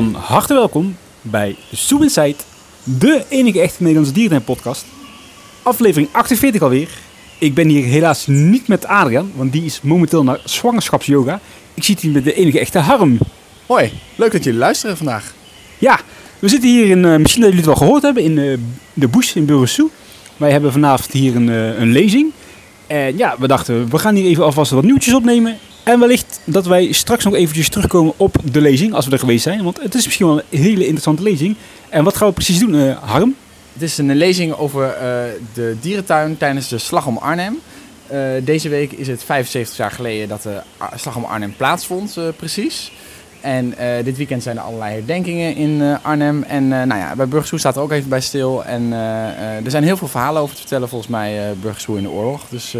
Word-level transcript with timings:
Van 0.00 0.14
harte 0.14 0.54
welkom 0.54 0.96
bij 1.22 1.56
Inside, 1.70 2.36
de 2.84 3.24
enige 3.28 3.60
echte 3.60 3.76
Nederlandse 3.78 4.12
dierentuin 4.12 4.44
podcast. 4.44 4.84
Aflevering 5.62 6.08
48 6.12 6.62
alweer. 6.62 6.88
Ik 7.38 7.54
ben 7.54 7.68
hier 7.68 7.84
helaas 7.84 8.26
niet 8.26 8.68
met 8.68 8.86
Adriaan, 8.86 9.32
want 9.34 9.52
die 9.52 9.64
is 9.64 9.80
momenteel 9.80 10.24
naar 10.24 10.40
zwangerschapsyoga. 10.44 11.40
Ik 11.74 11.84
zit 11.84 12.00
hier 12.00 12.10
met 12.12 12.24
de 12.24 12.34
enige 12.34 12.58
echte 12.58 12.78
Harm. 12.78 13.18
Hoi, 13.66 13.92
leuk 14.16 14.32
dat 14.32 14.44
jullie 14.44 14.58
luisteren 14.58 14.96
vandaag. 14.96 15.34
Ja, 15.78 16.00
we 16.38 16.48
zitten 16.48 16.68
hier 16.68 16.86
in, 16.90 17.04
eh, 17.04 17.16
misschien 17.16 17.42
dat 17.42 17.50
jullie 17.50 17.66
het 17.66 17.78
wel 17.78 17.86
gehoord 17.86 18.02
hebben, 18.02 18.22
in 18.22 18.38
eh, 18.38 18.58
de 18.94 19.08
Bush 19.08 19.34
in 19.34 19.44
Burgersoe. 19.44 19.88
Wij 20.36 20.50
hebben 20.50 20.72
vanavond 20.72 21.12
hier 21.12 21.36
een, 21.36 21.48
eh, 21.48 21.78
een 21.78 21.92
lezing. 21.92 22.32
En 22.86 23.16
ja, 23.16 23.36
we 23.38 23.46
dachten, 23.46 23.90
we 23.90 23.98
gaan 23.98 24.14
hier 24.14 24.26
even 24.26 24.44
alvast 24.44 24.70
wat 24.70 24.84
nieuwtjes 24.84 25.14
opnemen. 25.14 25.58
En 25.82 26.00
wellicht 26.00 26.40
dat 26.44 26.66
wij 26.66 26.92
straks 26.92 27.24
nog 27.24 27.34
eventjes 27.34 27.68
terugkomen 27.68 28.12
op 28.16 28.36
de 28.52 28.60
lezing, 28.60 28.94
als 28.94 29.06
we 29.06 29.12
er 29.12 29.18
geweest 29.18 29.42
zijn. 29.42 29.62
Want 29.62 29.82
het 29.82 29.94
is 29.94 30.04
misschien 30.04 30.26
wel 30.26 30.38
een 30.38 30.58
hele 30.58 30.80
interessante 30.80 31.22
lezing. 31.22 31.56
En 31.88 32.04
wat 32.04 32.16
gaan 32.16 32.28
we 32.28 32.34
precies 32.34 32.58
doen, 32.58 32.74
eh, 32.74 32.96
Harm? 33.02 33.34
Het 33.72 33.82
is 33.82 33.98
een 33.98 34.16
lezing 34.16 34.52
over 34.52 34.88
eh, 34.88 35.00
de 35.54 35.76
dierentuin 35.80 36.36
tijdens 36.36 36.68
de 36.68 36.78
Slag 36.78 37.06
om 37.06 37.16
Arnhem. 37.16 37.58
Eh, 38.06 38.18
deze 38.44 38.68
week 38.68 38.92
is 38.92 39.08
het 39.08 39.24
75 39.24 39.76
jaar 39.76 39.90
geleden 39.90 40.28
dat 40.28 40.42
de 40.42 40.60
Slag 40.94 41.16
om 41.16 41.24
Arnhem 41.24 41.54
plaatsvond, 41.56 42.18
precies. 42.36 42.92
En 43.40 43.74
dit 44.04 44.16
weekend 44.16 44.42
zijn 44.42 44.56
er 44.56 44.62
allerlei 44.62 44.94
herdenkingen 44.94 45.54
in 45.54 45.98
Arnhem. 46.02 46.42
En 46.42 46.68
nou 46.68 46.94
ja, 46.94 47.16
bij 47.16 47.28
Burgersoe 47.28 47.58
staat 47.58 47.76
er 47.76 47.82
ook 47.82 47.92
even 47.92 48.08
bij 48.08 48.20
stil. 48.20 48.64
En 48.64 48.92
er 49.64 49.70
zijn 49.70 49.84
heel 49.84 49.96
veel 49.96 50.08
verhalen 50.08 50.42
over 50.42 50.54
te 50.54 50.60
vertellen 50.60 50.88
volgens 50.88 51.10
mij, 51.10 51.54
Burgersoe 51.60 51.96
in 51.96 52.02
de 52.02 52.10
oorlog. 52.10 52.48
Dus 52.48 52.76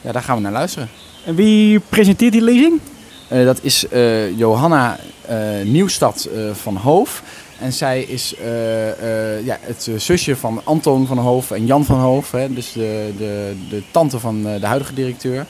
ja, 0.00 0.12
daar 0.12 0.22
gaan 0.22 0.36
we 0.36 0.42
naar 0.42 0.52
luisteren. 0.52 0.88
En 1.28 1.34
wie 1.34 1.80
presenteert 1.88 2.32
die 2.32 2.42
lezing? 2.42 2.80
Eh, 3.28 3.44
dat 3.44 3.58
is 3.62 3.88
eh, 3.88 4.38
Johanna 4.38 4.98
eh, 5.26 5.36
Nieuwstad 5.64 6.24
eh, 6.24 6.40
van 6.52 6.76
Hoof. 6.76 7.22
En 7.58 7.72
zij 7.72 8.02
is 8.02 8.34
eh, 8.34 9.36
eh, 9.36 9.44
ja, 9.44 9.58
het 9.60 9.90
zusje 9.96 10.36
van 10.36 10.60
Anton 10.64 11.06
van 11.06 11.18
Hoof 11.18 11.50
en 11.50 11.66
Jan 11.66 11.84
van 11.84 11.98
Hoof. 11.98 12.30
Hè, 12.30 12.52
dus 12.52 12.72
de, 12.72 13.12
de, 13.18 13.54
de 13.70 13.82
tante 13.90 14.18
van 14.18 14.46
eh, 14.46 14.60
de 14.60 14.66
huidige 14.66 14.94
directeur. 14.94 15.46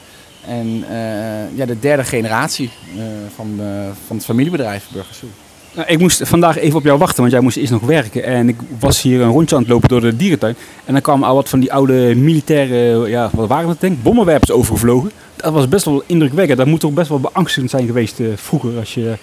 En 0.46 0.84
eh, 0.90 1.56
ja, 1.56 1.66
de 1.66 1.78
derde 1.80 2.04
generatie 2.04 2.70
eh, 2.96 3.02
van, 3.34 3.54
eh, 3.58 3.66
van 4.06 4.16
het 4.16 4.24
familiebedrijf 4.24 4.88
Burgersoe. 4.92 5.28
Nou, 5.74 5.88
ik 5.88 5.98
moest 5.98 6.28
vandaag 6.28 6.58
even 6.58 6.78
op 6.78 6.84
jou 6.84 6.98
wachten, 6.98 7.20
want 7.20 7.32
jij 7.32 7.40
moest 7.40 7.56
eerst 7.56 7.72
nog 7.72 7.82
werken. 7.82 8.24
En 8.24 8.48
ik 8.48 8.56
was 8.78 9.02
hier 9.02 9.20
een 9.20 9.30
rondje 9.30 9.56
aan 9.56 9.62
het 9.62 9.70
lopen 9.70 9.88
door 9.88 10.00
de 10.00 10.16
dierentuin. 10.16 10.56
En 10.84 10.92
dan 10.92 11.02
kwamen 11.02 11.28
al 11.28 11.34
wat 11.34 11.48
van 11.48 11.60
die 11.60 11.72
oude 11.72 12.14
militaire, 12.14 13.08
ja, 13.08 13.30
wat 13.32 13.48
waren 13.48 13.68
het 13.68 13.80
denk 13.80 13.92
ik, 13.92 14.02
bommenwerpers 14.02 14.50
overgevlogen. 14.50 15.10
Dat 15.42 15.52
was 15.52 15.68
best 15.68 15.84
wel 15.84 16.02
indrukwekkend. 16.06 16.58
Dat 16.58 16.66
moet 16.66 16.80
toch 16.80 16.92
best 16.92 17.08
wel 17.08 17.20
beangstigend 17.20 17.70
zijn 17.70 17.86
geweest 17.86 18.20
eh, 18.20 18.26
vroeger, 18.36 18.78
als 18.78 18.94
je 18.94 19.14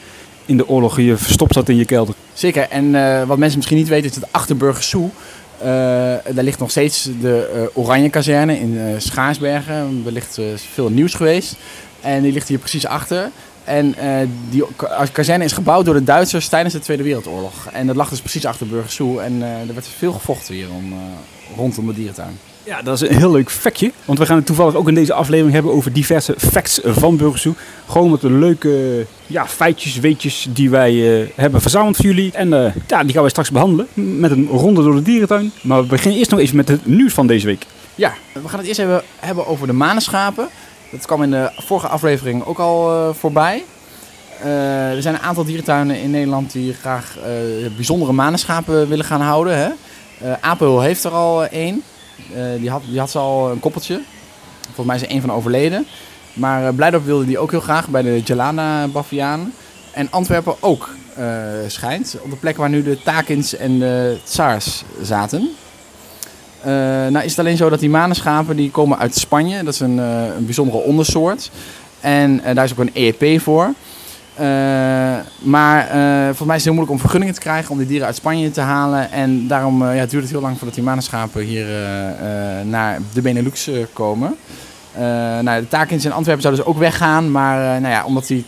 in 0.45 0.57
de 0.57 0.67
oorlog 0.67 0.99
je 0.99 1.17
verstopt 1.17 1.53
zat 1.53 1.69
in 1.69 1.75
je 1.75 1.85
kelder. 1.85 2.15
Zeker. 2.33 2.67
En 2.69 2.95
eh, 2.95 3.27
wat 3.27 3.37
mensen 3.37 3.57
misschien 3.57 3.77
niet 3.77 3.87
weten 3.87 4.09
is 4.09 4.15
dat 4.15 4.29
achter 4.31 4.57
Burgersoe... 4.57 5.09
eh, 5.57 5.65
daar 6.33 6.43
ligt 6.43 6.59
nog 6.59 6.69
steeds 6.71 7.09
de 7.21 7.69
Oranje 7.73 8.09
kazerne 8.09 8.59
in 8.59 9.01
Schaarsbergen. 9.01 10.03
Er 10.05 10.15
eh, 10.37 10.43
veel 10.73 10.89
nieuws 10.89 11.13
geweest. 11.13 11.55
En 12.01 12.21
die 12.21 12.31
ligt 12.31 12.47
hier 12.47 12.57
precies 12.59 12.85
achter. 12.85 13.29
En 13.63 13.95
die 14.49 14.63
ka- 14.75 15.05
kazerne 15.11 15.43
is 15.43 15.51
gebouwd 15.53 15.85
door 15.85 15.93
de 15.93 16.03
Duitsers 16.03 16.47
tijdens 16.47 16.73
de 16.73 16.79
Tweede 16.79 17.03
Wereldoorlog. 17.03 17.67
En 17.73 17.87
dat 17.87 17.95
lag 17.95 18.09
dus 18.09 18.19
precies 18.19 18.45
achter 18.45 18.67
Burgersoe. 18.67 19.21
En 19.21 19.41
eh, 19.43 19.59
er 19.67 19.73
werd 19.73 19.87
veel 19.97 20.11
gevochten 20.13 20.53
hier 20.53 20.67
om, 20.75 20.93
rondom 21.55 21.87
de 21.87 21.93
dierentuin. 21.93 22.37
Ja, 22.65 22.81
dat 22.81 23.01
is 23.01 23.09
een 23.09 23.17
heel 23.17 23.31
leuk 23.31 23.51
factje. 23.51 23.91
Want 24.05 24.19
we 24.19 24.25
gaan 24.25 24.35
het 24.35 24.45
toevallig 24.45 24.75
ook 24.75 24.87
in 24.87 24.93
deze 24.93 25.13
aflevering 25.13 25.53
hebben 25.53 25.71
over 25.71 25.93
diverse 25.93 26.35
facts 26.37 26.79
van 26.83 27.17
Burgersoe. 27.17 27.53
Gewoon 27.87 28.11
met 28.11 28.21
de 28.21 28.31
leuke 28.31 29.05
ja, 29.27 29.47
feitjes, 29.47 29.99
weetjes 29.99 30.47
die 30.49 30.69
wij 30.69 31.21
eh, 31.21 31.27
hebben 31.35 31.61
verzameld 31.61 31.95
voor 31.95 32.05
jullie. 32.05 32.31
En 32.31 32.53
eh, 32.53 32.73
ja, 32.87 33.03
die 33.03 33.11
gaan 33.11 33.21
wij 33.21 33.29
straks 33.29 33.51
behandelen 33.51 33.87
met 34.19 34.31
een 34.31 34.47
ronde 34.47 34.83
door 34.83 34.95
de 34.95 35.01
dierentuin. 35.01 35.51
Maar 35.61 35.81
we 35.81 35.87
beginnen 35.87 36.19
eerst 36.19 36.31
nog 36.31 36.39
even 36.39 36.55
met 36.55 36.67
het 36.67 36.85
nieuws 36.85 37.13
van 37.13 37.27
deze 37.27 37.45
week. 37.45 37.65
Ja, 37.95 38.13
we 38.31 38.49
gaan 38.49 38.59
het 38.59 38.67
eerst 38.67 38.79
even 38.79 39.01
hebben 39.19 39.47
over 39.47 39.67
de 39.67 39.73
manenschapen. 39.73 40.47
Dat 40.91 41.05
kwam 41.05 41.23
in 41.23 41.31
de 41.31 41.51
vorige 41.57 41.87
aflevering 41.87 42.45
ook 42.45 42.59
al 42.59 42.91
eh, 42.91 43.13
voorbij. 43.13 43.63
Er 44.95 45.01
zijn 45.01 45.15
een 45.15 45.21
aantal 45.21 45.45
dierentuinen 45.45 46.01
in 46.01 46.11
Nederland 46.11 46.51
die 46.51 46.73
graag 46.73 47.17
bijzondere 47.75 48.11
manenschapen 48.11 48.87
willen 48.87 49.05
gaan 49.05 49.21
houden. 49.21 49.57
Hè? 49.57 49.69
Apel 50.41 50.81
heeft 50.81 51.03
er 51.03 51.11
al 51.11 51.45
één. 51.45 51.83
Eh, 52.33 52.41
die, 52.59 52.69
had, 52.69 52.81
die 52.89 52.99
had 52.99 53.11
ze 53.11 53.17
al 53.17 53.51
een 53.51 53.59
koppeltje. 53.59 54.01
Volgens 54.63 54.85
mij 54.85 54.95
is 54.95 55.01
er 55.01 55.09
één 55.09 55.21
van 55.21 55.31
overleden. 55.31 55.87
Maar 56.33 56.63
uh, 56.63 56.75
Blijdorp 56.75 57.05
wilde 57.05 57.25
die 57.25 57.37
ook 57.37 57.51
heel 57.51 57.59
graag 57.59 57.87
bij 57.87 58.01
de 58.01 58.21
Jelana 58.25 58.87
Bavianen. 58.87 59.53
En 59.91 60.11
Antwerpen 60.11 60.55
ook, 60.59 60.89
eh, 61.15 61.25
schijnt. 61.67 62.17
Op 62.21 62.29
de 62.29 62.35
plek 62.35 62.57
waar 62.57 62.69
nu 62.69 62.83
de 62.83 63.01
Takins 63.03 63.55
en 63.55 63.79
de 63.79 64.17
Tsars 64.23 64.83
zaten. 65.01 65.49
Eh, 66.65 66.71
nou 67.11 67.23
is 67.23 67.29
het 67.29 67.39
alleen 67.39 67.57
zo 67.57 67.69
dat 67.69 67.79
die 67.79 67.89
manenschapen 67.89 68.55
die 68.55 68.71
komen 68.71 68.97
uit 68.97 69.15
Spanje. 69.15 69.63
Dat 69.63 69.73
is 69.73 69.79
een, 69.79 69.99
eh, 69.99 70.35
een 70.37 70.45
bijzondere 70.45 70.77
ondersoort. 70.77 71.51
En 71.99 72.43
eh, 72.43 72.55
daar 72.55 72.63
is 72.63 72.71
ook 72.71 72.77
een 72.77 72.91
EEP 72.93 73.41
voor. 73.41 73.73
Eh, 74.35 74.45
maar 75.39 75.87
eh 75.87 76.25
volgens 76.25 76.47
mij 76.47 76.55
is 76.55 76.63
het 76.63 76.63
heel 76.63 76.73
moeilijk 76.73 76.91
om 76.91 76.99
vergunningen 76.99 77.33
te 77.33 77.39
krijgen 77.39 77.71
om 77.71 77.77
die 77.77 77.87
dieren 77.87 78.07
uit 78.07 78.15
Spanje 78.15 78.51
te 78.51 78.61
halen. 78.61 79.11
En 79.11 79.47
daarom 79.47 79.87
eh, 79.87 79.95
ja, 79.95 80.05
duurt 80.05 80.23
het 80.23 80.31
heel 80.31 80.41
lang 80.41 80.57
voordat 80.57 80.75
die 80.75 80.83
manenschapen 80.83 81.41
hier 81.41 81.65
naar 82.63 82.99
de 83.13 83.21
Benelux 83.21 83.69
komen. 83.93 84.35
Nou, 85.41 85.61
de 85.61 85.67
Takins 85.67 86.05
in 86.05 86.11
Antwerpen 86.11 86.41
zouden 86.41 86.65
dus 86.65 86.73
ook 86.73 86.79
weggaan. 86.79 87.31
Maar 87.31 87.81
nou 87.81 87.93
ja, 87.93 88.05
omdat 88.05 88.27
die 88.27 88.45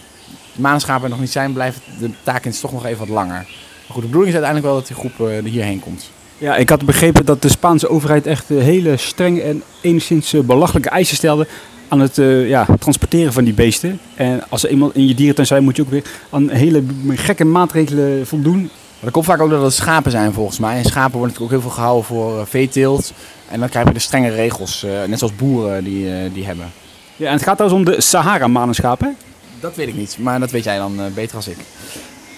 manenschapen 0.55 1.03
er 1.03 1.09
nog 1.09 1.19
niet 1.19 1.31
zijn, 1.31 1.53
blijft 1.53 1.79
de 1.99 2.09
Takins 2.23 2.59
toch 2.59 2.71
nog 2.71 2.85
even 2.85 2.99
wat 2.99 3.15
langer. 3.15 3.45
Maar 3.87 3.95
goed, 3.95 4.01
de 4.01 4.07
bedoeling 4.07 4.35
is 4.35 4.41
uiteindelijk 4.41 4.65
wel 4.65 4.75
dat 4.75 4.87
die 4.87 4.95
groep 4.95 5.19
er 5.29 5.43
hierheen 5.43 5.79
komt. 5.79 6.09
Ja, 6.37 6.55
ik 6.55 6.69
had 6.69 6.85
begrepen 6.85 7.25
dat 7.25 7.41
de 7.41 7.49
Spaanse 7.49 7.89
overheid 7.89 8.25
echt 8.25 8.47
hele 8.47 8.97
strenge 8.97 9.41
en 9.41 9.63
enigszins 9.81 10.35
belachelijke 10.45 10.89
eisen 10.89 11.15
stelde 11.15 11.47
aan 11.87 11.99
het 11.99 12.17
eh, 12.17 12.47
ja, 12.47 12.65
transporteren 12.79 13.33
van 13.33 13.43
die 13.43 13.53
beesten. 13.53 13.99
En 14.15 14.49
als 14.49 14.61
ze 14.61 14.69
eenmaal 14.69 14.91
in 14.93 15.07
je 15.07 15.15
dierentuin 15.15 15.47
zijn, 15.47 15.63
moet 15.63 15.75
je 15.75 15.81
ook 15.81 15.89
weer 15.89 16.03
aan 16.29 16.49
hele 16.49 16.83
gekke 17.07 17.45
maatregelen 17.45 18.27
voldoen. 18.27 18.59
Maar 18.61 19.03
dat 19.03 19.11
komt 19.11 19.25
vaak 19.25 19.41
ook 19.41 19.49
dat 19.49 19.61
het 19.61 19.73
schapen 19.73 20.11
zijn 20.11 20.33
volgens 20.33 20.59
mij. 20.59 20.77
En 20.77 20.83
schapen 20.83 21.17
worden 21.17 21.27
natuurlijk 21.27 21.53
ook 21.53 21.61
heel 21.61 21.69
veel 21.69 21.77
gehouden 21.77 22.05
voor 22.05 22.39
eh, 22.39 22.45
veeteelt. 22.45 23.13
En 23.49 23.59
dan 23.59 23.69
krijg 23.69 23.87
je 23.87 23.93
de 23.93 23.99
strenge 23.99 24.29
regels, 24.29 24.83
eh, 24.83 24.91
net 25.07 25.19
zoals 25.19 25.35
boeren 25.35 25.83
die, 25.83 26.31
die 26.31 26.45
hebben. 26.45 26.71
Ja, 27.15 27.27
en 27.27 27.33
het 27.33 27.43
gaat 27.43 27.57
trouwens 27.57 27.89
om 27.89 27.95
de 27.95 28.01
Sahara-manenschapen. 28.01 29.17
Dat 29.59 29.75
weet 29.75 29.87
ik 29.87 29.95
niet, 29.95 30.17
maar 30.19 30.39
dat 30.39 30.51
weet 30.51 30.63
jij 30.63 30.77
dan 30.77 30.99
beter 31.13 31.35
als 31.35 31.47
ik. 31.47 31.57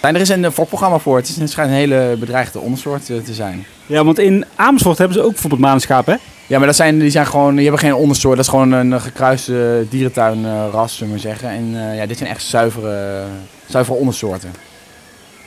En 0.02 0.16
er 0.16 0.22
is 0.22 0.30
een 0.30 0.52
fokprogramma 0.52 1.00
voor. 1.00 1.18
Het, 1.18 1.42
schijnt 1.44 1.72
een 1.72 1.78
hele 1.78 2.16
bedreigde 2.20 2.60
ondersoort 2.60 3.06
te 3.06 3.34
zijn. 3.34 3.66
Ja, 3.86 4.04
want 4.04 4.20
in 4.20 4.46
Amersfoort 4.56 4.98
hebben 4.98 5.18
ze 5.18 5.24
ook 5.24 5.32
bijvoorbeeld 5.32 5.62
manenschapen, 5.62 6.14
hè? 6.14 6.20
Ja, 6.50 6.58
maar 6.58 6.68
dat 6.68 6.76
zijn, 6.76 7.00
die 7.00 7.10
zijn 7.10 7.28
gewoon, 7.28 7.54
die 7.56 7.64
hebben 7.64 7.82
geen 7.82 7.94
ondersoort. 7.94 8.36
Dat 8.36 8.46
is 8.46 8.52
gewoon 8.52 8.72
een 8.72 8.94
eh, 8.94 9.02
gekruiste 9.02 9.86
dierentuinras, 9.90 10.98
zullen 10.98 11.14
we 11.14 11.20
zeggen. 11.20 11.50
En 11.50 11.90
eh, 11.90 11.98
ja, 11.98 12.06
dit 12.06 12.18
zijn 12.18 12.30
echt 12.30 12.44
zuivere, 12.44 13.24
zuivere 13.66 13.98
ondersoorten. 13.98 14.52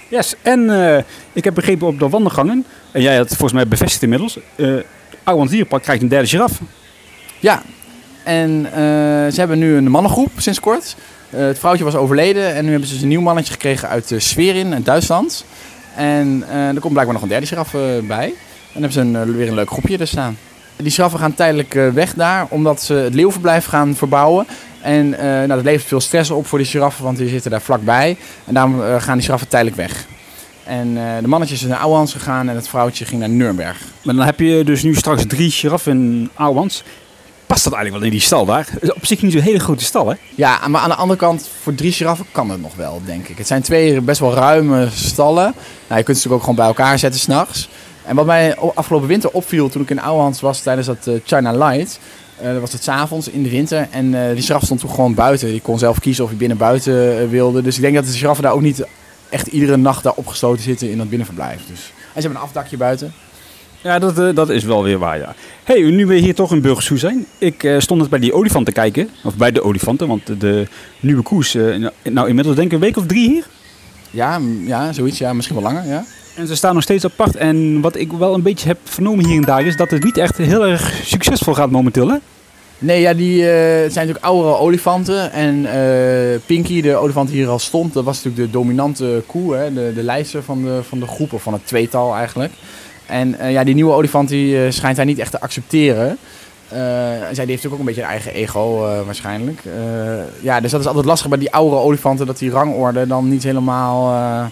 Yes, 0.09 0.35
en 0.43 0.71
eh, 0.71 1.03
ik 1.33 1.45
heb 1.45 1.55
begrepen 1.55 1.87
op 1.87 1.99
de 1.99 2.09
wandelgangen, 2.09 2.65
en 2.91 3.03
jij 3.03 3.17
had 3.17 3.29
het 3.29 3.39
volgens 3.39 3.53
mij 3.53 3.69
bevestigd 3.69 4.03
inmiddels, 4.03 4.39
uh, 4.57 4.81
Ouwans 5.23 5.51
Dierenpark 5.51 5.83
krijgt 5.83 6.03
een 6.03 6.09
derde 6.09 6.29
giraf. 6.29 6.61
Ja, 7.39 7.63
en 8.25 8.67
eh, 8.67 8.73
ze 9.33 9.35
hebben 9.35 9.59
nu 9.59 9.77
een 9.77 9.91
mannengroep 9.91 10.31
sinds 10.37 10.61
kort. 10.61 10.97
Eh, 11.31 11.41
het 11.41 11.59
vrouwtje 11.59 11.85
was 11.85 11.95
overleden 11.95 12.55
en 12.55 12.65
nu 12.65 12.71
hebben 12.71 12.89
ze 12.89 12.95
dus 12.95 13.03
een 13.03 13.09
nieuw 13.09 13.21
mannetje 13.21 13.53
gekregen 13.53 13.89
uit 13.89 14.13
Sverin, 14.17 14.73
in 14.73 14.83
Duitsland. 14.83 15.45
En 15.97 16.45
eh, 16.49 16.69
er 16.69 16.81
komt 16.81 16.93
blijkbaar 16.93 17.15
nog 17.15 17.23
een 17.23 17.29
derde 17.29 17.47
giraf 17.47 17.75
eh, 17.75 17.81
bij. 18.03 18.27
En 18.27 18.81
dan 18.81 18.83
hebben 18.83 18.93
ze 18.93 19.01
een, 19.01 19.17
eh, 19.17 19.35
weer 19.35 19.49
een 19.49 19.55
leuk 19.55 19.71
groepje 19.71 19.99
er 19.99 20.07
staan. 20.07 20.37
Die 20.83 20.93
giraffen 20.93 21.19
gaan 21.19 21.35
tijdelijk 21.35 21.75
eh, 21.75 21.89
weg 21.89 22.15
daar, 22.15 22.47
omdat 22.49 22.83
ze 22.83 22.95
het 22.95 23.15
leeuwverblijf 23.15 23.65
gaan 23.65 23.95
verbouwen. 23.95 24.47
En 24.83 25.19
eh, 25.19 25.25
nou, 25.25 25.49
dat 25.49 25.63
levert 25.63 25.89
veel 25.89 26.01
stress 26.01 26.31
op 26.31 26.47
voor 26.47 26.59
die 26.59 26.67
giraffen, 26.67 27.05
want 27.05 27.17
die 27.17 27.29
zitten 27.29 27.51
daar 27.51 27.63
vlakbij. 27.63 28.17
En 28.45 28.55
daarom 28.55 28.83
eh, 28.83 29.01
gaan 29.01 29.15
die 29.15 29.25
giraffen 29.25 29.49
tijdelijk 29.49 29.77
weg. 29.77 30.07
En 30.65 30.89
uh, 30.89 31.03
de 31.21 31.29
mannetjes 31.29 31.59
zijn 31.59 31.71
naar 31.71 31.81
Ouwans 31.81 32.13
gegaan 32.13 32.49
en 32.49 32.55
het 32.55 32.69
vrouwtje 32.69 33.05
ging 33.05 33.21
naar 33.21 33.29
Nuremberg. 33.29 33.79
Maar 34.03 34.15
dan 34.15 34.25
heb 34.25 34.41
je 34.41 34.65
dus 34.65 34.83
nu 34.83 34.95
straks 34.95 35.25
drie 35.27 35.51
giraffen 35.51 35.93
in 35.93 36.31
Ouwans. 36.35 36.83
Past 37.47 37.65
dat 37.65 37.73
eigenlijk 37.73 38.05
wel 38.05 38.13
in 38.13 38.19
die 38.19 38.27
stal 38.27 38.45
daar? 38.45 38.69
Is 38.81 38.93
op 38.93 39.07
zich 39.07 39.23
niet 39.23 39.33
zo'n 39.33 39.41
hele 39.41 39.59
grote 39.59 39.85
stal, 39.85 40.09
hè? 40.09 40.15
Ja, 40.35 40.69
maar 40.69 40.81
aan 40.81 40.89
de 40.89 40.95
andere 40.95 41.19
kant, 41.19 41.49
voor 41.63 41.75
drie 41.75 41.93
giraffen 41.93 42.27
kan 42.33 42.51
het 42.51 42.61
nog 42.61 42.75
wel, 42.75 43.01
denk 43.05 43.29
ik. 43.29 43.39
Het 43.39 43.47
zijn 43.47 43.63
twee 43.63 44.01
best 44.01 44.21
wel 44.21 44.35
ruime 44.35 44.89
stallen. 44.95 45.55
Nou, 45.89 45.99
je 45.99 46.05
kunt 46.05 46.19
ze 46.19 46.29
natuurlijk 46.29 46.33
ook 46.33 46.41
gewoon 46.41 46.55
bij 46.55 46.67
elkaar 46.67 46.99
zetten 46.99 47.21
s'nachts. 47.21 47.69
En 48.05 48.17
wat 48.17 48.27
mij 48.27 48.57
afgelopen 48.57 49.09
winter 49.09 49.31
opviel 49.31 49.69
toen 49.69 49.83
ik 49.83 49.91
in 49.91 50.01
Ouwans 50.01 50.41
was 50.41 50.61
tijdens 50.61 50.87
dat 50.87 51.07
uh, 51.07 51.21
China 51.25 51.53
Light... 51.53 51.99
Uh, 52.43 52.53
dat 52.53 52.61
was 52.61 52.73
het 52.73 52.83
s'avonds 52.83 53.29
in 53.29 53.43
de 53.43 53.51
winter 53.51 53.89
en 53.91 54.13
uh, 54.13 54.33
die 54.35 54.43
giraf 54.43 54.63
stond 54.63 54.81
toen 54.81 54.91
gewoon 54.91 55.15
buiten. 55.15 55.49
Die 55.49 55.61
kon 55.61 55.79
zelf 55.79 56.01
kiezen 56.01 56.25
of 56.25 56.31
hij 56.31 56.39
binnen 56.39 56.57
buiten 56.57 57.29
wilde. 57.29 57.63
Dus 57.63 57.77
ik 57.77 57.83
denk 57.83 57.95
dat 57.95 58.05
de 58.05 58.13
giraffen 58.13 58.45
daar 58.45 58.53
ook 58.53 58.61
niet 58.61 58.85
echt 59.29 59.47
iedere 59.47 59.77
nacht 59.77 60.03
daar 60.03 60.13
opgesloten 60.15 60.63
zitten 60.63 60.91
in 60.91 60.99
dat 60.99 61.09
binnenverblijf. 61.09 61.61
Dus. 61.67 61.81
En 61.89 62.23
ze 62.23 62.29
hebben 62.29 62.41
een 62.41 62.47
afdakje 62.47 62.77
buiten. 62.77 63.13
Ja, 63.81 63.99
dat, 63.99 64.37
dat 64.37 64.51
is 64.51 64.65
wel 64.65 64.83
weer 64.83 64.99
waar, 64.99 65.19
ja. 65.19 65.35
hey, 65.65 65.81
nu 65.81 66.07
we 66.07 66.15
hier 66.15 66.35
toch 66.35 66.53
in 66.53 66.61
Burgersoe 66.61 66.99
zijn. 66.99 67.27
Ik 67.39 67.75
stond 67.79 68.01
net 68.01 68.11
bij 68.11 68.19
die 68.19 68.33
olifant 68.35 68.67
te 68.67 68.73
kijken. 68.73 69.09
Of 69.25 69.37
bij 69.37 69.51
de 69.51 69.63
olifanten, 69.63 70.09
want 70.09 70.41
de 70.41 70.67
nieuwe 71.01 71.23
koers... 71.23 71.57
Nou, 72.03 72.29
inmiddels 72.29 72.57
denk 72.57 72.67
ik 72.67 72.73
een 72.73 72.81
week 72.81 72.97
of 72.97 73.07
drie 73.07 73.29
hier. 73.29 73.47
Ja, 74.11 74.41
ja, 74.67 74.93
zoiets. 74.93 75.19
Ja, 75.19 75.33
misschien 75.33 75.57
wel 75.57 75.73
langer. 75.73 75.87
Ja. 75.87 76.05
En 76.35 76.47
ze 76.47 76.57
staan 76.57 76.75
nog 76.75 76.83
steeds 76.83 77.05
apart. 77.05 77.37
En 77.37 77.81
wat 77.81 77.97
ik 77.97 78.13
wel 78.13 78.35
een 78.35 78.43
beetje 78.43 78.69
heb 78.69 78.79
vernomen 78.85 79.27
hier 79.27 79.37
en 79.37 79.43
daar 79.43 79.67
is 79.67 79.77
dat 79.77 79.91
het 79.91 80.05
niet 80.05 80.17
echt 80.17 80.37
heel 80.37 80.67
erg 80.67 81.01
succesvol 81.05 81.55
gaat 81.55 81.71
momenteel. 81.71 82.09
Hè? 82.09 82.17
Nee, 82.79 83.01
ja, 83.01 83.15
die 83.15 83.41
eh, 83.41 83.91
zijn 83.91 84.07
natuurlijk 84.07 84.25
oudere 84.25 84.57
olifanten. 84.57 85.33
En 85.33 85.67
eh, 85.67 86.39
Pinky, 86.47 86.81
de 86.81 86.97
olifant 86.97 87.29
die 87.29 87.39
hier 87.39 87.49
al 87.49 87.59
stond, 87.59 87.93
dat 87.93 88.05
was 88.05 88.17
natuurlijk 88.17 88.53
de 88.53 88.59
dominante 88.59 89.23
koe, 89.27 89.55
hè, 89.55 89.73
de, 89.73 89.93
de 89.95 90.03
leider 90.03 90.43
van 90.43 90.63
de, 90.63 90.81
van 90.89 91.01
de 91.01 91.07
groep, 91.07 91.33
of 91.33 91.43
van 91.43 91.53
het 91.53 91.67
tweetal 91.67 92.15
eigenlijk. 92.15 92.53
En 93.07 93.39
eh, 93.39 93.53
ja, 93.53 93.65
die 93.65 93.75
nieuwe 93.75 93.93
olifant 93.93 94.29
die, 94.29 94.71
schijnt 94.71 94.97
hij 94.97 95.07
niet 95.07 95.19
echt 95.19 95.31
te 95.31 95.41
accepteren. 95.41 96.19
En 96.69 97.35
zij 97.35 97.45
die 97.45 97.55
heeft 97.55 97.63
natuurlijk 97.63 97.73
ook 97.73 97.79
een 97.79 97.85
beetje 97.85 98.03
een 98.03 98.09
eigen 98.09 98.33
ego 98.33 98.79
waarschijnlijk. 99.05 99.63
Ja, 100.41 100.61
dus 100.61 100.71
dat 100.71 100.81
is 100.81 100.87
altijd 100.87 101.05
lastig 101.05 101.29
bij 101.29 101.39
die 101.39 101.53
oudere 101.53 101.81
olifanten, 101.81 102.27
dat 102.27 102.39
die 102.39 102.51
rangorde 102.51 103.07
dan 103.07 103.29
niet 103.29 103.43
helemaal 103.43 104.51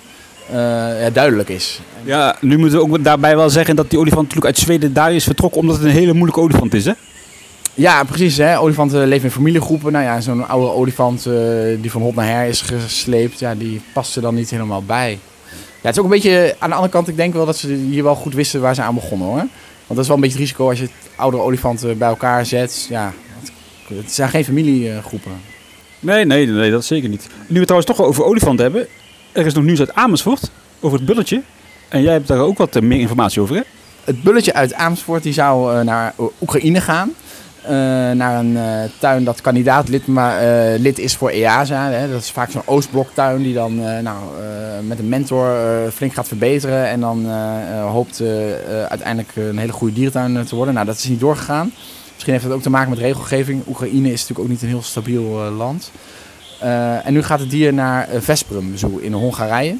ja, 1.01 1.11
duidelijk 1.11 1.49
is. 1.49 1.81
Ja, 2.05 2.37
nu 2.41 2.59
moeten 2.59 2.79
we 2.79 2.85
ook 2.85 3.05
daarbij 3.05 3.37
wel 3.37 3.51
zeggen 3.51 3.77
dat 3.77 3.91
die 3.91 3.99
olifant 3.99 4.23
natuurlijk 4.23 4.47
uit 4.47 4.65
Zweden 4.65 4.93
daar 4.93 5.15
is 5.15 5.25
vertrokken 5.25 5.61
omdat 5.61 5.77
het 5.77 5.85
een 5.85 5.91
hele 5.91 6.13
moeilijke 6.13 6.41
olifant 6.41 6.75
is. 6.75 6.85
Hè? 6.85 6.93
Ja, 7.75 8.05
precies. 8.05 8.37
Hè? 8.37 8.59
Olifanten 8.59 9.09
leven 9.09 9.25
in 9.25 9.31
familiegroepen. 9.31 9.93
Nou 9.93 10.05
ja, 10.05 10.21
zo'n 10.21 10.49
oude 10.49 10.73
olifant 10.73 11.27
eh, 11.27 11.35
die 11.81 11.91
van 11.91 12.03
hot 12.03 12.15
naar 12.15 12.27
her 12.27 12.49
is 12.49 12.61
gesleept, 12.61 13.39
ja, 13.39 13.55
die 13.55 13.81
past 13.93 14.17
er 14.17 14.23
dan 14.23 14.35
niet 14.35 14.51
helemaal 14.51 14.83
bij. 14.83 15.19
Ja, 15.51 15.87
het 15.87 15.95
is 15.95 15.99
ook 15.99 16.05
een 16.05 16.11
beetje, 16.11 16.57
aan 16.59 16.69
de 16.69 16.75
andere 16.75 16.93
kant, 16.93 17.09
ik 17.09 17.17
denk 17.17 17.35
wel 17.35 17.47
dat 17.47 17.57
ze 17.57 17.73
hier 17.73 18.03
wel 18.03 18.15
goed 18.15 18.35
wisten 18.35 18.61
waar 18.61 18.75
ze 18.75 18.83
aan 18.83 18.95
begonnen 18.95 19.27
hoor. 19.27 19.37
Want 19.37 19.49
dat 19.87 19.99
is 19.99 20.07
wel 20.07 20.17
een 20.17 20.23
beetje 20.23 20.39
het 20.39 20.47
risico 20.47 20.69
als 20.69 20.79
je 20.79 20.89
oudere 21.17 21.43
olifanten 21.43 21.99
bij 21.99 22.09
elkaar 22.09 22.47
zet. 22.47 22.87
Ja, 22.89 23.13
het, 23.41 23.53
het 23.99 24.13
zijn 24.13 24.29
geen 24.29 24.45
familiegroepen. 24.45 25.33
Nee, 26.01 26.25
nee, 26.25 26.47
nee, 26.47 26.71
dat 26.71 26.85
zeker 26.85 27.09
niet. 27.09 27.27
Nu 27.29 27.37
we 27.47 27.55
het 27.55 27.63
trouwens 27.63 27.91
toch 27.91 27.97
wel 27.97 28.07
over 28.07 28.25
olifanten 28.25 28.65
hebben. 28.65 28.87
Er 29.33 29.47
is 29.47 29.55
nog 29.55 29.65
nieuws 29.65 29.81
uit 29.81 29.95
Amersfoort 29.95 30.51
over 30.81 30.99
het 30.99 31.07
bulletje. 31.07 31.43
En 31.89 32.03
jij 32.03 32.13
hebt 32.13 32.29
daar 32.29 32.39
ook 32.39 32.59
wat 32.59 32.77
eh, 32.77 32.83
meer 32.83 33.01
informatie 33.01 33.43
over, 33.43 33.57
hè? 33.57 33.63
Het 34.05 34.23
bulletje 34.23 34.55
uit 34.55 34.75
Amersfoort 34.75 35.23
die 35.23 35.33
zou 35.33 35.75
eh, 35.75 35.81
naar 35.81 36.15
Oekraïne 36.41 36.81
gaan. 36.81 37.13
Eh, 37.63 37.71
naar 38.11 38.39
een 38.39 38.59
tuin 38.99 39.25
dat 39.25 39.41
kandidaatlid 39.41 40.07
maar, 40.07 40.39
eh, 40.39 40.81
lid 40.81 40.99
is 40.99 41.17
voor 41.17 41.31
EASA. 41.31 41.91
Hè. 41.91 42.11
Dat 42.11 42.21
is 42.21 42.31
vaak 42.31 42.51
zo'n 42.51 42.63
Oostbloktuin 42.65 43.43
die 43.43 43.55
dan 43.55 44.03
nou, 44.03 44.19
met 44.87 44.99
een 44.99 45.09
mentor 45.09 45.57
flink 45.93 46.15
gaat 46.15 46.29
verbeteren. 46.29 46.87
En 46.87 47.01
dan 47.01 47.31
hoopt 47.71 48.23
uiteindelijk 48.89 49.37
een 49.37 49.59
hele 49.59 49.73
goede 49.73 49.95
dierentuin 49.95 50.45
te 50.45 50.57
worden. 50.57 50.75
Nou, 50.75 50.87
dat 50.87 50.97
is 50.97 51.09
niet 51.09 51.21
doorgegaan. 51.21 51.73
Misschien 52.13 52.33
heeft 52.33 52.45
dat 52.45 52.55
ook 52.55 52.63
te 52.63 52.71
maken 52.71 52.91
met 52.91 52.99
regelgeving. 52.99 53.63
Oekraïne 53.69 54.13
is 54.13 54.21
natuurlijk 54.21 54.41
ook 54.41 54.49
niet 54.49 54.63
een 54.63 54.69
heel 54.69 54.83
stabiel 54.83 55.25
land. 55.57 55.91
Eh, 56.61 57.07
en 57.07 57.13
nu 57.13 57.23
gaat 57.23 57.41
het 57.41 57.51
dier 57.51 57.75
naar 57.75 58.09
eh, 58.09 58.21
Veszprém 58.21 58.77
Zoo 58.77 58.97
in 58.97 59.13
Hongarije. 59.13 59.77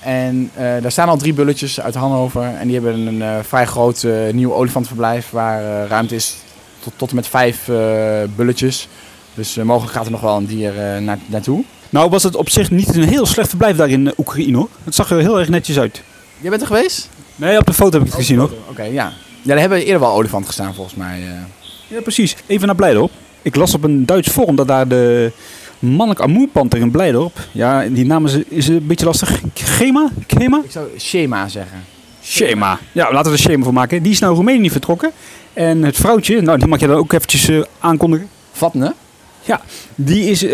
En 0.00 0.50
eh, 0.54 0.64
daar 0.82 0.92
staan 0.92 1.08
al 1.08 1.16
drie 1.16 1.32
bulletjes 1.32 1.80
uit 1.80 1.94
Hannover. 1.94 2.42
En 2.42 2.66
die 2.66 2.80
hebben 2.80 3.06
een 3.06 3.44
vrij 3.44 3.66
groot 3.66 4.06
nieuw 4.32 4.52
olifantverblijf 4.52 5.30
waar 5.30 5.86
ruimte 5.86 6.14
is 6.14 6.36
tot, 6.78 6.92
tot 6.96 7.08
en 7.08 7.14
met 7.14 7.26
vijf 7.26 7.70
bulletjes. 8.36 8.88
Dus 9.34 9.54
mogelijk 9.54 9.92
gaat 9.92 10.04
er 10.04 10.10
nog 10.10 10.20
wel 10.20 10.36
een 10.36 10.46
dier 10.46 10.72
naar, 11.00 11.18
naartoe. 11.26 11.64
Nou 11.90 12.10
was 12.10 12.22
het 12.22 12.36
op 12.36 12.50
zich 12.50 12.70
niet 12.70 12.94
een 12.94 13.08
heel 13.08 13.26
slecht 13.26 13.48
verblijf 13.48 13.76
daar 13.76 13.88
in 13.88 14.12
Oekraïne, 14.16 14.56
hoor. 14.56 14.68
Het 14.84 14.94
zag 14.94 15.10
er 15.10 15.18
heel 15.18 15.38
erg 15.38 15.48
netjes 15.48 15.78
uit. 15.78 16.02
Jij 16.40 16.50
bent 16.50 16.62
er 16.62 16.68
geweest? 16.68 17.08
Nee, 17.36 17.58
op 17.58 17.66
de 17.66 17.72
foto 17.72 17.90
heb 17.90 18.00
ik 18.00 18.06
het 18.06 18.16
gezien, 18.16 18.38
hoor. 18.38 18.50
Oké, 18.70 18.82
ja. 18.82 19.12
Ja, 19.42 19.50
daar 19.50 19.58
hebben 19.58 19.78
eerder 19.78 20.00
wel 20.00 20.12
olifanten 20.12 20.46
gestaan 20.46 20.74
volgens 20.74 20.96
mij. 20.96 21.20
Ja, 21.88 22.00
precies. 22.00 22.36
Even 22.46 22.66
naar 22.66 22.76
Blijdorp. 22.76 23.10
Ik 23.42 23.56
las 23.56 23.74
op 23.74 23.84
een 23.84 24.06
Duits 24.06 24.28
forum 24.28 24.56
dat 24.56 24.68
daar 24.68 24.88
de 24.88 25.32
mannelijk 25.86 26.20
amoerpanter 26.20 26.78
in 26.78 26.90
Blijdorp... 26.90 27.38
Ja, 27.52 27.84
die 27.88 28.06
naam 28.06 28.26
is, 28.26 28.38
is 28.48 28.68
een 28.68 28.86
beetje 28.86 29.06
lastig. 29.06 29.40
Gema? 29.54 30.10
Ik 30.64 30.70
zou 30.70 30.86
schema 30.96 31.48
zeggen. 31.48 31.84
Schema. 32.20 32.78
Ja, 32.92 33.12
laten 33.12 33.30
we 33.30 33.36
er 33.36 33.42
schema 33.42 33.64
van 33.64 33.74
maken. 33.74 34.02
Die 34.02 34.12
is 34.12 34.18
naar 34.18 34.30
Roemenië 34.30 34.70
vertrokken. 34.70 35.10
En 35.52 35.82
het 35.82 35.96
vrouwtje, 35.96 36.40
nou 36.40 36.58
die 36.58 36.68
mag 36.68 36.80
je 36.80 36.86
dan 36.86 36.96
ook 36.96 37.12
eventjes 37.12 37.48
eh, 37.48 37.62
aankondigen. 37.78 38.28
Vatne? 38.52 38.94
Die 39.94 40.30
is 40.30 40.44
eh, 40.44 40.50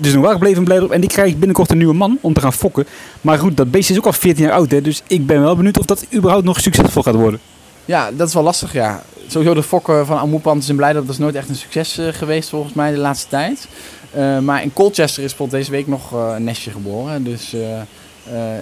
dus 0.00 0.12
nog 0.12 0.22
wel 0.22 0.32
gebleven 0.32 0.58
in 0.58 0.64
Blijdorp. 0.64 0.90
En 0.90 1.00
die 1.00 1.10
krijgt 1.10 1.38
binnenkort 1.38 1.70
een 1.70 1.78
nieuwe 1.78 1.94
man 1.94 2.18
om 2.20 2.32
te 2.32 2.40
gaan 2.40 2.52
fokken. 2.52 2.86
Maar 3.20 3.38
goed, 3.38 3.56
dat 3.56 3.70
beest 3.70 3.90
is 3.90 3.96
ook 3.96 4.06
al 4.06 4.12
14 4.12 4.44
jaar 4.44 4.52
oud. 4.52 4.70
Hè, 4.70 4.80
dus 4.80 5.02
ik 5.06 5.26
ben 5.26 5.40
wel 5.40 5.56
benieuwd 5.56 5.78
of 5.78 5.84
dat 5.84 6.06
überhaupt 6.14 6.44
nog 6.44 6.60
succesvol 6.60 7.02
gaat 7.02 7.14
worden. 7.14 7.40
Ja, 7.84 8.10
dat 8.16 8.28
is 8.28 8.34
wel 8.34 8.42
lastig, 8.42 8.72
ja. 8.72 9.02
Sowieso 9.28 9.54
de 9.54 9.62
fokken 9.62 10.06
van 10.06 10.18
Amoepanters 10.18 10.68
in 10.68 10.76
Blijdorp, 10.76 11.04
dat 11.06 11.14
is 11.14 11.20
nooit 11.20 11.34
echt 11.34 11.48
een 11.48 11.54
succes 11.56 11.98
eh, 11.98 12.06
geweest 12.12 12.48
volgens 12.48 12.72
mij 12.72 12.90
de 12.90 12.98
laatste 12.98 13.28
tijd. 13.28 13.68
Eh, 14.10 14.38
maar 14.38 14.62
in 14.62 14.72
Colchester 14.72 15.22
is 15.22 15.28
bijvoorbeeld 15.28 15.58
deze 15.60 15.70
week 15.70 15.86
nog 15.86 16.12
eh, 16.12 16.32
een 16.36 16.44
nestje 16.44 16.70
geboren. 16.70 17.24
Dus 17.24 17.52
eh, 17.52 17.80
eh, 17.80 17.86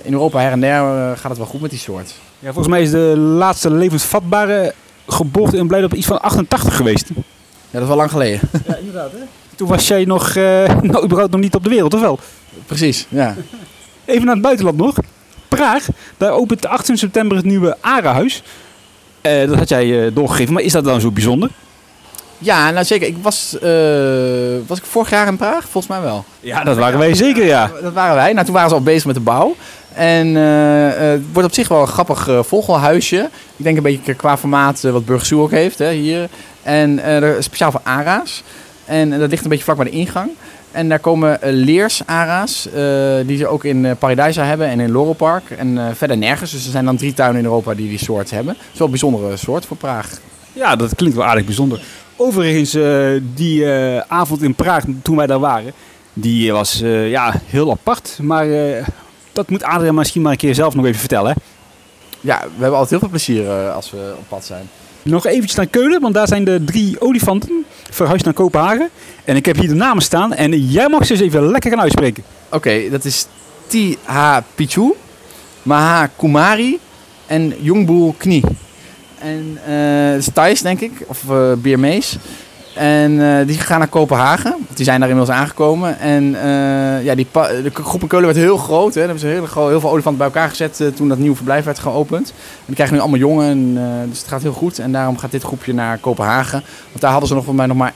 in 0.02 0.12
Europa 0.12 0.40
her 0.40 0.52
en 0.52 0.60
der 0.60 1.16
gaat 1.16 1.28
het 1.28 1.38
wel 1.38 1.46
goed 1.46 1.60
met 1.60 1.70
die 1.70 1.78
soort. 1.78 2.14
Ja, 2.38 2.46
volgens 2.52 2.68
mij 2.68 2.82
is 2.82 2.90
de 2.90 3.16
laatste 3.18 3.70
levensvatbare 3.70 4.74
geboorte 5.08 5.56
in 5.56 5.66
Blijdorp 5.66 5.94
iets 5.94 6.06
van 6.06 6.20
88 6.22 6.76
geweest. 6.76 7.08
Ja, 7.14 7.22
dat 7.70 7.82
is 7.82 7.88
wel 7.88 7.96
lang 7.96 8.10
geleden. 8.10 8.40
Ja, 8.66 8.76
inderdaad. 8.76 9.12
Hè? 9.12 9.18
Toen 9.54 9.68
was 9.68 9.88
jij 9.88 10.04
nog, 10.04 10.28
eh, 10.28 10.34
nou 10.92 11.04
überhaupt 11.04 11.32
nog 11.32 11.40
niet 11.40 11.54
op 11.54 11.64
de 11.64 11.70
wereld, 11.70 11.94
of 11.94 12.00
wel? 12.00 12.18
Precies, 12.66 13.06
ja. 13.08 13.34
Even 14.04 14.24
naar 14.24 14.34
het 14.34 14.42
buitenland 14.44 14.76
nog. 14.76 14.96
Praag, 15.48 15.86
daar 16.16 16.30
opent 16.30 16.66
18 16.66 16.96
september 16.98 17.36
het 17.36 17.46
nieuwe 17.46 17.76
ARA-huis. 17.80 18.42
Eh, 19.26 19.48
dat 19.48 19.58
had 19.58 19.68
jij 19.68 20.06
eh, 20.06 20.14
doorgegeven, 20.14 20.54
maar 20.54 20.62
is 20.62 20.72
dat 20.72 20.84
dan 20.84 21.00
zo 21.00 21.10
bijzonder? 21.10 21.50
Ja, 22.38 22.70
nou 22.70 22.84
zeker. 22.84 23.06
Ik 23.06 23.16
was, 23.22 23.58
eh, 23.58 23.70
was 24.66 24.78
ik 24.78 24.84
vorig 24.84 25.10
jaar 25.10 25.26
in 25.26 25.36
Praag? 25.36 25.62
Volgens 25.68 25.86
mij 25.86 26.02
wel. 26.02 26.24
Ja, 26.40 26.64
dat 26.64 26.76
waren 26.76 26.98
wij 26.98 27.14
zeker, 27.14 27.44
ja. 27.44 27.70
Dat 27.82 27.92
waren 27.92 28.14
wij. 28.14 28.32
Nou, 28.32 28.44
toen 28.44 28.54
waren 28.54 28.68
ze 28.68 28.74
al 28.74 28.82
bezig 28.82 29.06
met 29.06 29.14
de 29.14 29.20
bouw. 29.20 29.56
En 29.92 30.34
het 30.34 31.22
wordt 31.32 31.48
op 31.48 31.54
zich 31.54 31.68
wel 31.68 31.80
een 31.80 31.86
grappig 31.86 32.28
vogelhuisje. 32.40 33.28
Ik 33.56 33.64
denk 33.64 33.76
een 33.76 33.82
beetje 33.82 34.14
qua 34.14 34.38
formaat 34.38 34.80
wat 34.80 35.04
Burgersoe 35.04 35.42
ook 35.42 35.50
heeft 35.50 35.78
hè, 35.78 35.92
hier. 35.92 36.28
En 36.62 37.00
speciaal 37.38 37.70
voor 37.70 37.80
ARA's. 37.84 38.42
En 38.84 39.18
dat 39.18 39.30
ligt 39.30 39.42
een 39.42 39.48
beetje 39.48 39.64
vlak 39.64 39.76
bij 39.76 39.84
de 39.84 39.90
ingang. 39.90 40.30
En 40.76 40.88
daar 40.88 40.98
komen 40.98 41.42
eh, 41.42 41.52
leers-ARA's, 41.52 42.66
eh, 42.66 43.26
die 43.26 43.36
ze 43.36 43.46
ook 43.46 43.64
in 43.64 43.84
eh, 43.84 43.92
Paradijsa 43.98 44.44
hebben 44.44 44.66
en 44.66 44.80
in 44.80 44.90
Loropark. 44.90 45.50
En 45.50 45.96
verder 45.96 46.16
nergens. 46.16 46.50
Dus 46.50 46.64
er 46.64 46.70
zijn 46.70 46.84
dan 46.84 46.96
drie 46.96 47.14
tuinen 47.14 47.38
in 47.38 47.44
Europa 47.44 47.74
die 47.74 47.88
die 47.88 47.98
soort 47.98 48.30
hebben. 48.30 48.54
Het 48.54 48.72
is 48.72 48.78
wel 48.78 48.86
een 48.86 48.92
bijzondere 48.92 49.36
soort 49.36 49.66
voor 49.66 49.76
Praag. 49.76 50.18
Ja, 50.52 50.76
dat 50.76 50.94
klinkt 50.94 51.16
wel 51.16 51.26
aardig 51.26 51.44
bijzonder. 51.44 51.80
Overigens, 52.16 52.78
die 53.34 53.66
avond 54.08 54.42
in 54.42 54.54
Praag, 54.54 54.84
toen 55.02 55.16
wij 55.16 55.26
daar 55.26 55.38
waren, 55.38 55.72
die 56.12 56.52
was 56.52 56.82
ja, 57.08 57.34
heel 57.46 57.70
apart. 57.70 58.18
Maar 58.22 58.46
dat 59.32 59.50
moet 59.50 59.62
Adriaan 59.62 59.94
misschien 59.94 60.22
maar 60.22 60.32
een 60.32 60.38
keer 60.38 60.54
zelf 60.54 60.74
nog 60.74 60.84
even 60.84 61.00
vertellen. 61.00 61.34
Ja, 62.20 62.40
we 62.40 62.62
hebben 62.62 62.78
altijd 62.78 62.90
heel 62.90 62.98
veel 62.98 63.08
plezier 63.08 63.70
als 63.70 63.90
we 63.90 64.14
op 64.18 64.24
pad 64.28 64.44
zijn. 64.44 64.68
Nog 65.06 65.26
eventjes 65.26 65.54
naar 65.54 65.66
Keulen, 65.66 66.00
want 66.00 66.14
daar 66.14 66.28
zijn 66.28 66.44
de 66.44 66.62
drie 66.64 67.00
olifanten 67.00 67.64
verhuisd 67.90 68.24
naar 68.24 68.34
Kopenhagen. 68.34 68.88
En 69.24 69.36
ik 69.36 69.46
heb 69.46 69.56
hier 69.56 69.68
de 69.68 69.74
namen 69.74 70.02
staan 70.02 70.32
en 70.34 70.66
jij 70.66 70.88
mag 70.88 71.06
ze 71.06 71.12
eens 71.12 71.22
even 71.22 71.50
lekker 71.50 71.70
gaan 71.70 71.80
uitspreken. 71.80 72.24
Oké, 72.50 72.90
dat 72.90 73.04
is 73.04 73.26
T.H. 73.66 74.38
Pichu, 74.54 74.92
Maha 75.62 76.10
Kumari 76.16 76.78
en 77.26 77.54
Jongboel 77.60 78.14
Knie. 78.18 78.44
En 79.18 79.58
eh 79.66 80.10
dat 80.10 80.18
is 80.18 80.28
Thais, 80.32 80.62
denk 80.62 80.80
ik, 80.80 80.92
of 81.06 81.22
uh, 81.30 81.52
Birmees. 81.52 82.16
En 82.76 83.38
eh, 83.38 83.46
die 83.46 83.58
gaan 83.58 83.78
naar 83.78 83.88
Kopenhagen. 83.88 84.54
Die 84.74 84.84
zijn 84.84 85.00
daar 85.00 85.08
inmiddels 85.08 85.38
aangekomen. 85.38 85.98
En 85.98 86.34
eh, 86.34 87.04
ja, 87.04 87.14
die 87.14 87.26
de 87.32 87.70
groep 87.72 88.02
in 88.02 88.08
Keulen 88.08 88.26
werd 88.26 88.38
heel 88.38 88.56
groot. 88.56 88.94
Hè. 88.94 89.00
Er 89.00 89.06
hebben 89.06 89.20
ze 89.20 89.26
heel, 89.26 89.68
heel 89.68 89.80
veel 89.80 89.90
olifanten 89.90 90.16
bij 90.16 90.26
elkaar 90.26 90.48
gezet 90.48 90.80
eh, 90.80 90.88
toen 90.88 91.08
dat 91.08 91.18
nieuwe 91.18 91.36
verblijf 91.36 91.64
werd 91.64 91.78
geopend. 91.78 92.28
En 92.28 92.64
die 92.66 92.74
krijgen 92.74 92.94
nu 92.94 93.00
allemaal 93.00 93.20
jongen. 93.20 93.50
En, 93.50 93.74
dus 94.08 94.18
het 94.18 94.28
gaat 94.28 94.42
heel 94.42 94.52
goed. 94.52 94.78
En 94.78 94.92
daarom 94.92 95.18
gaat 95.18 95.30
dit 95.30 95.42
groepje 95.42 95.74
naar 95.74 95.98
Kopenhagen. 95.98 96.62
Want 96.88 97.00
daar 97.00 97.10
hadden 97.10 97.28
ze 97.28 97.34
nog 97.34 97.44
voor 97.44 97.54
mij 97.54 97.66
nog 97.66 97.76
maar 97.76 97.94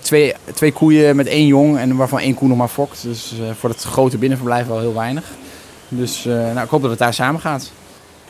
twee, 0.00 0.34
twee 0.54 0.72
koeien 0.72 1.16
met 1.16 1.26
één 1.26 1.46
jong. 1.46 1.78
En 1.78 1.96
waarvan 1.96 2.18
één 2.18 2.34
koe 2.34 2.48
nog 2.48 2.56
maar 2.56 2.68
fokt. 2.68 3.02
Dus 3.02 3.34
voor 3.58 3.70
het 3.70 3.82
grote 3.82 4.18
binnenverblijf 4.18 4.66
wel 4.66 4.80
heel 4.80 4.94
weinig. 4.94 5.24
Dus 5.88 6.24
nou, 6.24 6.60
ik 6.60 6.68
hoop 6.68 6.80
dat 6.80 6.90
het 6.90 6.98
daar 6.98 7.14
samen 7.14 7.40
gaat. 7.40 7.72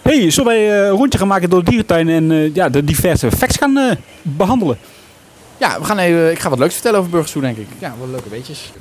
hey, 0.03 0.31
zullen 0.31 0.53
wij 0.53 0.87
een 0.87 0.89
rondje 0.89 1.19
gaan 1.19 1.29
maken 1.29 1.51
door 1.51 1.65
de 1.65 1.71
dierentuin 1.71 2.09
en 2.09 2.55
ja, 2.55 2.69
de 2.69 2.85
diverse 2.85 3.31
facts 3.31 3.57
gaan 3.57 3.77
eh, 3.77 3.97
behandelen? 4.23 4.79
Ja, 5.61 5.79
we 5.79 5.85
gaan 5.85 5.99
even, 5.99 6.31
ik 6.31 6.39
ga 6.39 6.49
wat 6.49 6.59
leuks 6.59 6.75
vertellen 6.75 6.99
over 6.99 7.11
Burgersoe, 7.11 7.43
denk 7.43 7.57
ik. 7.57 7.67
Ja, 7.79 7.95
wat 7.99 8.09
leuke 8.09 8.29
weetjes. 8.29 8.73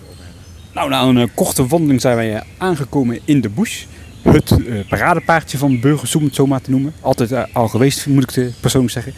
Nou, 0.73 0.89
na 0.89 1.01
een 1.01 1.17
eh, 1.17 1.27
korte 1.33 1.67
wandeling 1.67 2.01
zijn 2.01 2.15
wij 2.15 2.35
eh, 2.35 2.41
aangekomen 2.57 3.19
in 3.25 3.41
de 3.41 3.49
bush. 3.49 3.83
Het 4.21 4.51
eh, 4.51 4.87
paradepaardje 4.89 5.57
van 5.57 5.79
Burgersoe, 5.79 6.19
om 6.21 6.27
het 6.27 6.35
zo 6.35 6.47
maar 6.47 6.61
te 6.61 6.71
noemen. 6.71 6.93
Altijd 7.01 7.53
al 7.53 7.67
geweest, 7.67 8.05
moet 8.05 8.23
ik 8.23 8.33
de 8.33 8.51
persoonlijk 8.61 8.93
zeggen. 8.93 9.13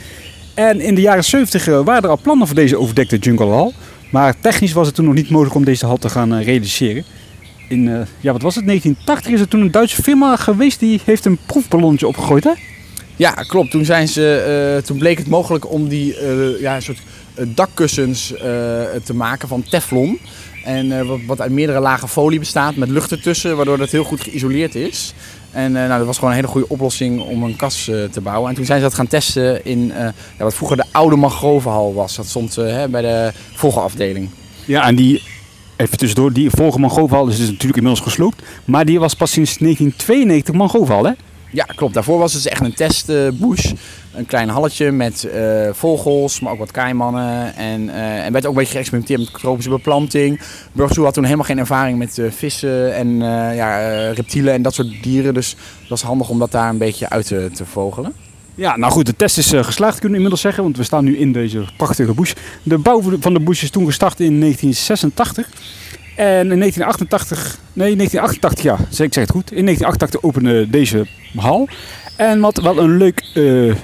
En 0.57 0.81
in 0.81 0.95
de 0.95 1.01
jaren 1.01 1.23
70 1.23 1.67
eh, 1.67 1.83
waren 1.83 2.03
er 2.03 2.09
al 2.09 2.19
plannen 2.21 2.47
voor 2.47 2.55
deze 2.55 2.79
overdekte 2.79 3.17
jungle 3.17 3.49
hall. 3.49 3.71
Maar 4.11 4.39
technisch 4.39 4.73
was 4.73 4.85
het 4.85 4.95
toen 4.95 5.05
nog 5.05 5.13
niet 5.13 5.29
mogelijk 5.29 5.55
om 5.55 5.65
deze 5.65 5.85
hal 5.85 5.97
te 5.97 6.09
gaan 6.09 6.39
realiseren. 6.39 7.03
In, 7.69 7.87
eh, 7.87 8.01
ja, 8.19 8.31
wat 8.31 8.41
was 8.41 8.55
het? 8.55 8.65
1980 8.65 9.31
is 9.31 9.39
er 9.39 9.47
toen 9.47 9.61
een 9.61 9.71
Duitse 9.71 10.03
firma 10.03 10.35
geweest 10.35 10.79
die 10.79 11.01
heeft 11.05 11.25
een 11.25 11.37
proefballonnetje 11.45 12.07
opgegooid, 12.07 12.43
hè? 12.43 12.51
Ja, 13.15 13.31
klopt. 13.31 13.71
Toen, 13.71 13.85
zijn 13.85 14.07
ze, 14.07 14.75
eh, 14.77 14.85
toen 14.85 14.97
bleek 14.97 15.17
het 15.17 15.27
mogelijk 15.27 15.71
om 15.71 15.87
die 15.87 16.17
eh, 16.17 16.61
ja, 16.61 16.75
een 16.75 16.81
soort 16.81 16.99
dakkussens 17.45 18.33
eh, 18.33 18.41
te 19.03 19.13
maken 19.13 19.47
van 19.47 19.63
teflon. 19.63 20.19
En 20.63 21.07
wat, 21.07 21.19
wat 21.25 21.41
uit 21.41 21.51
meerdere 21.51 21.79
lagen 21.79 22.07
folie 22.07 22.39
bestaat 22.39 22.75
met 22.75 22.89
lucht 22.89 23.11
ertussen, 23.11 23.55
waardoor 23.55 23.77
dat 23.77 23.89
heel 23.89 24.03
goed 24.03 24.21
geïsoleerd 24.21 24.75
is. 24.75 25.13
En 25.51 25.71
nou, 25.71 25.97
dat 25.97 26.05
was 26.05 26.15
gewoon 26.15 26.29
een 26.29 26.39
hele 26.39 26.51
goede 26.51 26.69
oplossing 26.69 27.21
om 27.21 27.43
een 27.43 27.55
kas 27.55 27.83
te 27.83 28.21
bouwen. 28.23 28.49
En 28.49 28.55
toen 28.55 28.65
zijn 28.65 28.79
ze 28.79 28.85
dat 28.85 28.93
gaan 28.93 29.07
testen 29.07 29.65
in 29.65 29.87
ja, 29.87 30.13
wat 30.37 30.55
vroeger 30.55 30.77
de 30.77 30.85
oude 30.91 31.15
mangrovenhal 31.15 31.93
was. 31.93 32.15
Dat 32.15 32.25
stond 32.25 32.55
bij 32.89 33.01
de 33.01 33.31
volgafdeling. 33.53 34.29
Ja, 34.65 34.87
en 34.87 34.95
die 34.95 35.21
Even 35.77 35.97
tussendoor, 35.97 36.33
die 36.33 36.49
vorige 36.49 36.79
mangrovenhal 36.79 37.27
is 37.27 37.37
dus 37.37 37.45
natuurlijk 37.45 37.77
inmiddels 37.77 38.05
gesloopt. 38.05 38.41
Maar 38.65 38.85
die 38.85 38.99
was 38.99 39.13
pas 39.13 39.31
sinds 39.31 39.57
1992 39.57 40.55
mangrovenhal, 40.55 41.03
hè? 41.03 41.11
Ja, 41.51 41.63
klopt. 41.63 41.93
Daarvoor 41.93 42.19
was 42.19 42.33
het 42.33 42.43
dus 42.43 42.51
echt 42.51 42.61
een 42.61 42.73
testbush. 42.73 43.73
Een 44.17 44.25
klein 44.25 44.49
halletje 44.49 44.91
met 44.91 45.27
uh, 45.33 45.69
vogels, 45.71 46.39
maar 46.39 46.51
ook 46.51 46.59
wat 46.59 46.71
keimannen. 46.71 47.55
En, 47.55 47.81
uh, 47.81 48.25
en 48.25 48.31
werd 48.31 48.45
ook 48.45 48.51
een 48.51 48.57
beetje 48.57 48.73
geëxperimenteerd 48.73 49.19
met 49.19 49.41
tropische 49.41 49.69
beplanting. 49.69 50.41
Burgersoe 50.71 51.03
had 51.03 51.13
toen 51.13 51.23
helemaal 51.23 51.45
geen 51.45 51.59
ervaring 51.59 51.97
met 51.97 52.17
uh, 52.17 52.31
vissen 52.31 52.95
en 52.95 53.17
ja, 53.55 53.79
reptielen 54.11 54.53
en 54.53 54.61
dat 54.61 54.73
soort 54.73 55.03
dieren. 55.03 55.33
Dus 55.33 55.55
het 55.79 55.89
was 55.89 56.01
handig 56.01 56.29
om 56.29 56.39
dat 56.39 56.51
daar 56.51 56.69
een 56.69 56.77
beetje 56.77 57.09
uit 57.09 57.27
te, 57.27 57.49
te 57.53 57.65
vogelen. 57.65 58.13
Ja, 58.55 58.77
nou 58.77 58.91
goed, 58.91 59.05
de 59.05 59.15
test 59.15 59.37
is 59.37 59.47
geslaagd, 59.47 59.93
kunnen 59.93 60.09
we 60.09 60.15
inmiddels 60.15 60.41
zeggen. 60.41 60.63
Want 60.63 60.77
we 60.77 60.83
staan 60.83 61.03
nu 61.03 61.17
in 61.17 61.31
deze 61.31 61.65
prachtige 61.77 62.13
bush. 62.13 62.33
De 62.63 62.77
bouw 62.77 63.01
van 63.19 63.33
de 63.33 63.39
bush 63.39 63.63
is 63.63 63.69
toen 63.69 63.85
gestart 63.85 64.19
in 64.19 64.39
1986. 64.39 65.49
En 66.17 66.51
in 66.51 66.59
1988, 66.59 67.59
nee 67.73 67.95
1988 67.95 68.63
ja, 68.63 69.05
ik 69.05 69.13
zeg 69.13 69.23
het 69.23 69.31
goed. 69.31 69.51
In 69.51 69.65
1988 69.65 70.23
opende 70.23 70.69
deze 70.69 71.07
hal. 71.35 71.67
En 72.17 72.39
wat 72.39 72.57
wel 72.57 72.77
een 72.77 72.97
leuk 72.97 73.23
uh, 73.33 73.75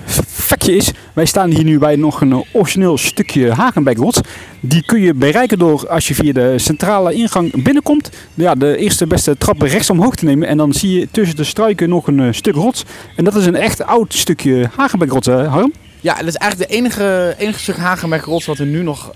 is, 0.65 0.91
wij 1.13 1.25
staan 1.25 1.49
hier 1.49 1.63
nu 1.63 1.79
bij 1.79 1.95
nog 1.95 2.21
een 2.21 2.45
origineel 2.51 2.97
stukje 2.97 3.51
Hagenbeckrots. 3.51 4.19
Die 4.59 4.85
kun 4.85 5.01
je 5.01 5.13
bereiken 5.13 5.59
door 5.59 5.89
als 5.89 6.07
je 6.07 6.15
via 6.15 6.33
de 6.33 6.59
centrale 6.59 7.13
ingang 7.13 7.63
binnenkomt, 7.63 8.09
ja, 8.33 8.55
de 8.55 8.77
eerste 8.77 9.07
beste 9.07 9.37
trap 9.37 9.61
rechts 9.61 9.89
omhoog 9.89 10.15
te 10.15 10.25
nemen. 10.25 10.47
En 10.47 10.57
dan 10.57 10.73
zie 10.73 10.99
je 10.99 11.07
tussen 11.11 11.35
de 11.35 11.43
struiken 11.43 11.89
nog 11.89 12.07
een 12.07 12.19
uh, 12.19 12.27
stuk 12.31 12.55
rots. 12.55 12.83
En 13.15 13.23
dat 13.23 13.35
is 13.35 13.45
een 13.45 13.55
echt 13.55 13.83
oud 13.83 14.13
stukje 14.13 14.69
Hagenbeckrots, 14.75 15.27
hè 15.27 15.47
Harm? 15.47 15.73
Ja, 16.01 16.15
dat 16.15 16.27
is 16.27 16.35
eigenlijk 16.35 16.71
de 16.71 16.77
enige, 16.77 17.35
enige 17.37 17.59
stuk 17.59 17.77
Hagenbeckrots 17.77 18.45
wat 18.45 18.57
er 18.57 18.65
nu 18.65 18.83
nog 18.83 19.11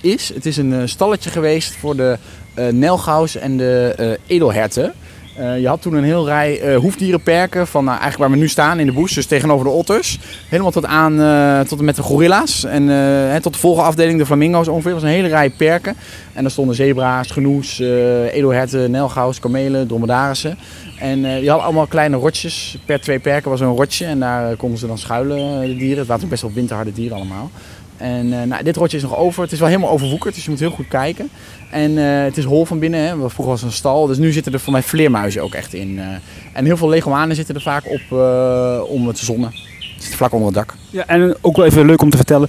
is. 0.00 0.30
Het 0.34 0.46
is 0.46 0.56
een 0.56 0.88
stalletje 0.88 1.30
geweest 1.30 1.76
voor 1.76 1.96
de 1.96 2.18
uh, 2.58 2.68
nelgaus 2.68 3.36
en 3.36 3.56
de 3.56 4.18
edelherten. 4.26 4.92
Uh, 5.40 5.60
je 5.60 5.68
had 5.68 5.82
toen 5.82 5.94
een 5.94 6.04
heel 6.04 6.26
rij 6.26 6.62
uh, 6.62 6.76
hoefdierenperken 6.76 7.66
van 7.66 7.84
nou, 7.84 7.98
eigenlijk 7.98 8.28
waar 8.28 8.38
we 8.38 8.42
nu 8.42 8.48
staan 8.48 8.78
in 8.78 8.86
de 8.86 8.92
bush, 8.92 9.14
dus 9.14 9.26
tegenover 9.26 9.64
de 9.64 9.72
otters. 9.72 10.18
Helemaal 10.48 10.70
tot 10.70 10.86
aan 10.86 11.20
uh, 11.20 11.60
tot 11.60 11.78
en 11.78 11.84
met 11.84 11.96
de 11.96 12.02
gorilla's 12.02 12.64
en 12.64 13.42
tot 13.42 13.52
de 13.52 13.58
volgende 13.58 13.88
afdeling, 13.88 14.18
de 14.18 14.26
flamingo's 14.26 14.68
ongeveer. 14.68 14.92
Dat 14.92 15.00
was 15.00 15.10
een 15.10 15.16
hele 15.16 15.28
rij 15.28 15.50
perken. 15.50 15.96
En 16.32 16.42
daar 16.42 16.50
stonden 16.50 16.74
zebra's, 16.74 17.30
genoes, 17.30 17.78
edelherten, 18.32 18.90
nelgaus, 18.90 19.40
kamelen, 19.40 19.86
dromedarissen. 19.86 20.58
En 21.00 21.42
je 21.42 21.50
had 21.50 21.60
allemaal 21.60 21.86
kleine 21.86 22.16
rotjes. 22.16 22.78
Per 22.84 23.00
twee 23.00 23.18
perken 23.18 23.50
was 23.50 23.60
een 23.60 23.76
rotje 23.76 24.04
en 24.04 24.18
daar 24.18 24.56
konden 24.56 24.78
ze 24.78 24.86
dan 24.86 24.98
schuilen, 24.98 25.60
de 25.66 25.76
dieren. 25.76 25.98
Het 25.98 26.06
waren 26.06 26.28
best 26.28 26.42
wel 26.42 26.52
winterharde 26.52 26.92
dieren 26.92 27.16
allemaal. 27.16 27.50
En 27.96 28.28
nou, 28.28 28.62
dit 28.62 28.76
rotje 28.76 28.96
is 28.96 29.02
nog 29.02 29.16
over. 29.16 29.42
Het 29.42 29.52
is 29.52 29.58
wel 29.58 29.68
helemaal 29.68 29.90
overwoekerd, 29.90 30.34
dus 30.34 30.44
je 30.44 30.50
moet 30.50 30.60
heel 30.60 30.70
goed 30.70 30.88
kijken. 30.88 31.30
En 31.70 31.90
uh, 31.90 32.22
het 32.22 32.36
is 32.36 32.44
hol 32.44 32.64
van 32.64 32.78
binnen. 32.78 33.00
Hè. 33.00 33.08
Vroeger 33.16 33.44
was 33.44 33.60
het 33.60 33.70
een 33.70 33.76
stal. 33.76 34.06
Dus 34.06 34.18
nu 34.18 34.32
zitten 34.32 34.52
er 34.52 34.60
voor 34.60 34.72
mij 34.72 34.82
vleermuizen 34.82 35.42
ook 35.42 35.54
echt 35.54 35.74
in. 35.74 35.88
Uh, 35.88 36.04
en 36.52 36.64
heel 36.64 36.76
veel 36.76 36.88
leguanen 36.88 37.36
zitten 37.36 37.54
er 37.54 37.60
vaak 37.60 37.86
op 37.86 38.00
uh, 38.12 38.80
om 38.86 39.06
het 39.06 39.18
zonnen. 39.18 39.50
Het 39.94 40.04
zit 40.04 40.14
vlak 40.14 40.32
onder 40.32 40.46
het 40.46 40.56
dak. 40.56 40.74
Ja, 40.90 41.06
en 41.06 41.36
ook 41.40 41.56
wel 41.56 41.66
even 41.66 41.86
leuk 41.86 42.02
om 42.02 42.10
te 42.10 42.16
vertellen. 42.16 42.48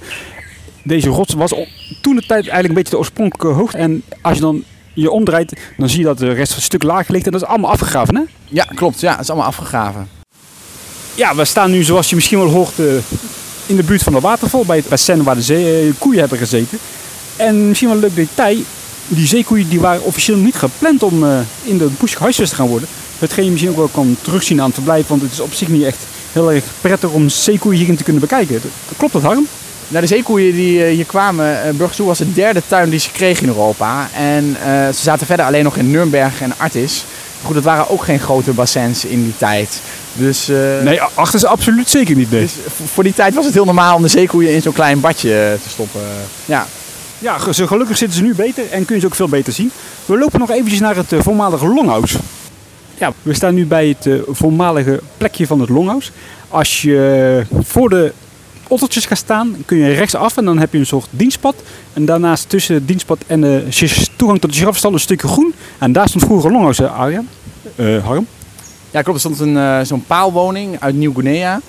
Deze 0.82 1.08
rots 1.08 1.34
was 1.34 1.54
toen 2.00 2.14
de 2.14 2.26
tijd 2.26 2.30
eigenlijk 2.30 2.68
een 2.68 2.74
beetje 2.74 2.90
de 2.90 2.98
oorspronkelijke 2.98 3.58
hoogte. 3.58 3.76
En 3.76 4.02
als 4.20 4.34
je 4.34 4.40
dan 4.40 4.64
je 4.94 5.10
omdraait, 5.10 5.60
dan 5.76 5.88
zie 5.88 5.98
je 5.98 6.04
dat 6.04 6.18
de 6.18 6.32
rest 6.32 6.54
een 6.54 6.62
stuk 6.62 6.82
lager 6.82 7.12
ligt. 7.12 7.26
En 7.26 7.32
dat 7.32 7.42
is 7.42 7.48
allemaal 7.48 7.70
afgegraven, 7.70 8.16
hè? 8.16 8.22
Ja, 8.44 8.64
klopt. 8.74 9.00
Ja, 9.00 9.10
het 9.10 9.20
is 9.20 9.30
allemaal 9.30 9.48
afgegraven. 9.48 10.08
Ja, 11.14 11.34
we 11.34 11.44
staan 11.44 11.70
nu, 11.70 11.82
zoals 11.82 12.08
je 12.08 12.14
misschien 12.14 12.38
wel 12.38 12.48
hoort, 12.48 12.78
in 13.66 13.76
de 13.76 13.82
buurt 13.82 14.02
van 14.02 14.12
de 14.12 14.20
waterval. 14.20 14.64
Bij 14.64 14.76
het 14.76 14.88
bassin 14.88 15.22
waar 15.22 15.34
de 15.34 15.42
zee, 15.42 15.92
koeien 15.98 16.20
hebben 16.20 16.38
gezeten. 16.38 16.78
En 17.36 17.68
misschien 17.68 17.88
wel 17.88 17.96
een 17.96 18.04
leuk 18.04 18.16
detail 18.16 18.58
die 19.08 19.26
zeekoeien 19.26 19.68
die 19.68 19.80
waren 19.80 20.04
officieel 20.04 20.36
niet 20.36 20.54
gepland 20.54 21.02
om 21.02 21.24
uh, 21.24 21.38
in 21.62 21.78
de 21.78 21.88
bush 21.98 22.16
gehuisvest 22.16 22.50
te 22.50 22.56
gaan 22.56 22.68
worden. 22.68 22.88
Hetgeen 23.18 23.44
je 23.44 23.50
misschien 23.50 23.70
ook 23.70 23.78
wel 23.78 23.88
kan 23.88 24.16
terugzien 24.22 24.60
aan 24.60 24.66
het 24.66 24.74
verblijf, 24.74 25.06
want 25.06 25.22
het 25.22 25.32
is 25.32 25.40
op 25.40 25.52
zich 25.52 25.68
niet 25.68 25.82
echt 25.82 25.98
heel 26.32 26.52
erg 26.52 26.64
prettig 26.80 27.10
om 27.10 27.28
zeekoeien 27.28 27.78
hierin 27.78 27.96
te 27.96 28.02
kunnen 28.04 28.22
bekijken. 28.22 28.60
Klopt 28.96 29.12
dat, 29.12 29.22
Harm? 29.22 29.46
Nou, 29.92 30.04
de 30.04 30.14
zeekoeien 30.14 30.54
die 30.54 30.84
hier 30.84 31.04
kwamen, 31.04 31.66
uh, 31.66 31.72
Burgersoe 31.72 32.06
was 32.06 32.18
de 32.18 32.32
derde 32.32 32.62
tuin 32.66 32.90
die 32.90 32.98
ze 32.98 33.10
kregen 33.10 33.42
in 33.42 33.48
Europa. 33.48 34.08
En 34.16 34.44
uh, 34.44 34.86
ze 34.86 35.02
zaten 35.02 35.26
verder 35.26 35.46
alleen 35.46 35.64
nog 35.64 35.76
in 35.76 35.90
Nuremberg 35.90 36.40
en 36.40 36.52
Artis. 36.56 37.04
Goed, 37.44 37.54
dat 37.54 37.64
waren 37.64 37.90
ook 37.90 38.04
geen 38.04 38.18
grote 38.18 38.52
bassins 38.52 39.04
in 39.04 39.22
die 39.22 39.36
tijd. 39.36 39.80
Dus, 40.12 40.48
uh, 40.48 40.56
nee, 40.82 41.00
achter 41.00 41.38
ze 41.38 41.46
absoluut 41.46 41.90
zeker 41.90 42.16
niet. 42.16 42.30
Nee. 42.30 42.40
Dus 42.40 42.52
voor 42.92 43.04
die 43.04 43.14
tijd 43.14 43.34
was 43.34 43.44
het 43.44 43.54
heel 43.54 43.64
normaal 43.64 43.96
om 43.96 44.02
de 44.02 44.08
zeekoeien 44.08 44.54
in 44.54 44.62
zo'n 44.62 44.72
klein 44.72 45.00
badje 45.00 45.58
te 45.62 45.68
stoppen. 45.68 46.00
Ja, 46.44 46.66
ja, 47.18 47.38
gelukkig 47.38 47.96
zitten 47.96 48.18
ze 48.18 48.24
nu 48.24 48.34
beter 48.34 48.64
en 48.70 48.84
kun 48.84 48.94
je 48.94 49.00
ze 49.00 49.06
ook 49.06 49.14
veel 49.14 49.28
beter 49.28 49.52
zien. 49.52 49.70
We 50.04 50.18
lopen 50.18 50.38
nog 50.38 50.50
eventjes 50.50 50.80
naar 50.80 50.96
het 50.96 51.14
voormalige 51.18 51.66
Longhouse. 51.66 52.18
Ja, 52.98 53.12
we 53.22 53.34
staan 53.34 53.54
nu 53.54 53.66
bij 53.66 53.96
het 53.98 54.20
voormalige 54.28 55.00
plekje 55.16 55.46
van 55.46 55.60
het 55.60 55.68
Longhouse. 55.68 56.10
Als 56.48 56.82
je 56.82 57.44
voor 57.62 57.88
de 57.88 58.12
ottertjes 58.72 59.06
gaat 59.06 59.18
staan, 59.18 59.56
kun 59.66 59.76
je 59.76 59.92
rechtsaf 59.92 60.36
en 60.36 60.44
dan 60.44 60.58
heb 60.58 60.72
je 60.72 60.78
een 60.78 60.86
soort 60.86 61.06
dienstpad. 61.10 61.54
En 61.92 62.04
daarnaast 62.04 62.48
tussen 62.48 62.74
het 62.74 62.88
dienstpad 62.88 63.18
en 63.26 63.40
de 63.40 63.66
toegang 64.16 64.40
tot 64.40 64.50
de 64.50 64.56
giraffenstal 64.56 64.92
een 64.92 65.00
stukje 65.00 65.28
groen. 65.28 65.54
En 65.78 65.92
daar 65.92 66.08
stond 66.08 66.24
vroeger 66.24 66.50
Longhouse, 66.50 66.88
Arjan. 66.88 67.28
Uh, 67.76 68.04
Harm. 68.04 68.26
Ja, 68.90 69.02
klopt. 69.02 69.24
Er 69.24 69.30
stond 69.30 69.40
een, 69.40 69.86
zo'n 69.86 70.04
paalwoning 70.06 70.80
uit 70.80 70.94
Nieuw-Guinea. 70.94 71.60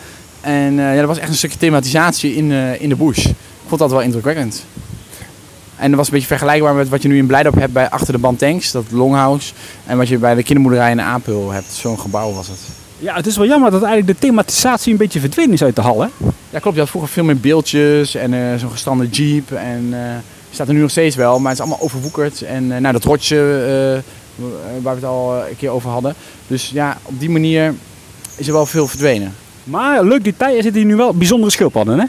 En 0.41 0.73
ja, 0.73 0.95
dat 0.95 1.05
was 1.05 1.17
echt 1.17 1.29
een 1.29 1.35
stukje 1.35 1.57
thematisatie 1.57 2.35
in, 2.35 2.51
in 2.79 2.89
de 2.89 2.95
bush. 2.95 3.25
Ik 3.25 3.35
vond 3.67 3.79
dat 3.79 3.91
wel 3.91 4.01
indrukwekkend. 4.01 4.65
En 5.75 5.89
dat 5.89 5.97
was 5.97 6.07
een 6.07 6.13
beetje 6.13 6.27
vergelijkbaar 6.27 6.73
met 6.73 6.89
wat 6.89 7.01
je 7.01 7.07
nu 7.07 7.17
in 7.17 7.25
Blijdorp 7.25 7.55
hebt 7.55 7.73
bij 7.73 7.89
achter 7.89 8.13
de 8.13 8.19
band 8.19 8.39
tanks, 8.39 8.71
dat 8.71 8.85
longhouse. 8.89 9.53
En 9.85 9.97
wat 9.97 10.07
je 10.07 10.17
bij 10.17 10.35
de 10.35 10.43
kindermoederij 10.43 10.91
in 10.91 11.01
Apel 11.01 11.51
hebt. 11.51 11.71
Zo'n 11.71 11.99
gebouw 11.99 12.33
was 12.33 12.47
het. 12.47 12.82
Ja, 12.99 13.15
het 13.15 13.25
is 13.25 13.37
wel 13.37 13.47
jammer 13.47 13.71
dat 13.71 13.83
eigenlijk 13.83 14.19
de 14.19 14.27
thematisatie 14.27 14.91
een 14.91 14.97
beetje 14.97 15.19
verdwenen 15.19 15.53
is 15.53 15.63
uit 15.63 15.75
de 15.75 15.81
hal, 15.81 16.01
hè? 16.01 16.07
Ja, 16.49 16.59
klopt. 16.59 16.75
Je 16.75 16.81
had 16.81 16.89
vroeger 16.89 17.11
veel 17.11 17.23
meer 17.23 17.39
beeldjes 17.39 18.15
en 18.15 18.33
uh, 18.33 18.55
zo'n 18.55 18.71
gestrande 18.71 19.07
jeep. 19.07 19.51
En 19.51 19.89
uh, 19.91 19.99
staat 20.51 20.67
er 20.67 20.73
nu 20.73 20.79
nog 20.79 20.89
steeds 20.89 21.15
wel, 21.15 21.39
maar 21.39 21.51
het 21.51 21.59
is 21.59 21.65
allemaal 21.65 21.85
overwoekerd. 21.85 22.41
En 22.41 22.63
uh, 22.63 22.77
nou, 22.77 22.93
dat 22.93 23.03
rotje 23.03 24.01
waar 24.81 24.95
we 24.95 24.99
het 24.99 25.03
al 25.03 25.35
een 25.35 25.57
keer 25.57 25.69
over 25.69 25.89
hadden. 25.89 26.13
Dus 26.47 26.69
ja, 26.69 26.97
op 27.03 27.19
die 27.19 27.29
manier 27.29 27.73
is 28.37 28.47
er 28.47 28.53
wel 28.53 28.65
veel 28.65 28.87
verdwenen. 28.87 29.35
Maar 29.63 30.03
leuk 30.03 30.23
detail, 30.23 30.55
er 30.55 30.63
zitten 30.63 30.81
hier 30.81 30.89
nu 30.89 30.95
wel 30.95 31.13
bijzondere 31.13 31.51
schildpadden, 31.51 31.99
hè? 31.99 32.05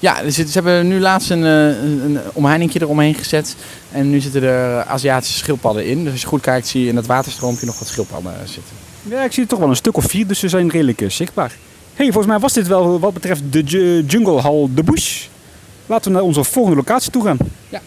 Ja, 0.00 0.30
ze 0.30 0.46
hebben 0.52 0.88
nu 0.88 1.00
laatst 1.00 1.30
een, 1.30 1.44
eh, 1.44 1.66
een, 1.66 2.00
een 2.04 2.20
omheiningje 2.32 2.82
eromheen 2.82 3.14
gezet. 3.14 3.56
En 3.92 4.10
nu 4.10 4.20
zitten 4.20 4.42
er 4.42 4.84
Aziatische 4.84 5.38
schildpadden 5.38 5.86
in. 5.86 6.02
Dus 6.02 6.12
als 6.12 6.20
je 6.20 6.26
goed 6.26 6.40
kijkt 6.40 6.66
zie 6.66 6.82
je 6.82 6.88
in 6.88 6.94
dat 6.94 7.06
waterstroompje 7.06 7.66
nog 7.66 7.78
wat 7.78 7.88
schildpadden 7.88 8.32
zitten. 8.44 8.76
Ja, 9.02 9.24
ik 9.24 9.32
zie 9.32 9.42
er 9.42 9.48
toch 9.48 9.58
wel 9.58 9.68
een 9.68 9.76
stuk 9.76 9.96
of 9.96 10.04
vier, 10.04 10.26
dus 10.26 10.38
ze 10.38 10.48
zijn 10.48 10.70
redelijk 10.70 11.00
uh, 11.00 11.10
zichtbaar. 11.10 11.52
hey, 11.94 12.06
volgens 12.06 12.26
mij 12.26 12.38
was 12.38 12.52
dit 12.52 12.66
wel 12.66 12.98
wat 12.98 13.12
betreft 13.12 13.42
de 13.50 13.62
Jungle 14.06 14.40
Hall 14.40 14.68
de 14.74 14.82
Bush. 14.82 15.26
Laten 15.86 16.10
we 16.10 16.16
naar 16.16 16.26
onze 16.26 16.44
volgende 16.44 16.76
locatie 16.76 17.10
toe 17.10 17.24
gaan. 17.24 17.36
Ja. 17.68 17.80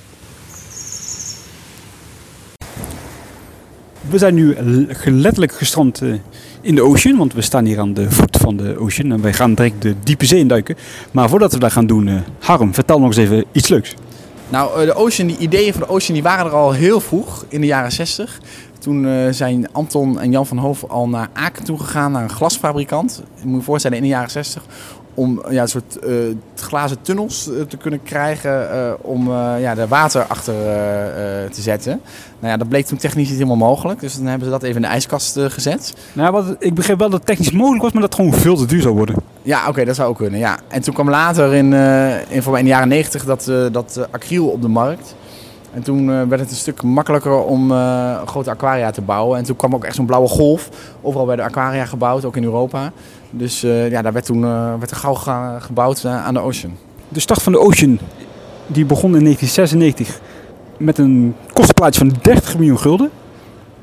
We 4.11 4.17
zijn 4.17 4.33
nu 4.33 4.55
letterlijk 5.05 5.51
gestrand 5.51 6.01
uh, 6.01 6.13
in 6.61 6.75
de 6.75 6.81
ocean, 6.81 7.17
want 7.17 7.33
we 7.33 7.41
staan 7.41 7.65
hier 7.65 7.79
aan 7.79 7.93
de 7.93 8.11
voet 8.11 8.37
van 8.37 8.57
de 8.57 8.77
ocean 8.79 9.11
en 9.11 9.21
wij 9.21 9.33
gaan 9.33 9.53
direct 9.53 9.81
de 9.81 9.95
diepe 10.03 10.25
zee 10.25 10.39
induiken. 10.39 10.75
Maar 11.11 11.29
voordat 11.29 11.53
we 11.53 11.59
dat 11.59 11.71
gaan 11.71 11.85
doen, 11.85 12.07
uh, 12.07 12.15
Harm, 12.39 12.73
vertel 12.73 12.99
nog 12.99 13.07
eens 13.07 13.17
even 13.17 13.45
iets 13.51 13.67
leuks. 13.67 13.93
Nou, 14.49 14.79
uh, 14.79 14.85
de 14.85 14.93
ocean, 14.93 15.27
die 15.27 15.37
ideeën 15.37 15.73
van 15.73 15.81
de 15.81 15.89
ocean, 15.89 16.13
die 16.13 16.23
waren 16.23 16.45
er 16.45 16.51
al 16.51 16.71
heel 16.71 16.99
vroeg, 16.99 17.45
in 17.47 17.61
de 17.61 17.67
jaren 17.67 17.91
60. 17.91 18.39
Toen 18.79 19.33
zijn 19.33 19.71
Anton 19.71 20.19
en 20.19 20.31
Jan 20.31 20.47
van 20.47 20.57
Hoof 20.57 20.83
al 20.83 21.09
naar 21.09 21.29
Aken 21.33 21.63
toe 21.63 21.79
gegaan, 21.79 22.11
naar 22.11 22.23
een 22.23 22.29
glasfabrikant. 22.29 23.23
Je 23.41 23.47
moet 23.47 23.59
je 23.59 23.65
voorstellen, 23.65 23.97
in 23.97 24.03
de 24.03 24.09
jaren 24.09 24.31
60 24.31 24.63
om 25.13 25.43
ja, 25.49 25.61
een 25.61 25.67
soort 25.67 25.97
uh, 26.07 26.35
glazen 26.55 27.01
tunnels 27.01 27.47
uh, 27.49 27.61
te 27.61 27.77
kunnen 27.77 28.03
krijgen 28.03 28.69
uh, 28.73 28.93
om 29.01 29.31
ja, 29.59 29.75
de 29.75 29.87
water 29.87 30.23
achter 30.23 30.53
te 31.51 31.61
zetten. 31.61 32.01
Nou 32.39 32.51
ja, 32.51 32.57
dat 32.57 32.69
bleek 32.69 32.85
toen 32.85 32.97
technisch 32.97 33.27
niet 33.27 33.37
helemaal 33.37 33.67
mogelijk. 33.67 33.99
Dus 33.99 34.15
dan 34.15 34.25
hebben 34.25 34.45
ze 34.45 34.51
dat 34.51 34.63
even 34.63 34.75
in 34.75 34.81
de 34.81 34.87
ijskast 34.87 35.39
gezet. 35.39 35.93
Nou, 36.13 36.31
wat, 36.31 36.55
ik 36.59 36.73
begreep 36.73 36.99
wel 36.99 37.09
dat 37.09 37.17
het 37.17 37.27
technisch 37.27 37.51
mogelijk 37.51 37.83
was, 37.83 37.91
maar 37.91 38.01
dat 38.01 38.11
het 38.11 38.19
gewoon 38.19 38.41
veel 38.41 38.55
te 38.55 38.65
duur 38.65 38.81
zou 38.81 38.95
worden. 38.95 39.15
Ja, 39.41 39.67
oké, 39.67 39.85
dat 39.85 39.95
zou 39.95 40.09
ook 40.09 40.17
kunnen. 40.17 40.39
Ja. 40.39 40.59
En 40.67 40.81
toen 40.81 40.93
kwam 40.93 41.09
later 41.09 41.53
in, 41.53 41.73
in, 41.73 42.43
in 42.43 42.63
de 42.63 42.69
jaren 42.69 42.87
90 42.87 43.25
dat, 43.25 43.51
dat 43.71 44.07
acryl 44.11 44.47
op 44.47 44.61
de 44.61 44.67
markt. 44.67 45.15
En 45.73 45.81
toen 45.83 46.05
werd 46.07 46.41
het 46.41 46.49
een 46.49 46.55
stuk 46.55 46.83
makkelijker 46.83 47.43
om 47.43 47.69
grote 48.25 48.49
aquaria 48.49 48.91
te 48.91 49.01
bouwen. 49.01 49.37
En 49.37 49.43
toen 49.43 49.55
kwam 49.55 49.75
ook 49.75 49.83
echt 49.83 49.95
zo'n 49.95 50.05
blauwe 50.05 50.27
golf. 50.27 50.69
Overal 51.01 51.27
werden 51.27 51.45
aquaria 51.45 51.85
gebouwd, 51.85 52.25
ook 52.25 52.35
in 52.35 52.43
Europa. 52.43 52.91
Dus 53.29 53.63
uh, 53.63 53.89
ja, 53.89 54.01
daar 54.01 54.13
werd 54.13 54.25
toen 54.25 54.41
werd 54.79 54.91
er 54.91 54.97
gauw 54.97 55.13
gebouwd 55.59 56.05
aan 56.05 56.33
de 56.33 56.39
Ocean. 56.39 56.77
De 57.07 57.19
start 57.19 57.41
van 57.41 57.51
de 57.51 57.59
Ocean 57.59 57.99
die 58.67 58.85
begon 58.85 59.15
in 59.15 59.23
1996 59.23 60.19
met 60.77 60.97
een 60.97 61.35
kostenplaatje 61.53 61.99
van 61.99 62.13
30 62.21 62.57
miljoen 62.57 62.79
gulden. 62.79 63.09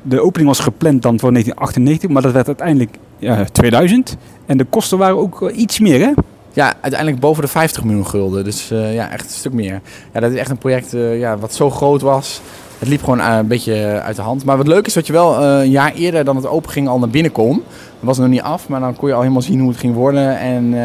De 0.01 0.21
opening 0.21 0.49
was 0.49 0.59
gepland 0.59 1.01
dan 1.01 1.19
voor 1.19 1.31
1998, 1.31 2.09
maar 2.09 2.21
dat 2.21 2.31
werd 2.31 2.47
uiteindelijk 2.47 2.97
ja, 3.17 3.45
2000. 3.51 4.17
En 4.45 4.57
de 4.57 4.63
kosten 4.63 4.97
waren 4.97 5.17
ook 5.17 5.49
iets 5.49 5.79
meer, 5.79 5.99
hè? 5.99 6.11
Ja, 6.59 6.73
uiteindelijk 6.81 7.21
boven 7.21 7.43
de 7.43 7.49
50 7.49 7.83
miljoen 7.83 8.07
gulden. 8.07 8.43
Dus 8.43 8.71
eh, 8.71 8.93
ja, 8.93 9.09
echt 9.09 9.25
een 9.25 9.31
stuk 9.31 9.53
meer. 9.53 9.81
Ja, 10.13 10.19
dat 10.19 10.31
is 10.31 10.37
echt 10.37 10.49
een 10.49 10.57
project 10.57 10.93
eh, 10.93 11.19
ja, 11.19 11.37
wat 11.37 11.53
zo 11.53 11.69
groot 11.69 12.01
was. 12.01 12.41
Het 12.79 12.87
liep 12.87 13.03
gewoon 13.03 13.19
eh, 13.19 13.35
een 13.37 13.47
beetje 13.47 14.01
uit 14.03 14.15
de 14.15 14.21
hand. 14.21 14.45
Maar 14.45 14.57
wat 14.57 14.67
leuk 14.67 14.87
is 14.87 14.93
dat 14.93 15.07
je 15.07 15.13
wel 15.13 15.43
een 15.43 15.69
jaar 15.69 15.93
eerder 15.93 16.23
dan 16.23 16.35
het 16.35 16.47
open 16.47 16.71
ging 16.71 16.87
al 16.87 16.99
naar 16.99 17.09
binnen 17.09 17.31
kon. 17.31 17.53
Dat 17.55 17.63
was 17.99 18.17
nog 18.17 18.27
niet 18.27 18.41
af, 18.41 18.67
maar 18.67 18.79
dan 18.79 18.95
kon 18.95 19.07
je 19.07 19.13
al 19.13 19.21
helemaal 19.21 19.41
zien 19.41 19.59
hoe 19.59 19.69
het 19.69 19.79
ging 19.79 19.95
worden. 19.95 20.39
En 20.39 20.75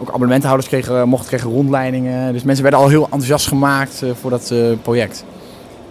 ook 0.00 0.08
abonnementhouders 0.08 0.68
kregen, 0.68 1.08
mochten 1.08 1.28
kregen 1.28 1.50
rondleidingen. 1.50 2.32
Dus 2.32 2.42
mensen 2.42 2.62
werden 2.62 2.80
al 2.80 2.88
heel 2.88 3.02
enthousiast 3.02 3.46
gemaakt 3.46 4.02
voor 4.20 4.30
dat 4.30 4.54
project. 4.82 5.24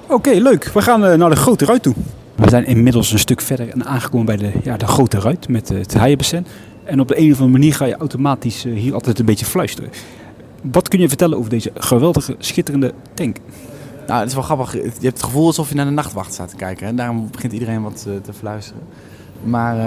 Oké, 0.08 0.30
leuk. 0.30 0.72
We 0.74 0.82
gaan 0.82 1.00
naar 1.00 1.30
de 1.30 1.36
grote 1.36 1.65
ruit 1.65 1.84
toe. 1.84 1.94
We 2.36 2.50
zijn 2.50 2.65
inmiddels 2.65 3.12
een 3.12 3.20
stuk 3.20 3.42
verder 3.42 3.70
en 3.70 3.86
aangekomen 3.86 4.25
bij 4.25 4.38
de, 4.38 4.51
ja, 4.63 4.77
de 4.77 4.88
grote 4.88 5.20
ruit 5.20 5.48
met 5.48 5.70
het 5.70 5.94
haaienbassin. 5.94 6.46
En 6.86 7.00
op 7.00 7.08
de 7.08 7.20
een 7.20 7.32
of 7.32 7.39
andere 7.39 7.58
manier 7.58 7.74
ga 7.74 7.86
je 7.86 7.98
automatisch 7.98 8.65
eh, 8.65 8.74
hier 8.74 8.94
altijd 8.94 9.20
een 9.20 9.25
beetje 9.25 9.46
fluisteren. 9.46 9.89
Wat 10.72 10.88
kun 10.88 11.00
je 11.00 11.08
vertellen 11.08 11.38
over 11.38 11.50
deze 11.50 11.72
geweldige, 11.75 12.36
schitterende 12.39 12.94
tank? 13.13 13.38
Nou, 14.08 14.20
het 14.20 14.27
is 14.30 14.36
wel 14.36 14.44
grappig. 14.44 14.74
Je 14.74 14.82
hebt 14.82 15.04
het 15.04 15.24
gevoel 15.24 15.46
alsof 15.46 15.70
je 15.70 15.75
naar 15.75 15.86
de 15.86 15.92
nachtwacht 15.92 16.34
staat 16.34 16.50
te 16.50 16.56
kijken. 16.56 16.88
En 16.88 16.96
daarom 16.96 17.27
begint 17.32 17.54
iedereen 17.54 17.82
wat 17.82 18.06
eh, 18.08 18.13
te 18.22 18.34
fluisteren. 18.34 18.82
Maar 19.44 19.77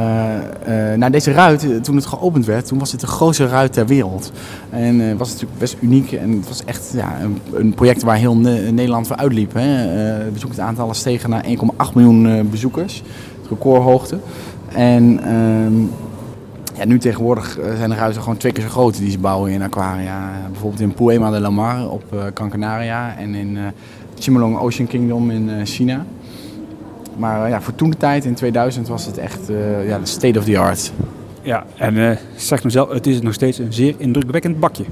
eh, 0.63 0.99
nou, 0.99 1.13
deze 1.13 1.33
ruit, 1.33 1.85
toen 1.85 1.97
het 1.97 2.07
geopend 2.07 2.47
werd, 2.47 2.67
toen 2.67 2.79
was 2.79 2.93
het 2.93 3.01
de 3.01 3.07
grootste 3.07 3.47
ruit 3.47 3.73
ter 3.73 3.87
wereld. 3.87 4.33
En 4.71 5.01
eh, 5.01 5.17
was 5.17 5.29
het 5.31 5.41
natuurlijk 5.41 5.59
best 5.59 5.77
uniek. 5.81 6.13
En 6.13 6.31
het 6.31 6.49
was 6.49 6.65
echt 6.65 6.91
ja, 6.95 7.21
een, 7.21 7.39
een 7.53 7.75
project 7.75 8.03
waar 8.03 8.17
heel 8.17 8.37
Ne- 8.37 8.71
Nederland 8.71 9.07
voor 9.07 9.17
uitliep. 9.17 9.53
Hè. 9.55 9.61
Het 9.61 10.33
bezoekersaantallen 10.33 10.95
stegen 10.95 11.31
naar 11.31 11.45
1,8 11.45 11.95
miljoen 11.95 12.49
bezoekers. 12.51 13.03
Recordhoogte. 13.49 14.19
En 14.75 15.21
ehm, 15.25 15.85
ja, 16.79 16.85
nu 16.85 16.99
tegenwoordig 16.99 17.59
eh, 17.59 17.77
zijn 17.77 17.91
de 17.91 17.97
ruiten 17.97 18.23
gewoon 18.23 18.37
twee 18.37 18.53
keer 18.53 18.63
zo 18.63 18.69
groot 18.69 18.99
die 18.99 19.11
ze 19.11 19.19
bouwen 19.19 19.53
in 19.53 19.63
aquaria. 19.63 20.31
Bijvoorbeeld 20.51 20.81
in 20.83 20.93
Poema 20.93 21.31
de 21.31 21.41
la 21.41 21.51
Mar 21.51 21.91
op 21.91 22.05
eh 22.13 22.19
Gran 22.35 22.51
Canaria 22.51 23.17
en 23.17 23.35
in 23.35 23.57
eh 23.57 23.63
Chimelong 24.19 24.59
Ocean 24.59 24.89
Kingdom 24.89 25.31
in 25.31 25.51
eh, 25.51 25.65
China. 25.65 26.05
Maar 27.17 27.45
eh, 27.45 27.51
ja, 27.51 27.61
voor 27.61 27.75
toen 27.75 27.91
de 27.91 27.97
tijd, 27.97 28.25
in 28.25 28.35
2000, 28.35 28.89
was 28.89 29.07
het 29.07 29.19
echt 29.19 29.51
eh, 29.51 29.89
ja, 29.89 29.99
de 29.99 30.07
state 30.07 30.39
of 30.39 30.45
the 30.45 30.59
art. 30.59 30.93
Ja, 31.43 31.65
en 31.77 32.11
eh 32.11 32.17
zeg 32.37 32.59
nou 32.59 32.71
zelf, 32.71 32.91
het 32.91 33.07
is 33.07 33.21
nog 33.21 33.35
steeds 33.35 33.59
een 33.59 33.73
zeer 33.73 33.95
indrukwekkend 33.99 34.61
bakje. 34.61 34.85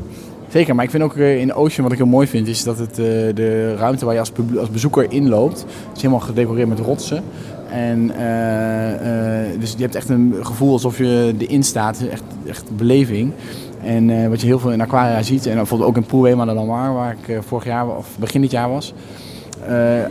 Zeker, 0.49 0.75
maar 0.75 0.85
ik 0.85 0.91
vind 0.91 1.03
ook 1.03 1.17
eh, 1.17 1.41
in 1.41 1.55
Ocean 1.55 1.83
wat 1.83 1.93
ik 1.93 1.99
heel 1.99 2.07
mooi 2.07 2.27
vind, 2.27 2.49
is 2.49 2.63
dat 2.63 2.79
het, 2.79 2.91
eh, 2.91 3.05
de 3.35 3.75
ruimte 3.79 4.05
waar 4.05 4.15
je 4.15 4.21
als, 4.21 4.33
als 4.59 4.71
bezoeker 4.71 5.07
inloopt, 5.13 5.65
is 5.95 6.03
helemaal 6.03 6.21
gedecoreerd 6.21 6.69
met 6.69 6.79
rotsen. 6.79 7.23
En 7.71 8.11
eh, 8.17 9.51
eh, 9.51 9.61
dus 9.61 9.73
je 9.73 9.83
hebt 9.83 9.95
echt 9.95 10.09
een 10.09 10.35
gevoel 10.41 10.73
alsof 10.73 10.99
je 10.99 11.35
erin 11.39 11.63
staat, 11.63 12.01
echt, 12.11 12.23
echt 12.47 12.77
beleving. 12.77 13.33
En 13.83 14.11
eh, 14.11 14.29
wat 14.29 14.41
je 14.41 14.47
heel 14.47 14.59
veel 14.59 14.73
in 14.73 14.81
Aquaria 14.81 15.23
ziet, 15.23 15.47
en 15.47 15.55
bijvoorbeeld 15.55 15.91
ook 15.91 15.97
in 15.97 16.07
Poelwema 16.07 16.45
de 16.45 16.53
Lamar, 16.53 16.95
waar 16.95 17.17
ik 17.23 17.39
vorig 17.47 17.65
jaar 17.65 17.97
of 17.97 18.07
begin 18.19 18.41
dit 18.41 18.51
jaar 18.51 18.69
was. 18.69 18.95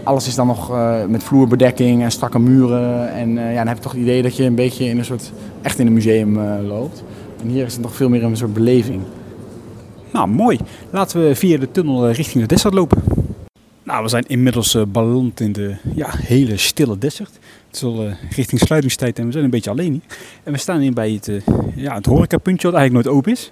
alles 0.03 0.27
is 0.27 0.35
dan 0.35 0.47
nog 0.47 0.71
met 1.07 1.23
vloerbedekking 1.23 2.03
en 2.03 2.11
strakke 2.11 2.39
muren. 2.39 3.13
En 3.13 3.29
ja, 3.33 3.57
dan 3.57 3.67
heb 3.67 3.77
je 3.77 3.83
toch 3.83 3.91
het 3.91 4.01
idee 4.01 4.21
dat 4.21 4.35
je 4.35 4.43
een 4.43 4.55
beetje 4.55 4.85
in 4.85 4.97
een 4.97 5.05
soort, 5.05 5.31
echt 5.61 5.79
in 5.79 5.87
een 5.87 5.93
museum 5.93 6.39
loopt. 6.67 7.03
En 7.41 7.49
hier 7.49 7.65
is 7.65 7.73
het 7.73 7.81
nog 7.81 7.95
veel 7.95 8.09
meer 8.09 8.23
een 8.23 8.37
soort 8.37 8.53
beleving. 8.53 9.01
Nou, 10.11 10.27
mooi. 10.27 10.59
Laten 10.89 11.27
we 11.27 11.35
via 11.35 11.57
de 11.57 11.71
tunnel 11.71 12.11
richting 12.11 12.43
de 12.43 12.55
desert 12.55 12.73
lopen. 12.73 13.03
Nou, 13.83 14.03
we 14.03 14.09
zijn 14.09 14.23
inmiddels 14.27 14.77
beland 14.87 15.39
in 15.39 15.51
de 15.51 15.75
ja, 15.95 16.09
hele 16.11 16.57
stille 16.57 16.97
desert. 16.97 17.39
Het 17.79 17.83
eh, 17.83 18.29
richting 18.35 18.61
sluitingstijd 18.61 19.19
en 19.19 19.25
we 19.25 19.31
zijn 19.31 19.43
een 19.43 19.49
beetje 19.49 19.69
alleen. 19.69 20.03
En 20.43 20.51
we 20.51 20.57
staan 20.57 20.79
hier 20.79 20.93
bij 20.93 21.11
het, 21.11 21.27
eh 21.27 21.41
ja, 21.75 21.95
het 21.95 22.05
horecapuntje 22.05 22.67
wat 22.67 22.77
eigenlijk 22.77 23.05
nooit 23.05 23.17
open 23.17 23.31
is. 23.31 23.51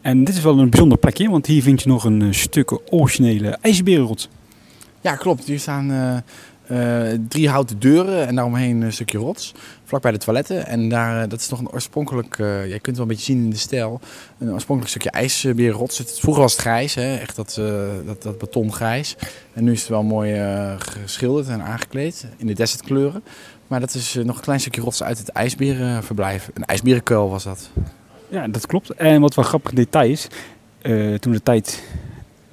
En 0.00 0.24
dit 0.24 0.34
is 0.34 0.42
wel 0.42 0.58
een 0.58 0.70
bijzonder 0.70 0.98
plekje, 0.98 1.30
want 1.30 1.46
hier 1.46 1.62
vind 1.62 1.82
je 1.82 1.88
nog 1.88 2.04
een 2.04 2.22
eh, 2.22 2.28
stuk 2.30 2.92
originele 2.92 3.58
ijsberenrots. 3.60 4.28
Ja, 5.00 5.16
klopt. 5.16 5.44
Hier 5.44 5.58
staan 5.58 6.22
drie 7.28 7.48
houten 7.48 7.78
deuren 7.78 8.26
en 8.26 8.34
daaromheen 8.34 8.80
een 8.80 8.92
stukje 8.92 9.18
rots. 9.18 9.54
Vlakbij 9.84 10.12
de 10.12 10.18
toiletten. 10.18 10.66
En 10.66 10.88
daar, 10.88 11.28
dat 11.28 11.40
is 11.40 11.48
nog 11.48 11.60
een 11.60 11.70
oorspronkelijk, 11.70 12.38
eh 12.38 12.64
je 12.64 12.70
kunt 12.70 12.86
het 12.86 12.96
wel 12.96 13.04
een 13.04 13.12
beetje 13.12 13.32
zien 13.32 13.44
in 13.44 13.50
de 13.50 13.56
stijl, 13.56 14.00
een 14.38 14.52
oorspronkelijk 14.52 14.88
stukje 14.88 15.10
ijsberenrots. 15.10 16.02
Vroeger 16.06 16.42
was 16.42 16.52
het 16.52 16.60
grijs, 16.60 16.94
hè? 16.94 17.16
echt 17.16 17.36
dat, 17.36 17.60
dat, 18.06 18.22
dat 18.22 18.38
betongrijs. 18.38 19.16
En 19.52 19.64
nu 19.64 19.72
is 19.72 19.80
het 19.80 19.88
wel 19.88 20.02
mooi 20.02 20.34
geschilderd 20.78 21.48
en 21.48 21.62
aangekleed 21.62 22.26
in 22.36 22.46
de 22.46 22.54
desertkleuren. 22.54 23.22
Maar 23.70 23.80
dat 23.80 23.94
is 23.94 24.16
eh, 24.16 24.24
nog 24.24 24.36
een 24.36 24.42
klein 24.42 24.60
stukje 24.60 24.80
rots 24.80 25.02
uit 25.02 25.18
het 25.18 25.28
ijsberenverblijf. 25.28 26.50
Een 26.54 26.64
ijsberenkuil 26.64 27.30
was 27.30 27.44
dat. 27.44 27.70
Ja, 28.28 28.48
dat 28.48 28.66
klopt. 28.66 28.90
En 28.90 29.20
wat 29.20 29.34
wel 29.34 29.44
grappig 29.44 29.72
detail 29.72 30.10
is, 30.10 30.28
eh, 30.82 31.14
toen 31.14 31.32
de 31.32 31.42
tijd 31.42 31.82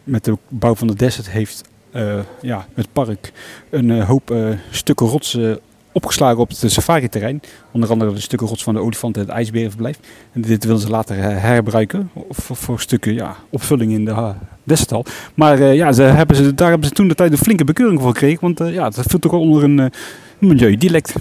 met 0.03 0.23
de 0.25 0.37
bouw 0.47 0.75
van 0.75 0.87
de 0.87 0.95
desert 0.95 1.29
heeft 1.29 1.63
eh, 1.91 2.19
ja, 2.41 2.65
het 2.73 2.87
park 2.93 3.31
een 3.69 4.01
hoop 4.01 4.33
stukken 4.71 5.07
rots 5.07 5.35
eh, 5.35 5.51
opgeslagen 5.91 6.37
op 6.37 6.49
het 6.49 6.71
safari-terrein. 6.71 7.41
Onder 7.71 7.89
andere 7.89 8.13
de 8.13 8.19
stukken 8.19 8.47
rots 8.47 8.63
van 8.63 8.73
de 8.73 8.79
olifanten 8.79 9.21
en 9.21 9.27
het 9.27 9.37
ijsberenverblijf. 9.37 9.99
En 10.31 10.41
dit 10.41 10.63
willen 10.63 10.81
ze 10.81 10.89
later 10.89 11.15
herbruiken 11.15 12.11
voor, 12.29 12.55
voor 12.55 12.79
stukken 12.79 13.13
ja, 13.13 13.35
opvulling 13.49 13.91
in 13.91 14.05
de 14.05 14.33
deserthal. 14.63 15.05
Maar 15.33 15.63
ja, 15.63 15.91
ze 15.91 16.01
hebben 16.01 16.35
ze, 16.35 16.53
daar 16.53 16.69
hebben 16.69 16.87
ze 16.87 16.93
toen 16.93 17.07
de 17.07 17.15
tijd 17.15 17.31
een 17.31 17.37
flinke 17.37 17.63
bekeuring 17.63 18.01
voor 18.01 18.11
gekregen, 18.11 18.41
want 18.41 18.73
ja, 18.73 18.89
dat 18.89 19.05
viel 19.07 19.19
toch 19.19 19.31
wel 19.31 19.41
onder 19.41 19.63
een 19.63 19.91
uh, 20.39 20.49
milieudilect. 20.49 21.15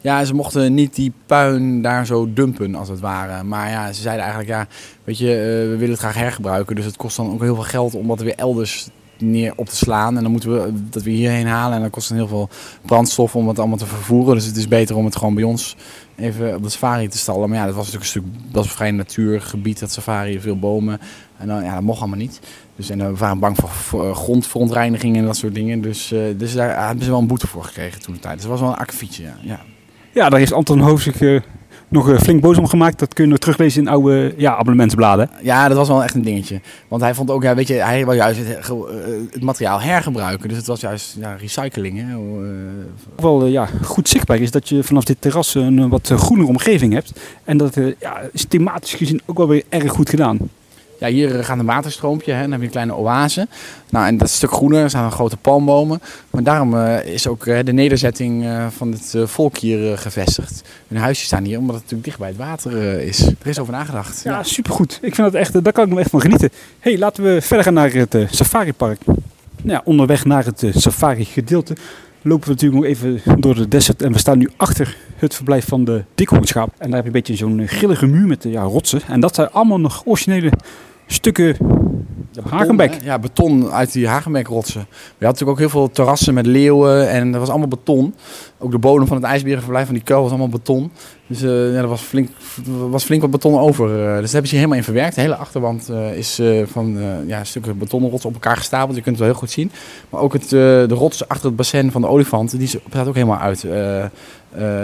Ja, 0.00 0.24
ze 0.24 0.34
mochten 0.34 0.74
niet 0.74 0.94
die 0.94 1.12
puin 1.26 1.82
daar 1.82 2.06
zo 2.06 2.32
dumpen, 2.32 2.74
als 2.74 2.88
het 2.88 3.00
ware. 3.00 3.42
Maar 3.42 3.70
ja, 3.70 3.92
ze 3.92 4.00
zeiden 4.00 4.24
eigenlijk, 4.24 4.54
ja, 4.54 4.66
weet 5.04 5.18
je, 5.18 5.26
uh, 5.26 5.70
we 5.70 5.76
willen 5.76 5.90
het 5.90 5.98
graag 5.98 6.14
hergebruiken. 6.14 6.76
Dus 6.76 6.84
het 6.84 6.96
kost 6.96 7.16
dan 7.16 7.32
ook 7.32 7.40
heel 7.40 7.54
veel 7.54 7.64
geld 7.64 7.94
om 7.94 8.08
dat 8.08 8.20
weer 8.20 8.34
elders 8.34 8.88
neer 9.18 9.52
op 9.56 9.68
te 9.68 9.76
slaan. 9.76 10.16
En 10.16 10.22
dan 10.22 10.32
moeten 10.32 10.52
we 10.52 10.72
dat 10.90 11.02
weer 11.02 11.16
hierheen 11.16 11.46
halen. 11.46 11.74
En 11.74 11.80
dan 11.80 11.90
kost 11.90 12.08
het 12.08 12.18
heel 12.18 12.28
veel 12.28 12.48
brandstof 12.82 13.36
om 13.36 13.48
het 13.48 13.58
allemaal 13.58 13.76
te 13.76 13.86
vervoeren. 13.86 14.34
Dus 14.34 14.44
het 14.44 14.56
is 14.56 14.68
beter 14.68 14.96
om 14.96 15.04
het 15.04 15.16
gewoon 15.16 15.34
bij 15.34 15.44
ons 15.44 15.76
even 16.16 16.54
op 16.54 16.62
de 16.62 16.68
safari 16.68 17.08
te 17.08 17.18
stallen. 17.18 17.48
Maar 17.48 17.58
ja, 17.58 17.66
dat 17.66 17.74
was 17.74 17.92
natuurlijk 17.92 18.14
een 18.14 18.22
stuk, 18.22 18.52
dat 18.52 18.64
was 18.64 18.74
vrij 18.74 18.90
natuurgebied, 18.90 19.78
dat 19.78 19.92
safari, 19.92 20.40
veel 20.40 20.58
bomen. 20.58 21.00
En 21.38 21.46
dan, 21.46 21.64
ja, 21.64 21.74
dat 21.74 21.82
mocht 21.82 22.00
allemaal 22.00 22.18
niet. 22.18 22.40
Dus 22.76 22.90
en 22.90 22.98
we 22.98 23.16
waren 23.16 23.38
bang 23.38 23.56
voor, 23.56 23.68
voor 23.68 24.14
grondverontreiniging 24.14 25.16
en 25.16 25.24
dat 25.24 25.36
soort 25.36 25.54
dingen. 25.54 25.80
Dus, 25.80 26.12
uh, 26.12 26.20
dus 26.36 26.54
daar 26.54 26.86
hebben 26.86 27.04
ze 27.04 27.10
wel 27.10 27.20
een 27.20 27.26
boete 27.26 27.46
voor 27.46 27.64
gekregen 27.64 28.02
toen 28.02 28.14
de 28.14 28.20
tijd. 28.20 28.34
Dus 28.34 28.42
het 28.42 28.52
was 28.52 28.60
wel 28.60 28.70
een 28.70 28.76
akkefietje, 28.76 29.22
ja. 29.22 29.36
ja. 29.40 29.60
Ja, 30.12 30.28
daar 30.28 30.38
heeft 30.38 30.52
Anton 30.52 30.80
Hoofd 30.80 31.02
zich 31.02 31.20
uh, 31.20 31.40
nog 31.88 32.08
uh, 32.08 32.18
flink 32.18 32.40
boos 32.40 32.58
om 32.58 32.66
gemaakt. 32.66 32.98
Dat 32.98 33.14
kun 33.14 33.24
je 33.24 33.30
nog 33.30 33.38
teruglezen 33.38 33.82
in 33.82 33.88
oude 33.88 34.34
ja, 34.36 34.56
abonnementsbladen. 34.56 35.30
Ja, 35.42 35.68
dat 35.68 35.76
was 35.76 35.88
wel 35.88 36.02
echt 36.02 36.14
een 36.14 36.22
dingetje. 36.22 36.60
Want 36.88 37.02
hij 37.02 37.14
vond 37.14 37.30
ook, 37.30 37.42
ja, 37.42 37.54
weet 37.54 37.68
je, 37.68 37.74
hij 37.74 38.04
wil 38.04 38.14
juist 38.14 38.38
het, 38.38 38.68
uh, 38.70 38.76
het 39.30 39.42
materiaal 39.42 39.80
hergebruiken. 39.80 40.48
Dus 40.48 40.56
het 40.56 40.66
was 40.66 40.80
juist 40.80 41.16
ja, 41.20 41.36
recycling. 41.40 41.98
Hè? 41.98 42.16
Wel 43.16 43.46
ja, 43.46 43.68
goed 43.82 44.08
zichtbaar 44.08 44.38
is 44.38 44.50
dat 44.50 44.68
je 44.68 44.82
vanaf 44.82 45.04
dit 45.04 45.16
terras 45.20 45.54
een 45.54 45.88
wat 45.88 46.08
groenere 46.08 46.48
omgeving 46.48 46.92
hebt. 46.92 47.20
En 47.44 47.56
dat 47.56 47.74
ja, 47.98 48.20
is 48.32 48.44
thematisch 48.44 48.94
gezien 48.94 49.20
ook 49.26 49.36
wel 49.36 49.48
weer 49.48 49.64
erg 49.68 49.92
goed 49.92 50.10
gedaan. 50.10 50.38
Ja, 50.98 51.08
hier 51.08 51.44
gaat 51.44 51.58
een 51.58 51.66
waterstroompje, 51.66 52.32
hè? 52.32 52.48
dan 52.48 52.60
een 52.60 52.70
kleine 52.70 52.94
oase. 52.94 53.48
Nou, 53.90 54.06
en 54.06 54.16
dat 54.16 54.30
stuk 54.30 54.52
groener, 54.52 54.82
er 54.82 54.88
staan 54.88 55.12
grote 55.12 55.36
palmbomen. 55.36 56.00
Maar 56.30 56.42
daarom 56.42 56.74
uh, 56.74 57.04
is 57.04 57.26
ook 57.26 57.46
uh, 57.46 57.58
de 57.64 57.72
nederzetting 57.72 58.46
van 58.76 58.92
het 58.92 59.14
volk 59.24 59.56
hier 59.56 59.98
gevestigd. 59.98 60.62
Hun 60.88 60.98
huisjes 60.98 61.26
staan 61.26 61.44
hier, 61.44 61.58
omdat 61.58 61.74
het 61.74 61.82
natuurlijk 61.84 62.08
dicht 62.08 62.18
bij 62.18 62.28
het 62.28 62.36
water 62.36 63.00
is. 63.00 63.26
Er 63.26 63.46
is 63.46 63.58
over 63.58 63.72
nagedacht. 63.72 64.22
Ja, 64.24 64.42
supergoed. 64.42 64.98
Ik 65.02 65.14
vind 65.14 65.32
dat 65.32 65.40
echt, 65.40 65.64
daar 65.64 65.72
kan 65.72 65.84
ik 65.84 65.90
nog 65.90 65.98
echt 65.98 66.10
van 66.10 66.20
genieten. 66.20 66.50
hey, 66.78 66.98
laten 66.98 67.24
we 67.24 67.40
verder 67.40 67.64
gaan 67.64 67.74
naar 67.74 67.92
het 67.92 68.16
safaripark. 68.30 69.00
Nou, 69.62 69.80
onderweg 69.84 70.24
naar 70.24 70.44
het 70.44 70.64
safari 70.74 71.24
gedeelte 71.24 71.76
lopen 72.26 72.48
we 72.48 72.50
natuurlijk 72.50 72.82
nog 72.82 72.90
even 72.90 73.40
door 73.40 73.54
de 73.54 73.68
desert. 73.68 74.02
En 74.02 74.12
we 74.12 74.18
staan 74.18 74.38
nu 74.38 74.50
achter 74.56 74.96
het 75.16 75.34
verblijf 75.34 75.68
van 75.68 75.84
de 75.84 76.04
dikhoornschaap. 76.14 76.74
En 76.78 76.90
daar 76.90 76.94
heb 76.94 77.00
je 77.00 77.06
een 77.06 77.12
beetje 77.12 77.36
zo'n 77.36 77.68
grillige 77.68 78.06
muur 78.06 78.26
met 78.26 78.42
ja, 78.42 78.62
rotsen. 78.62 79.00
En 79.08 79.20
dat 79.20 79.34
zijn 79.34 79.50
allemaal 79.50 79.80
nog 79.80 80.02
originele 80.04 80.52
stukken 81.06 81.56
beton, 82.42 82.58
Hagenbeck. 82.58 82.94
Hè? 82.94 83.04
Ja, 83.04 83.18
beton 83.18 83.70
uit 83.70 83.92
die 83.92 84.08
Hagenbeck-rotsen. 84.08 84.80
We 84.80 84.96
hadden 84.96 85.18
natuurlijk 85.18 85.50
ook 85.50 85.58
heel 85.58 85.68
veel 85.68 85.90
terrassen 85.90 86.34
met 86.34 86.46
leeuwen 86.46 87.10
en 87.10 87.30
dat 87.30 87.40
was 87.40 87.50
allemaal 87.50 87.68
beton. 87.68 88.14
Ook 88.58 88.70
de 88.70 88.78
bodem 88.78 89.06
van 89.06 89.16
het 89.16 89.26
ijsberenverblijf 89.26 89.86
van 89.86 89.94
die 89.94 90.04
kuil 90.04 90.20
was 90.20 90.30
allemaal 90.30 90.48
beton. 90.48 90.92
Dus 91.26 91.42
uh, 91.42 91.72
ja, 91.72 91.78
er 91.78 91.86
was 91.86 92.00
flink, 92.00 92.30
was 92.90 93.04
flink 93.04 93.22
wat 93.22 93.30
beton 93.30 93.58
over. 93.58 93.88
Uh, 93.88 94.12
dus 94.12 94.20
dat 94.20 94.32
hebben 94.32 94.48
ze 94.48 94.56
hier 94.56 94.58
helemaal 94.58 94.76
in 94.76 94.84
verwerkt. 94.84 95.14
De 95.14 95.20
hele 95.20 95.36
achterwand 95.36 95.90
uh, 95.90 96.16
is 96.16 96.40
van 96.64 96.98
ja, 97.26 97.44
stukken 97.44 97.78
betonrots 97.78 98.24
op 98.24 98.32
elkaar 98.32 98.56
gestapeld. 98.56 98.96
Je 98.96 99.02
kunt 99.02 99.16
het 99.16 99.24
wel 99.24 99.28
heel 99.28 99.38
goed 99.40 99.50
zien. 99.50 99.70
Maar 100.10 100.20
ook 100.20 100.32
het, 100.32 100.48
de 100.48 100.86
rots 100.88 101.28
achter 101.28 101.46
het 101.46 101.56
bassin 101.56 101.90
van 101.90 102.00
de 102.00 102.06
olifant, 102.06 102.58
die 102.58 102.68
staat 102.68 103.06
ook 103.06 103.14
helemaal 103.14 103.38
uit 103.38 103.66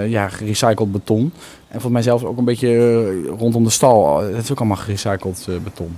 ja, 0.09 0.29
gerecycled 0.29 0.93
beton. 0.93 1.33
En 1.73 1.81
volgens 1.81 1.93
mij 1.93 2.03
zelfs 2.03 2.25
ook 2.25 2.39
een 2.39 2.45
beetje 2.45 2.69
eh, 2.69 3.39
rondom 3.39 3.65
de 3.65 3.71
stal. 3.71 4.21
Het 4.23 4.43
is 4.45 4.51
ook 4.53 4.59
allemaal 4.59 4.77
gerecycled 4.77 5.47
eh, 5.49 5.55
beton. 5.65 5.97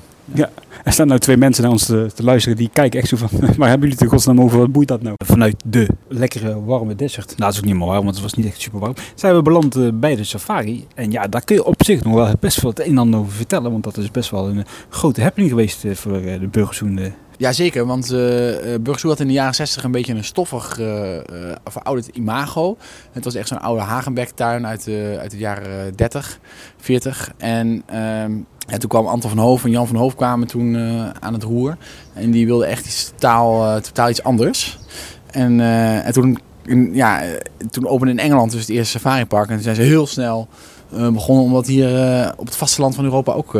Er 0.84 0.92
staan 0.92 1.06
nou 1.06 1.20
twee 1.20 1.36
mensen 1.36 1.62
naar 1.62 1.72
ons 1.72 1.86
te, 1.86 2.10
te 2.14 2.24
luisteren 2.24 2.56
die 2.56 2.70
kijken 2.72 3.00
echt 3.00 3.08
zo 3.08 3.16
van, 3.16 3.28
waar 3.40 3.68
hebben 3.68 3.70
jullie 3.88 3.88
het 3.92 4.00
in 4.00 4.08
godsnaam 4.08 4.40
over, 4.40 4.58
wat 4.58 4.72
boeit 4.72 4.88
dat 4.88 5.02
nou? 5.02 5.14
Vanuit 5.24 5.62
de 5.64 5.88
lekkere 6.08 6.64
warme 6.64 6.94
desert, 6.94 7.26
nou 7.26 7.40
dat 7.40 7.52
is 7.52 7.58
ook 7.58 7.64
niet 7.64 7.74
meer 7.74 7.86
warm, 7.86 8.02
want 8.04 8.14
het 8.14 8.22
was 8.22 8.34
niet 8.34 8.46
echt 8.46 8.60
super 8.60 8.80
warm, 8.80 8.94
zijn 9.14 9.34
we 9.34 9.42
beland 9.42 9.76
eh, 9.76 9.88
bij 9.94 10.16
de 10.16 10.24
safari. 10.24 10.86
En 10.94 11.10
ja, 11.10 11.26
daar 11.26 11.44
kun 11.44 11.56
je 11.56 11.64
op 11.64 11.84
zich 11.84 12.04
nog 12.04 12.14
wel 12.14 12.32
best 12.40 12.60
wel 12.60 12.70
het 12.70 12.80
een 12.80 12.86
en 12.86 12.98
ander 12.98 13.20
over 13.20 13.32
vertellen, 13.32 13.70
want 13.70 13.84
dat 13.84 13.96
is 13.96 14.10
best 14.10 14.30
wel 14.30 14.48
een 14.48 14.58
eh, 14.58 14.64
grote 14.88 15.22
happening 15.22 15.50
geweest 15.50 15.84
eh, 15.84 15.94
voor 15.94 16.16
eh, 16.16 16.40
de 16.40 16.48
burgerzoen. 16.48 16.98
eh. 16.98 17.10
Jazeker, 17.44 17.86
want 17.86 18.10
eh 18.10 18.74
eh, 18.74 18.80
Burgersoe 18.80 19.10
had 19.10 19.20
in 19.20 19.26
de 19.26 19.32
jaren 19.32 19.54
60 19.54 19.84
een 19.84 19.90
beetje 19.90 20.14
een 20.14 20.24
stoffig, 20.24 20.78
eh, 20.78 21.16
eh, 21.16 21.22
verouderd 21.64 22.16
imago. 22.16 22.76
Het 23.12 23.24
was 23.24 23.34
echt 23.34 23.48
zo'n 23.48 23.60
oude 23.60 23.82
Hagenbeck-tuin 23.82 24.66
uit, 24.66 24.84
de 24.84 25.16
uit 25.20 25.30
de 25.30 25.38
jaren 25.38 25.96
30, 25.96 26.38
40. 26.76 27.32
En 27.36 27.82
ehm, 27.86 28.32
toen 28.78 28.88
kwam 28.88 29.06
Anton 29.06 29.30
van 29.30 29.38
Hoof 29.38 29.64
en 29.64 29.70
Jan 29.70 29.86
van 29.86 29.96
Hoof 29.96 30.14
kwamen 30.14 30.46
toen 30.46 30.76
aan 31.20 31.32
het 31.32 31.42
roer. 31.42 31.76
En 32.12 32.30
die 32.30 32.46
wilden 32.46 32.68
echt 32.68 32.86
iets 32.86 33.08
totaal, 33.08 33.80
totaal 33.80 34.08
iets 34.08 34.22
anders. 34.22 34.78
En, 35.30 35.60
en 36.04 36.12
toen, 36.12 36.38
ja, 36.92 37.22
toen 37.70 37.86
opende 37.86 38.12
in 38.12 38.18
Engeland 38.18 38.50
dus 38.50 38.60
het 38.60 38.70
eerste 38.70 38.98
safaripark. 38.98 39.48
En 39.48 39.54
toen 39.54 39.62
zijn 39.62 39.76
ze 39.76 39.82
heel 39.82 40.06
snel 40.06 40.48
begonnen 40.90 41.44
om 41.44 41.52
dat 41.52 41.66
hier 41.66 41.88
op 42.36 42.46
het 42.46 42.56
vasteland 42.56 42.94
van 42.94 43.04
Europa 43.04 43.32
ook 43.32 43.52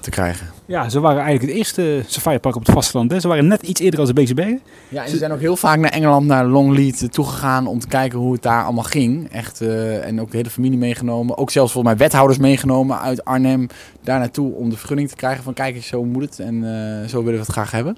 te 0.00 0.10
krijgen. 0.10 0.55
Ja, 0.66 0.88
ze 0.88 1.00
waren 1.00 1.22
eigenlijk 1.22 1.48
het 1.48 1.58
eerste 1.58 2.02
safaripark 2.06 2.56
op 2.56 2.66
het 2.66 2.74
vasteland. 2.74 3.10
Hè. 3.10 3.20
Ze 3.20 3.28
waren 3.28 3.46
net 3.46 3.62
iets 3.62 3.80
eerder 3.80 4.00
als 4.00 4.08
de 4.08 4.14
Beekse 4.14 4.34
Bergen. 4.34 4.60
Ja, 4.88 5.04
en 5.04 5.10
ze 5.10 5.16
zijn 5.16 5.32
ook 5.32 5.40
heel 5.40 5.56
vaak 5.56 5.78
naar 5.78 5.90
Engeland, 5.90 6.26
naar 6.26 6.46
Longleat 6.46 7.12
toegegaan 7.12 7.66
om 7.66 7.78
te 7.78 7.86
kijken 7.86 8.18
hoe 8.18 8.32
het 8.32 8.42
daar 8.42 8.64
allemaal 8.64 8.84
ging. 8.84 9.32
Echt, 9.32 9.60
eh, 9.60 10.06
en 10.06 10.20
ook 10.20 10.30
de 10.30 10.36
hele 10.36 10.50
familie 10.50 10.78
meegenomen. 10.78 11.38
Ook 11.38 11.50
zelfs 11.50 11.72
volgens 11.72 11.94
mij 11.94 12.02
wethouders 12.02 12.38
meegenomen 12.38 13.00
uit 13.00 13.24
Arnhem 13.24 13.66
daar 14.00 14.18
naartoe 14.18 14.52
om 14.52 14.70
de 14.70 14.76
vergunning 14.76 15.08
te 15.08 15.16
krijgen 15.16 15.42
van 15.42 15.54
kijk 15.54 15.74
eens, 15.74 15.86
zo 15.86 16.04
moet 16.04 16.22
het 16.22 16.38
en 16.38 16.64
eh, 16.64 17.08
zo 17.08 17.16
willen 17.18 17.32
we 17.32 17.44
het 17.44 17.52
graag 17.52 17.70
hebben. 17.70 17.96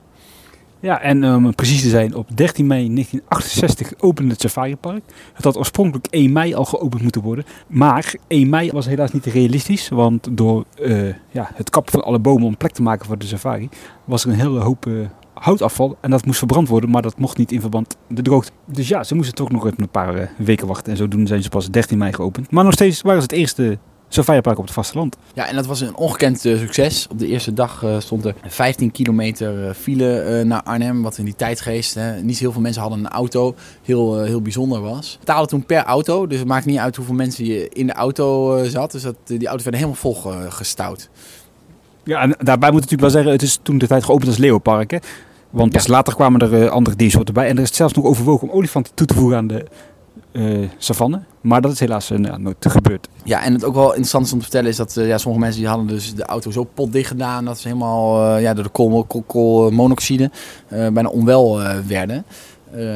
Ja, 0.80 1.00
en 1.00 1.24
om 1.24 1.54
precies 1.54 1.82
te 1.82 1.88
zijn, 1.88 2.14
op 2.14 2.36
13 2.36 2.66
mei 2.66 2.94
1968 2.94 4.00
opende 4.00 4.32
het 4.32 4.40
safaripark. 4.40 5.02
Het 5.32 5.44
had 5.44 5.56
oorspronkelijk 5.56 6.06
1 6.06 6.32
mei 6.32 6.54
al 6.54 6.64
geopend 6.64 7.02
moeten 7.02 7.22
worden. 7.22 7.44
Maar 7.66 8.14
1 8.26 8.48
mei 8.48 8.70
was 8.70 8.86
helaas 8.86 9.12
niet 9.12 9.24
realistisch. 9.24 9.88
Want 9.88 10.28
door 10.30 10.64
eh, 10.82 11.08
ja, 11.30 11.50
het 11.54 11.70
kappen 11.70 11.92
van 11.92 12.04
alle 12.04 12.18
bomen 12.18 12.46
om 12.46 12.56
plek 12.56 12.72
te 12.72 12.82
maken 12.82 13.06
voor 13.06 13.18
de 13.18 13.26
safari... 13.26 13.68
was 14.04 14.24
er 14.24 14.30
een 14.30 14.38
hele 14.38 14.60
hoop 14.60 14.86
eh, 14.86 14.92
houtafval. 15.34 15.96
En 16.00 16.10
dat 16.10 16.26
moest 16.26 16.38
verbrand 16.38 16.68
worden, 16.68 16.90
maar 16.90 17.02
dat 17.02 17.18
mocht 17.18 17.36
niet 17.36 17.52
in 17.52 17.60
verband 17.60 17.96
de 18.08 18.22
droogte. 18.22 18.50
Dus 18.66 18.88
ja, 18.88 19.04
ze 19.04 19.14
moesten 19.14 19.34
toch 19.34 19.50
nog 19.50 19.66
even 19.66 19.82
een 19.82 19.88
paar 19.88 20.14
eh, 20.14 20.28
weken 20.36 20.66
wachten. 20.66 20.92
En 20.92 20.98
zodoende 20.98 21.26
zijn 21.26 21.42
ze 21.42 21.48
pas 21.48 21.70
13 21.70 21.98
mei 21.98 22.12
geopend. 22.12 22.50
Maar 22.50 22.64
nog 22.64 22.72
steeds 22.72 23.02
waren 23.02 23.22
ze 23.22 23.26
het 23.30 23.38
eerste 23.38 23.78
safaripark 24.08 24.58
op 24.58 24.64
het 24.64 24.72
vasteland. 24.74 25.16
Ja, 25.34 25.46
en 25.48 25.54
dat 25.54 25.66
was 25.66 25.80
een 25.80 25.96
ongekend 25.96 26.44
eh, 26.44 26.58
succes. 26.58 27.06
Op 27.10 27.18
de 27.18 27.26
eerste 27.26 27.52
dag 27.52 27.82
eh, 27.82 28.00
stond 28.00 28.24
er 28.24 28.34
15 28.46 28.90
kilometer 28.90 29.68
eh, 29.68 29.74
file 29.74 30.44
naar 30.44 30.62
Arnhem, 30.62 31.02
wat 31.02 31.18
in 31.18 31.24
die 31.24 31.34
tijdgeest, 31.36 31.94
hè, 31.94 32.22
niet 32.22 32.38
heel 32.38 32.52
veel 32.52 32.60
mensen 32.60 32.82
hadden 32.82 32.98
een 32.98 33.08
auto, 33.08 33.54
heel, 33.82 34.22
heel 34.22 34.42
bijzonder 34.42 34.80
was. 34.80 35.12
We 35.12 35.18
betaalden 35.18 35.48
toen 35.48 35.66
per 35.66 35.82
auto, 35.84 36.26
dus 36.26 36.38
het 36.38 36.48
maakt 36.48 36.66
niet 36.66 36.78
uit 36.78 36.96
hoeveel 36.96 37.14
mensen 37.14 37.44
je 37.44 37.68
in 37.68 37.86
de 37.86 37.92
auto 37.92 38.58
zat. 38.64 38.92
Dus 38.92 39.02
dat, 39.02 39.14
die 39.24 39.46
auto's 39.46 39.62
werden 39.64 39.80
helemaal 39.80 40.00
vol 40.00 40.14
ge- 40.14 40.50
gestouwd. 40.50 41.08
Ja, 42.04 42.20
en 42.20 42.34
daarbij 42.38 42.70
moet 42.70 42.84
ik 42.84 42.90
natuurlijk 42.90 43.00
wel 43.00 43.10
zeggen, 43.10 43.32
het 43.32 43.42
is 43.42 43.58
toen 43.62 43.78
de 43.78 43.86
tijd 43.86 44.04
geopend 44.04 44.28
als 44.28 44.38
Leeuwenpark. 44.38 44.90
Hè? 44.90 44.98
Want 45.50 45.72
pas 45.72 45.86
later 45.86 46.14
kwamen 46.14 46.40
er 46.52 46.68
andere 46.68 46.96
diersoorten 46.96 47.34
bij. 47.34 47.48
En 47.48 47.56
er 47.56 47.62
is 47.62 47.74
zelfs 47.76 47.94
nog 47.94 48.04
overwogen 48.04 48.48
om 48.48 48.54
olifanten 48.54 48.94
toe 48.94 49.06
te 49.06 49.14
voegen 49.14 49.36
aan 49.36 49.46
de 49.46 49.64
savanne. 50.78 51.20
Maar 51.48 51.60
dat 51.60 51.72
is 51.72 51.80
helaas 51.80 52.10
eh, 52.10 52.18
nou, 52.18 52.40
nooit 52.40 52.66
gebeurd. 52.68 53.08
Ja, 53.24 53.44
en 53.44 53.52
het 53.52 53.64
ook 53.64 53.74
wel 53.74 53.88
interessant 53.88 54.26
is 54.26 54.32
om 54.32 54.38
te 54.38 54.44
vertellen 54.44 54.70
is 54.70 54.76
dat 54.76 54.96
eh, 54.96 55.06
ja, 55.06 55.18
sommige 55.18 55.42
mensen 55.44 55.60
die 55.60 55.68
hadden 55.70 55.86
dus 55.86 56.14
de 56.14 56.24
auto 56.24 56.50
zo 56.50 56.64
potdicht 56.74 57.08
gedaan 57.08 57.44
dat 57.44 57.58
ze 57.58 57.68
helemaal 57.68 58.34
eh, 58.36 58.42
ja, 58.42 58.54
door 58.54 58.64
de 58.64 58.70
kool- 58.70 59.04
kool- 59.04 59.22
koolmonoxide 59.26 60.30
bijna 60.68 61.08
onwel 61.08 61.60
werden. 61.86 62.24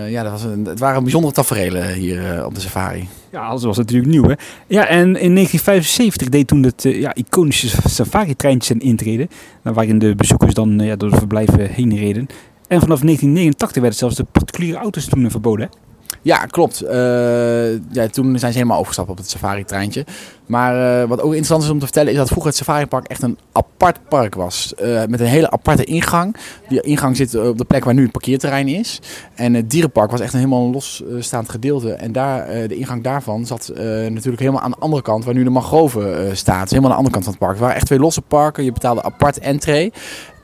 Ja, 0.08 0.22
dat 0.22 0.32
was 0.32 0.42
een, 0.42 0.64
het 0.64 0.78
waren 0.78 1.02
bijzondere 1.02 1.32
tafereelen 1.34 1.92
hier 1.92 2.46
op 2.46 2.54
de 2.54 2.60
safari. 2.60 3.08
Ja, 3.30 3.46
alles 3.46 3.64
was 3.64 3.76
natuurlijk 3.76 4.10
nieuw. 4.10 4.22
Hè? 4.28 4.34
Ja, 4.66 4.86
en 4.86 4.98
in 5.00 5.34
1975 5.34 6.28
deed 6.28 6.46
toen 6.46 6.62
het 6.62 6.82
ja, 6.82 7.14
iconische 7.14 7.68
safari-treintje 7.88 8.66
zijn 8.66 8.80
intrede. 8.80 9.28
nou, 9.62 9.76
Waarin 9.76 9.98
de 9.98 10.14
bezoekers 10.14 10.54
dan 10.54 10.78
ja, 10.78 10.96
door 10.96 11.10
de 11.10 11.16
verblijven 11.16 11.68
heen 11.70 11.96
reden. 11.96 12.26
En 12.68 12.80
vanaf 12.80 13.00
1989 13.00 13.80
werden 13.80 13.98
zelfs 13.98 14.16
de 14.16 14.24
particuliere 14.32 14.78
auto's 14.78 15.04
toen 15.04 15.30
verboden. 15.30 15.68
Hè? 15.70 15.91
Ja, 16.22 16.46
klopt. 16.46 16.80
Eh, 16.80 17.72
ja, 17.72 18.06
toen 18.10 18.38
zijn 18.38 18.52
ze 18.52 18.58
helemaal 18.58 18.76
overgestapt 18.76 19.10
op 19.10 19.16
het 19.16 19.30
safari-treintje. 19.30 20.04
Maar 20.46 21.00
eh, 21.02 21.08
wat 21.08 21.20
ook 21.20 21.30
interessant 21.30 21.62
is 21.62 21.70
om 21.70 21.78
te 21.78 21.84
vertellen 21.84 22.12
is 22.12 22.18
dat 22.18 22.28
vroeger 22.28 22.50
het 22.50 22.58
safaripark 22.58 23.06
echt 23.06 23.22
een 23.22 23.38
apart 23.52 23.98
park 24.08 24.34
was. 24.34 24.74
Eh, 24.74 25.04
met 25.08 25.20
een 25.20 25.26
hele 25.26 25.50
aparte 25.50 25.84
ingang. 25.84 26.36
Die 26.68 26.80
ingang 26.80 27.16
zit 27.16 27.34
op 27.34 27.58
de 27.58 27.64
plek 27.64 27.84
waar 27.84 27.94
nu 27.94 28.02
het 28.02 28.12
parkeerterrein 28.12 28.68
is. 28.68 29.00
En 29.34 29.54
het 29.54 29.70
dierenpark 29.70 30.10
was 30.10 30.20
echt 30.20 30.32
een 30.32 30.38
helemaal 30.38 30.70
losstaand 30.70 31.48
gedeelte. 31.48 31.92
En 31.92 32.12
daar, 32.12 32.68
de 32.68 32.76
ingang 32.76 33.02
daarvan 33.02 33.46
zat 33.46 33.70
natuurlijk 33.74 34.38
helemaal 34.38 34.60
aan 34.60 34.70
de 34.70 34.76
andere 34.78 35.02
kant 35.02 35.24
waar 35.24 35.34
nu 35.34 35.44
de 35.44 35.50
mangrove 35.50 36.30
staat. 36.32 36.70
Helemaal 36.70 36.90
aan 36.90 36.96
de 36.96 37.04
andere 37.04 37.14
kant 37.14 37.24
van 37.24 37.32
het 37.32 37.42
park. 37.42 37.52
Het 37.52 37.60
waren 37.60 37.76
echt 37.76 37.86
twee 37.86 37.98
losse 37.98 38.22
parken. 38.22 38.64
Je 38.64 38.72
betaalde 38.72 39.02
apart 39.02 39.38
entree. 39.38 39.92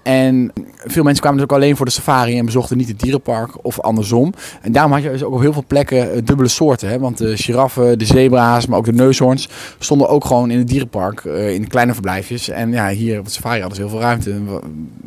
En 0.09 0.53
veel 0.85 1.03
mensen 1.03 1.23
kwamen 1.23 1.41
dus 1.41 1.51
ook 1.51 1.57
alleen 1.57 1.77
voor 1.77 1.87
de 1.87 1.93
safari 1.93 2.39
en 2.39 2.45
bezochten 2.45 2.77
niet 2.77 2.89
het 2.89 3.01
dierenpark 3.01 3.65
of 3.65 3.81
andersom. 3.81 4.35
En 4.63 4.73
daarom 4.73 4.93
had 4.93 5.03
je 5.03 5.11
dus 5.11 5.23
ook 5.23 5.35
op 5.35 5.41
heel 5.41 5.53
veel 5.53 5.65
plekken 5.67 6.13
eh, 6.13 6.21
dubbele 6.25 6.49
soorten. 6.49 6.89
Hè? 6.89 6.99
Want 6.99 7.19
de 7.19 7.37
giraffen, 7.37 7.99
de 7.99 8.05
zebra's, 8.05 8.67
maar 8.67 8.79
ook 8.79 8.85
de 8.85 8.93
neushoorns 8.93 9.49
stonden 9.79 10.09
ook 10.09 10.25
gewoon 10.25 10.51
in 10.51 10.59
het 10.59 10.69
dierenpark 10.69 11.25
eh, 11.25 11.55
in 11.55 11.69
kleine 11.69 11.93
verblijfjes. 11.93 12.49
En 12.49 12.73
ja, 12.73 12.89
hier 12.89 13.19
op 13.19 13.25
het 13.25 13.35
safari 13.35 13.61
hadden 13.61 13.77
ze 13.77 13.83
heel 13.83 13.91
veel 13.91 14.01
ruimte. 14.01 14.31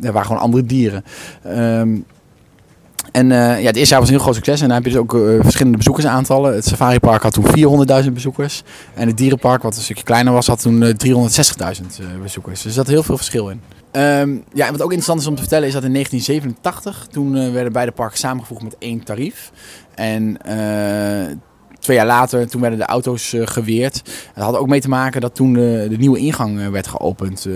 Er 0.02 0.12
waren 0.12 0.26
gewoon 0.26 0.42
andere 0.42 0.66
dieren. 0.66 1.04
Ehm, 1.42 1.96
en 3.12 3.32
eh, 3.32 3.60
ja, 3.60 3.66
het 3.66 3.76
eerste 3.76 3.90
jaar 3.90 4.00
was 4.00 4.08
een 4.08 4.14
heel 4.14 4.24
groot 4.24 4.34
succes. 4.34 4.60
En 4.60 4.66
dan 4.66 4.76
heb 4.76 4.84
je 4.84 4.90
dus 4.90 5.00
ook 5.00 5.16
verschillende 5.40 5.78
bezoekersaantallen. 5.78 6.54
Het 6.54 6.64
safaripark 6.64 7.22
had 7.22 7.32
toen 7.32 7.44
400.000 8.04 8.12
bezoekers. 8.12 8.62
En 8.94 9.06
het 9.06 9.16
dierenpark, 9.16 9.62
wat 9.62 9.76
een 9.76 9.82
stukje 9.82 10.04
kleiner 10.04 10.32
was, 10.32 10.46
had 10.46 10.62
toen 10.62 10.82
eh, 10.82 10.94
360.000 10.94 11.98
eh, 11.98 12.06
bezoekers. 12.22 12.62
Dus 12.62 12.64
er 12.64 12.70
zat 12.70 12.86
heel 12.86 13.02
veel 13.02 13.16
verschil 13.16 13.48
in. 13.48 13.60
Ehm, 13.92 14.36
ja, 14.52 14.66
en 14.66 14.72
wat 14.72 14.82
ook 14.82 14.92
interessant 14.92 15.20
is 15.20 15.26
om 15.26 15.34
te 15.34 15.40
vertellen 15.40 15.66
is 15.66 15.74
dat 15.74 15.84
in 15.84 15.92
1987, 15.92 17.06
toen 17.10 17.36
eh, 17.36 17.52
werden 17.52 17.72
beide 17.72 17.92
parken 17.92 18.18
samengevoegd 18.18 18.62
met 18.62 18.76
één 18.78 19.04
tarief. 19.04 19.52
En 19.94 20.42
eh, 20.42 21.36
twee 21.78 21.96
jaar 21.96 22.06
later, 22.06 22.48
toen 22.48 22.60
werden 22.60 22.78
de 22.78 22.84
auto's 22.84 23.32
eh, 23.32 23.46
geweerd. 23.46 24.02
Dat 24.34 24.44
had 24.44 24.56
ook 24.56 24.68
mee 24.68 24.80
te 24.80 24.88
maken 24.88 25.20
dat 25.20 25.34
toen 25.34 25.52
de, 25.52 25.86
de 25.90 25.96
nieuwe 25.96 26.18
ingang 26.18 26.70
werd 26.70 26.86
geopend, 26.86 27.46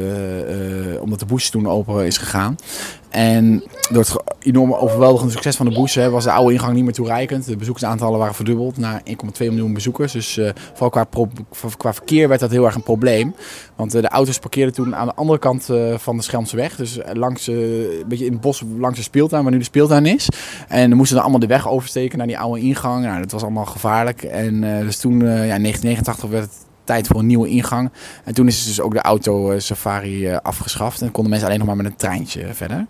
omdat 1.01 1.19
de 1.19 1.27
bush 1.27 1.49
toen 1.49 1.69
open 1.69 2.07
is 2.07 2.19
gegaan. 2.19 2.57
En 3.17 3.63
door 3.91 4.03
het 4.03 4.17
enorme 4.39 4.79
overweldigende 4.79 5.33
succes 5.33 5.57
van 5.57 5.67
de 5.67 5.91
hè, 5.93 6.11
was 6.11 6.25
de 6.25 6.31
oude 6.31 6.53
ingang 6.53 6.75
niet 6.75 6.85
meer 6.85 6.93
toereikend. 6.93 7.47
De 7.47 7.57
bezoekersaantallen 7.57 8.19
waren 8.19 8.35
verdubbeld 8.35 8.77
naar 8.77 9.03
1,2 9.05 9.13
miljoen 9.39 9.75
bezoekers. 9.75 10.13
Dus 10.13 10.39
eh, 10.39 10.51
vooral 10.73 10.91
qua, 10.91 11.07
qua 11.77 11.95
verkeer 11.95 12.29
werd 12.29 12.41
dat 12.41 12.51
heel 12.51 12.65
erg 12.65 12.75
een 12.75 12.83
probleem. 12.83 13.35
Want 13.77 13.95
eh, 13.95 14.03
de 14.03 14.09
auto's 14.09 14.39
parkeerden 14.39 14.75
toen 14.75 14.97
aan 14.97 15.07
de 15.07 15.15
andere 15.15 15.39
kant 15.39 15.71
eh, 15.71 15.95
van 15.99 16.17
de 16.17 16.23
Schelmseweg. 16.23 16.77
Dus 16.77 16.99
langs, 17.13 17.47
een 17.47 18.05
beetje 18.09 18.25
in 18.25 18.33
het 18.33 18.41
bos 18.41 18.63
langs 18.79 18.97
de 18.97 19.05
speeltuin, 19.05 19.43
waar 19.43 19.53
nu 19.53 19.59
de 19.59 19.65
speeltuin 19.65 20.07
is. 20.07 20.29
En 20.69 20.89
dan 20.89 20.97
moesten 20.97 21.15
dan 21.15 21.25
allemaal 21.25 21.47
de 21.47 21.55
weg 21.55 21.69
oversteken 21.69 22.19
naar 22.19 22.27
die 22.27 22.39
oude 22.39 22.61
ingang. 22.61 23.05
Nou, 23.05 23.21
dat 23.21 23.33
was 23.33 23.43
allemaal 23.43 23.67
gevaarlijk. 23.67 24.23
En 24.23 24.61
dus 24.61 24.99
toen, 24.99 25.13
ja, 25.21 25.55
in 25.55 25.63
1989 25.63 26.31
werd 26.31 26.45
het 26.45 26.65
tijd 26.85 27.07
voor 27.07 27.19
een 27.19 27.27
nieuwe 27.27 27.49
ingang. 27.49 27.91
En 28.25 28.35
toen 28.35 28.47
is 28.47 28.65
dus 28.65 28.81
ook 28.81 28.93
de 28.93 29.03
auto 29.03 29.59
safari 29.59 30.29
afgeschaft. 30.43 31.03
En 31.03 31.11
konden 31.11 31.31
mensen 31.31 31.49
alleen 31.49 31.61
nog 31.61 31.69
maar 31.69 31.85
met 31.85 31.87
een 31.87 31.97
treintje 31.97 32.55
verder. 32.55 32.87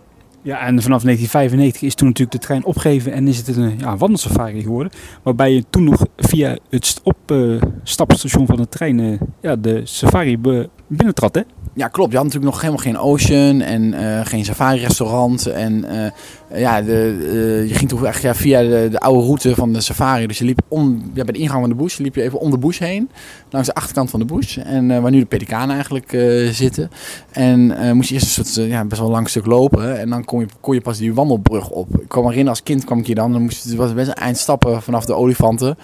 Ja, 0.47 0.59
en 0.59 0.83
vanaf 0.83 1.03
1995 1.03 1.83
is 1.83 1.95
toen 1.95 2.09
natuurlijk 2.09 2.41
de 2.41 2.47
trein 2.47 2.65
opgegeven 2.65 3.13
en 3.13 3.29
is 3.29 3.37
het 3.37 3.57
een 3.57 3.79
ja, 3.79 3.97
wandelsafari 3.97 4.63
geworden. 4.63 4.93
Waarbij 5.23 5.53
je 5.53 5.65
toen 5.71 5.85
nog 5.85 6.07
via 6.17 6.59
het 6.71 7.01
opstapstation 7.03 8.47
van 8.47 8.57
de 8.57 8.69
trein 8.69 9.01
eh, 9.01 9.21
ja, 9.41 9.57
de 9.57 9.81
safari 9.85 10.39
binnentrad. 10.87 11.35
Hè? 11.35 11.41
Ja, 11.77 11.89
klopt. 11.89 12.11
Je 12.11 12.17
had 12.17 12.27
natuurlijk 12.27 12.53
nog 12.53 12.63
helemaal 12.63 12.83
geen 12.83 12.99
Ocean 12.99 13.61
en 13.61 13.95
eh, 13.95 14.27
geen 14.27 14.45
safari-restaurant. 14.45 15.47
En 15.47 15.85
eh, 15.85 16.61
ja, 16.61 16.83
de, 16.83 17.19
eh, 17.21 17.69
je 17.69 17.75
ging 17.75 17.91
toch 17.91 18.05
echt 18.05 18.23
ja, 18.23 18.35
via 18.35 18.61
de, 18.61 18.89
de 18.91 18.99
oude 18.99 19.25
route 19.25 19.55
van 19.55 19.73
de 19.73 19.81
safari. 19.81 20.27
Dus 20.27 20.39
je 20.39 20.45
liep 20.45 20.61
om, 20.69 21.11
ja, 21.15 21.25
bij 21.25 21.33
de 21.33 21.39
ingang 21.39 21.61
van 21.61 21.69
de 21.69 21.75
bush, 21.75 21.99
liep 21.99 22.15
je 22.15 22.23
even 22.23 22.41
om 22.41 22.51
de 22.51 22.59
bush 22.59 22.79
heen. 22.79 23.11
Langs 23.51 23.69
de 23.69 23.75
achterkant 23.75 24.11
van 24.11 24.21
de 24.21 24.27
bush. 24.27 24.57
En 24.57 25.03
waar 25.03 25.11
nu 25.11 25.19
de 25.19 25.27
pelikanen 25.27 25.75
eigenlijk 25.75 26.11
zitten. 26.55 26.91
En 27.31 27.95
moest 27.97 28.09
je 28.09 28.15
eerst 28.15 28.39
een 28.39 28.45
soort, 28.45 28.69
ja, 28.69 28.85
best 28.85 29.01
wel 29.01 29.11
lang 29.11 29.29
stuk 29.29 29.47
lopen. 29.47 29.99
En 29.99 30.11
dan 30.11 30.25
kon 30.25 30.41
je, 30.41 30.47
kon 30.61 30.75
je 30.75 30.81
pas 30.81 30.99
die 30.99 31.15
wandelbrug 31.15 31.71
op. 31.71 32.01
Ik 32.01 32.09
kwam 32.09 32.31
erin 32.31 32.49
als 32.49 32.63
kind, 32.63 32.85
kwam 32.85 32.99
ik 32.99 33.07
hier 33.07 33.15
dan. 33.15 33.33
Dan 33.33 33.43
moest 33.43 33.71
je 33.71 33.77
was 33.77 33.95
best 33.95 34.09
een 34.09 34.15
eind 34.15 34.39
stappen 34.39 34.83
vanaf 34.83 35.05
de 35.05 35.15
olifanten 35.15 35.77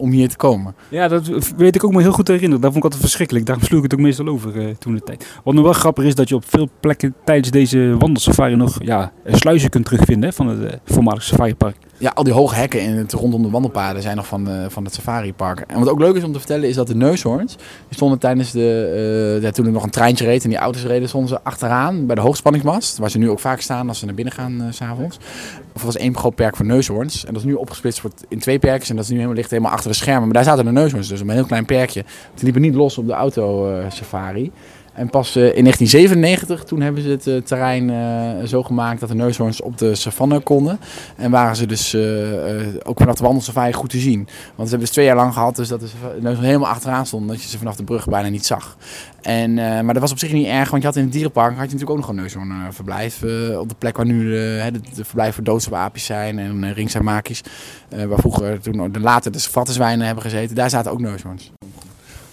om 0.00 0.10
hier 0.10 0.28
te 0.28 0.36
komen. 0.36 0.74
Ja, 0.88 1.08
dat 1.08 1.52
weet 1.56 1.74
ik 1.74 1.84
ook 1.84 1.92
me 1.92 2.00
heel 2.00 2.12
goed 2.12 2.26
te 2.26 2.32
herinneren. 2.32 2.62
Dat 2.62 2.72
vond 2.72 2.84
ik 2.84 2.90
altijd 2.90 3.02
verschrikkelijk. 3.02 3.46
Daarom 3.46 3.64
sloeg 3.64 3.84
ik 3.84 3.90
het 3.90 4.00
ook 4.00 4.06
meestal 4.06 4.26
over 4.26 4.60
eh, 4.60 4.74
toen 4.78 4.94
de 4.94 5.02
tijd. 5.02 5.40
Wat 5.44 5.54
nog 5.54 5.64
wel 5.64 5.72
grappig 5.72 6.04
is 6.04 6.14
dat 6.14 6.28
je 6.28 6.34
op 6.34 6.44
veel 6.46 6.68
plekken 6.80 7.14
tijdens 7.24 7.50
deze 7.50 7.96
wandelsafari 7.98 8.56
nog 8.56 8.78
ja, 8.82 9.12
sluizen 9.24 9.70
kunt 9.70 9.84
terugvinden 9.84 10.32
van 10.32 10.48
het 10.48 10.64
eh, 10.64 10.78
voormalige 10.84 11.26
safaripark. 11.26 11.76
Ja, 12.00 12.10
al 12.14 12.24
die 12.24 12.32
hoge 12.32 12.54
hekken 12.54 12.80
in 12.80 12.96
het 12.96 13.12
rondom 13.12 13.42
de 13.42 13.50
wandelpaden 13.50 14.02
zijn 14.02 14.16
nog 14.16 14.26
van, 14.26 14.48
eh, 14.48 14.64
van 14.68 14.84
het 14.84 14.94
safaripark. 14.94 15.64
En 15.66 15.78
wat 15.78 15.88
ook 15.88 15.98
leuk 15.98 16.14
is 16.14 16.24
om 16.24 16.32
te 16.32 16.38
vertellen 16.38 16.68
is 16.68 16.74
dat 16.74 16.86
de 16.86 16.94
neushoorns, 16.94 17.56
die 17.56 17.64
stonden 17.96 18.18
tijdens 18.18 18.50
de, 18.50 19.36
eh, 19.36 19.42
ja, 19.42 19.50
toen 19.50 19.66
er 19.66 19.72
nog 19.72 19.82
een 19.82 19.90
treintje 19.90 20.24
reed 20.24 20.44
en 20.44 20.50
die 20.50 20.58
auto's 20.58 20.84
reden, 20.84 21.08
stonden 21.08 21.28
ze 21.28 21.40
achteraan 21.42 22.06
bij 22.06 22.14
de 22.14 22.20
hoogspanningsmast. 22.20 22.98
Waar 22.98 23.10
ze 23.10 23.18
nu 23.18 23.30
ook 23.30 23.40
vaak 23.40 23.60
staan 23.60 23.88
als 23.88 23.98
ze 23.98 24.04
naar 24.04 24.14
binnen 24.14 24.34
gaan 24.34 24.66
s 24.70 24.76
s'avonds. 24.76 25.18
Of 25.72 25.82
was 25.82 25.96
één 25.96 26.16
groot 26.16 26.34
perk 26.34 26.56
voor 26.56 26.66
neushoorns. 26.66 27.24
En 27.24 27.32
dat 27.32 27.42
is 27.42 27.48
nu 27.48 27.54
opgesplitst 27.54 28.02
in 28.28 28.38
twee 28.38 28.58
perkjes 28.58 28.90
en 28.90 28.94
dat 28.94 29.04
is 29.04 29.10
nu 29.10 29.16
helemaal, 29.16 29.36
ligt 29.36 29.50
helemaal 29.50 29.72
achter 29.72 29.90
de 29.90 29.96
schermen. 29.96 30.24
Maar 30.24 30.34
daar 30.34 30.44
zaten 30.44 30.64
de 30.64 30.72
neushoorns 30.72 31.08
dus, 31.08 31.20
een 31.20 31.30
heel 31.30 31.44
klein 31.44 31.64
perkje. 31.64 32.04
Die 32.34 32.44
liepen 32.44 32.62
niet 32.62 32.74
los 32.74 32.98
op 32.98 33.06
de 33.06 33.12
auto 33.12 33.74
safari. 33.88 34.52
En 34.92 35.10
pas 35.10 35.36
in 35.36 35.42
1997, 35.42 36.64
toen 36.64 36.80
hebben 36.80 37.02
ze 37.02 37.30
het 37.30 37.46
terrein 37.46 38.48
zo 38.48 38.62
gemaakt 38.62 39.00
dat 39.00 39.08
de 39.08 39.14
neushoorns 39.14 39.62
op 39.62 39.78
de 39.78 39.94
savanne 39.94 40.40
konden. 40.40 40.78
En 41.16 41.30
waren 41.30 41.56
ze 41.56 41.66
dus 41.66 41.96
ook 42.82 42.98
vanaf 42.98 43.14
de 43.14 43.24
wandelsafari 43.24 43.72
goed 43.72 43.90
te 43.90 43.98
zien. 43.98 44.16
Want 44.16 44.28
ze 44.54 44.62
hebben 44.62 44.80
dus 44.80 44.90
twee 44.90 45.04
jaar 45.04 45.16
lang 45.16 45.32
gehad, 45.32 45.56
dus 45.56 45.68
dat 45.68 45.80
de 45.80 45.86
neushoorns 46.12 46.46
helemaal 46.46 46.68
achteraan 46.68 47.06
stonden. 47.06 47.28
Dat 47.28 47.42
je 47.42 47.48
ze 47.48 47.58
vanaf 47.58 47.76
de 47.76 47.84
brug 47.84 48.08
bijna 48.08 48.28
niet 48.28 48.46
zag. 48.46 48.76
En, 49.20 49.54
maar 49.54 49.92
dat 49.92 49.98
was 49.98 50.12
op 50.12 50.18
zich 50.18 50.32
niet 50.32 50.46
erg, 50.46 50.70
want 50.70 50.82
je 50.82 50.88
had 50.88 50.96
in 50.96 51.02
het 51.02 51.12
dierenpark 51.12 51.56
had 51.56 51.70
je 51.70 51.72
natuurlijk 51.72 51.90
ook 51.90 51.98
nog 51.98 52.08
een 52.08 52.14
neushoornverblijf. 52.14 53.22
op 53.58 53.68
de 53.68 53.74
plek 53.78 53.96
waar 53.96 54.06
nu 54.06 54.30
de, 54.30 54.80
de, 54.94 55.04
verblijf 55.04 55.34
voor 55.34 55.44
doodsaapjes 55.44 56.04
zijn 56.04 56.38
en 56.38 56.64
uh, 57.94 58.04
waar 58.04 58.18
vroeger, 58.18 58.60
toen 58.60 59.00
later 59.00 59.32
de 59.32 59.40
vattenzwijnen 59.40 60.06
hebben 60.06 60.24
gezeten, 60.24 60.56
daar 60.56 60.70
zaten 60.70 60.92
ook 60.92 61.00
neushoorns. 61.00 61.52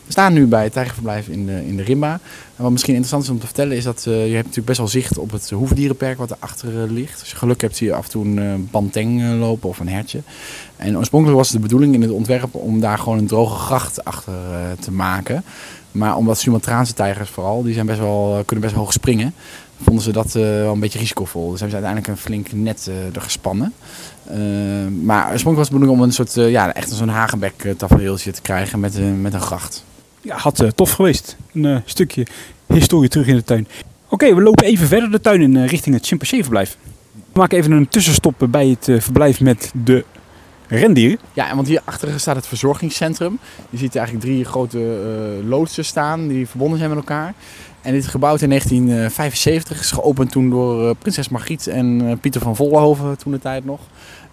We 0.07 0.13
staan 0.13 0.33
nu 0.33 0.45
bij 0.45 0.63
het 0.63 0.73
tijgerverblijf 0.73 1.27
in 1.27 1.45
de, 1.45 1.67
in 1.67 1.77
de 1.77 1.83
Rimba. 1.83 2.11
En 2.55 2.63
wat 2.63 2.71
misschien 2.71 2.93
interessant 2.93 3.23
is 3.23 3.29
om 3.29 3.39
te 3.39 3.45
vertellen 3.45 3.77
is 3.77 3.83
dat 3.83 4.05
uh, 4.07 4.13
je 4.13 4.33
hebt 4.33 4.45
natuurlijk 4.45 4.65
best 4.65 4.77
wel 4.77 4.87
zicht 4.87 5.17
op 5.17 5.31
het 5.31 5.49
hoefdierenperk 5.49 6.17
wat 6.17 6.31
erachter 6.31 6.83
uh, 6.83 6.91
ligt. 6.91 7.19
Als 7.19 7.29
je 7.29 7.35
geluk 7.35 7.61
hebt 7.61 7.75
zie 7.77 7.87
je 7.87 7.93
af 7.93 8.03
en 8.03 8.09
toe 8.09 8.25
een 8.25 8.37
uh, 8.37 8.53
banteng 8.71 9.39
lopen 9.39 9.69
of 9.69 9.79
een 9.79 9.89
hertje. 9.89 10.21
En 10.75 10.97
oorspronkelijk 10.97 11.37
was 11.37 11.51
de 11.51 11.59
bedoeling 11.59 11.93
in 11.93 12.01
het 12.01 12.11
ontwerp 12.11 12.55
om 12.55 12.79
daar 12.79 12.97
gewoon 12.97 13.17
een 13.17 13.27
droge 13.27 13.59
gracht 13.59 14.05
achter 14.05 14.33
te 14.79 14.91
maken. 14.91 15.43
Maar 15.91 16.15
omdat 16.15 16.39
Sumatraanse 16.39 16.93
tijgers 16.93 17.29
vooral, 17.29 17.63
die 17.63 17.73
zijn 17.73 17.85
best 17.85 17.99
wel, 17.99 18.43
kunnen 18.45 18.65
best 18.65 18.77
hoog 18.77 18.93
springen, 18.93 19.33
vonden 19.81 20.03
ze 20.03 20.11
dat 20.11 20.31
wel 20.31 20.73
een 20.73 20.79
beetje 20.79 20.99
risicovol. 20.99 21.51
Dus 21.51 21.59
hebben 21.59 21.79
ze 21.79 21.85
uiteindelijk 21.85 22.07
een 22.07 22.25
flink 22.25 22.51
net 22.51 22.89
er 23.13 23.21
gespannen. 23.21 23.73
maar 25.03 25.31
oorspronkelijk 25.31 25.57
was 25.57 25.67
de 25.67 25.73
bedoeling 25.73 25.99
om 25.99 26.01
een 26.01 26.13
soort, 26.13 26.33
ja, 26.33 26.73
echt 26.73 26.91
zo'n 26.91 27.07
hagenbek 27.07 27.73
tafereeltje 27.77 28.31
te 28.31 28.41
krijgen 28.41 28.79
met, 28.79 29.21
met 29.21 29.33
een 29.33 29.41
gracht 29.41 29.85
ja, 30.27 30.37
had 30.37 30.61
uh, 30.61 30.69
tof 30.69 30.91
geweest. 30.91 31.35
Een 31.53 31.63
uh, 31.63 31.77
stukje 31.85 32.25
historie 32.65 33.09
terug 33.09 33.27
in 33.27 33.35
de 33.35 33.43
tuin. 33.43 33.67
Oké, 34.09 34.35
we 34.35 34.41
lopen 34.41 34.65
even 34.65 34.87
verder 34.87 35.11
de 35.11 35.21
tuin 35.21 35.41
in 35.41 35.55
uh, 35.55 35.67
richting 35.67 35.95
het 35.95 36.05
chimpansee-verblijf. 36.05 36.77
We 37.13 37.39
maken 37.39 37.57
even 37.57 37.71
een 37.71 37.89
tussenstop 37.89 38.47
bij 38.49 38.67
het 38.67 39.03
verblijf 39.03 39.39
met 39.39 39.71
de 39.83 40.05
rendieren. 40.67 41.19
Ja, 41.33 41.55
want 41.55 41.67
hier 41.67 41.81
achter 41.83 42.19
staat 42.19 42.35
het 42.35 42.47
verzorgingscentrum. 42.47 43.39
Je 43.69 43.77
ziet 43.77 43.95
eigenlijk 43.95 44.25
drie 44.25 44.45
grote 44.45 44.79
loodsen 45.47 45.85
staan 45.85 46.27
die 46.27 46.47
verbonden 46.47 46.77
zijn 46.77 46.89
met 46.89 46.99
elkaar. 46.99 47.33
En 47.81 47.93
dit 47.93 48.03
is 48.03 48.09
gebouwd 48.09 48.41
in 48.41 48.49
1975, 48.49 49.79
is 49.79 49.91
geopend 49.91 50.31
toen 50.31 50.49
door 50.49 50.95
prinses 50.95 51.29
Margriet 51.29 51.67
en 51.67 52.17
Pieter 52.21 52.41
van 52.41 52.55
Vollenhoven 52.55 53.17
toen 53.17 53.31
de 53.31 53.39
tijd 53.39 53.65
nog. 53.65 53.79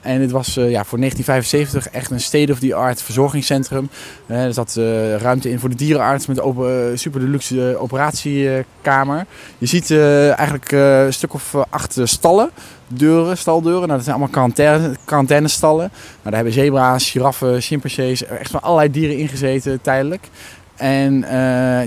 En 0.05 0.19
dit 0.19 0.31
was 0.31 0.57
uh, 0.57 0.71
ja, 0.71 0.85
voor 0.85 0.99
1975 0.99 1.89
echt 1.89 2.11
een 2.11 2.21
state-of-the-art 2.21 3.03
verzorgingscentrum. 3.03 3.89
Uh, 4.27 4.45
er 4.45 4.53
zat 4.53 4.77
uh, 4.79 5.17
ruimte 5.17 5.51
in 5.51 5.59
voor 5.59 5.69
de 5.69 5.75
dierenarts 5.75 6.27
met 6.27 6.41
open, 6.41 6.99
super 6.99 7.21
deluxe 7.21 7.77
operatiekamer. 7.79 9.27
Je 9.59 9.67
ziet 9.67 9.91
eigenlijk 9.91 10.73
een 10.73 11.13
stuk 11.13 11.35
of 11.35 11.55
acht 11.71 11.99
stallen, 12.03 12.51
deuren, 12.89 13.39
staldeuren. 13.39 13.81
Nou, 13.81 13.93
dat 13.93 14.03
zijn 14.03 14.17
allemaal 14.17 14.33
quarantaine, 14.33 14.97
quarantainestallen. 15.05 15.91
Nou, 15.91 16.23
daar 16.23 16.35
hebben 16.35 16.53
zebra's, 16.53 17.11
giraffen, 17.11 17.61
chimpansees, 17.61 18.27
echt 18.27 18.51
van 18.51 18.63
allerlei 18.63 18.91
dieren 18.91 19.19
ingezeten 19.19 19.81
tijdelijk. 19.81 20.29
En 20.77 21.25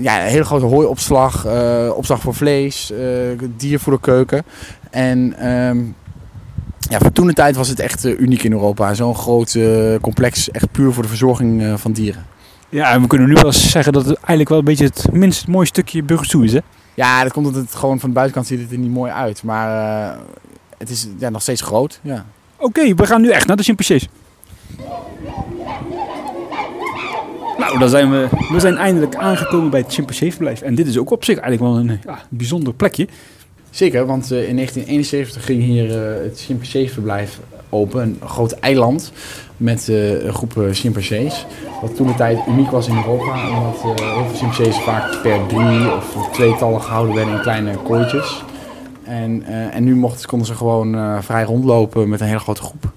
ja, 0.02 0.20
een 0.20 0.30
hele 0.30 0.44
grote 0.44 0.64
hooiopslag, 0.64 1.46
opslag 1.94 2.20
voor 2.20 2.34
vlees, 2.34 2.92
diervoederkeuken. 3.56 4.44
En... 4.90 5.34
Ehm, 5.38 5.78
ja, 6.88 6.98
voor 6.98 7.12
toen 7.12 7.26
de 7.26 7.32
tijd 7.32 7.56
was 7.56 7.68
het 7.68 7.80
echt 7.80 8.04
uh, 8.04 8.20
uniek 8.20 8.42
in 8.42 8.52
Europa. 8.52 8.94
Zo'n 8.94 9.14
groot 9.14 9.54
uh, 9.54 9.94
complex, 10.00 10.50
echt 10.50 10.72
puur 10.72 10.92
voor 10.92 11.02
de 11.02 11.08
verzorging 11.08 11.62
uh, 11.62 11.74
van 11.76 11.92
dieren. 11.92 12.26
Ja, 12.68 12.92
en 12.92 13.00
we 13.00 13.06
kunnen 13.06 13.28
nu 13.28 13.34
wel 13.34 13.52
zeggen 13.52 13.92
dat 13.92 14.04
het 14.04 14.16
eigenlijk 14.16 14.48
wel 14.48 14.58
een 14.58 14.64
beetje 14.64 14.84
het 14.84 15.06
minst 15.12 15.46
mooie 15.46 15.66
stukje 15.66 16.02
Burgersoe 16.02 16.44
is, 16.44 16.52
hè? 16.52 16.60
Ja, 16.94 17.22
dat 17.22 17.32
komt 17.32 17.46
omdat 17.46 17.62
het 17.62 17.74
gewoon 17.74 18.00
van 18.00 18.08
de 18.08 18.14
buitenkant 18.14 18.46
ziet 18.46 18.60
het 18.60 18.72
er 18.72 18.78
niet 18.78 18.90
mooi 18.90 19.12
uit. 19.12 19.42
Maar 19.42 20.18
het 20.78 20.90
is 20.90 21.08
ja, 21.18 21.28
nog 21.28 21.42
steeds 21.42 21.60
groot, 21.60 22.00
ja. 22.02 22.24
Oké, 22.56 22.64
okay, 22.64 22.94
we 22.94 23.06
gaan 23.06 23.20
nu 23.20 23.30
echt 23.30 23.46
naar 23.46 23.56
de 23.56 23.62
chimpansees. 23.62 24.08
Nou, 27.58 27.78
dan 27.78 27.88
zijn 27.88 28.10
we, 28.10 28.28
we 28.52 28.60
zijn 28.60 28.76
eindelijk 28.76 29.16
aangekomen 29.16 29.70
bij 29.70 29.80
het 29.80 29.92
chimpanseeverblijf. 29.92 30.60
En 30.60 30.74
dit 30.74 30.86
is 30.86 30.98
ook 30.98 31.10
op 31.10 31.24
zich 31.24 31.38
eigenlijk 31.38 31.72
wel 31.72 31.82
een 31.82 32.00
ja, 32.04 32.18
bijzonder 32.28 32.74
plekje. 32.74 33.08
Zeker, 33.78 34.06
want 34.06 34.30
in 34.30 34.56
1971 34.56 35.44
ging 35.44 35.62
hier 35.62 35.90
het 36.22 36.40
chimpanseeverblijf 36.40 37.40
open. 37.68 38.02
Een 38.02 38.28
groot 38.28 38.52
eiland 38.52 39.12
met 39.56 39.88
een 39.88 40.34
groep 40.34 40.68
chimpansees. 40.72 41.46
Wat 41.80 41.96
toen 41.96 42.06
de 42.06 42.14
tijd 42.14 42.38
uniek 42.48 42.70
was 42.70 42.88
in 42.88 42.96
Europa. 42.96 43.48
Omdat 43.48 43.82
heel 43.82 43.94
veel 44.24 44.34
chimpansees 44.34 44.78
vaak 44.78 45.22
per 45.22 45.46
drie 45.46 45.92
of 45.92 46.28
tweetallen 46.32 46.82
gehouden 46.82 47.14
werden 47.14 47.34
in 47.34 47.40
kleine 47.40 47.76
kooitjes. 47.76 48.44
En, 49.02 49.42
en 49.72 49.84
nu 49.84 49.96
mochten, 49.96 50.28
konden 50.28 50.46
ze 50.46 50.54
gewoon 50.54 51.22
vrij 51.22 51.44
rondlopen 51.44 52.08
met 52.08 52.20
een 52.20 52.26
hele 52.26 52.38
grote 52.38 52.62
groep. 52.62 52.92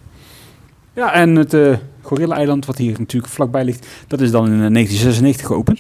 Ja, 0.94 1.14
en 1.14 1.36
het 1.36 1.54
uh, 1.54 1.78
Gorilla-eiland, 2.02 2.66
wat 2.66 2.78
hier 2.78 3.00
natuurlijk 3.00 3.34
vlakbij 3.34 3.64
ligt, 3.64 3.88
dat 4.08 4.22
is 4.22 4.32
dan 4.32 4.44
in 4.44 4.74
1996 4.74 5.48
geopend. 5.48 5.80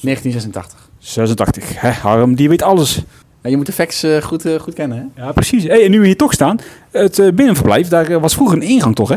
1986. 0.00 0.88
86, 0.98 1.80
hè, 1.80 1.90
Harm, 1.90 2.34
die 2.34 2.48
weet 2.48 2.62
alles. 2.62 3.04
Ja, 3.42 3.50
je 3.50 3.56
moet 3.56 3.66
de 3.66 3.72
facts 3.72 4.04
uh, 4.04 4.16
goed, 4.16 4.46
uh, 4.46 4.60
goed 4.60 4.74
kennen, 4.74 4.98
hè? 4.98 5.22
Ja, 5.22 5.32
precies. 5.32 5.64
Hey, 5.64 5.84
en 5.84 5.90
nu 5.90 6.00
we 6.00 6.06
hier 6.06 6.16
toch 6.16 6.32
staan, 6.32 6.58
het 6.90 7.18
uh, 7.18 7.32
binnenverblijf, 7.32 7.88
daar 7.88 8.20
was 8.20 8.34
vroeger 8.34 8.56
een 8.56 8.68
ingang 8.68 8.94
toch, 8.94 9.08
hè? 9.08 9.16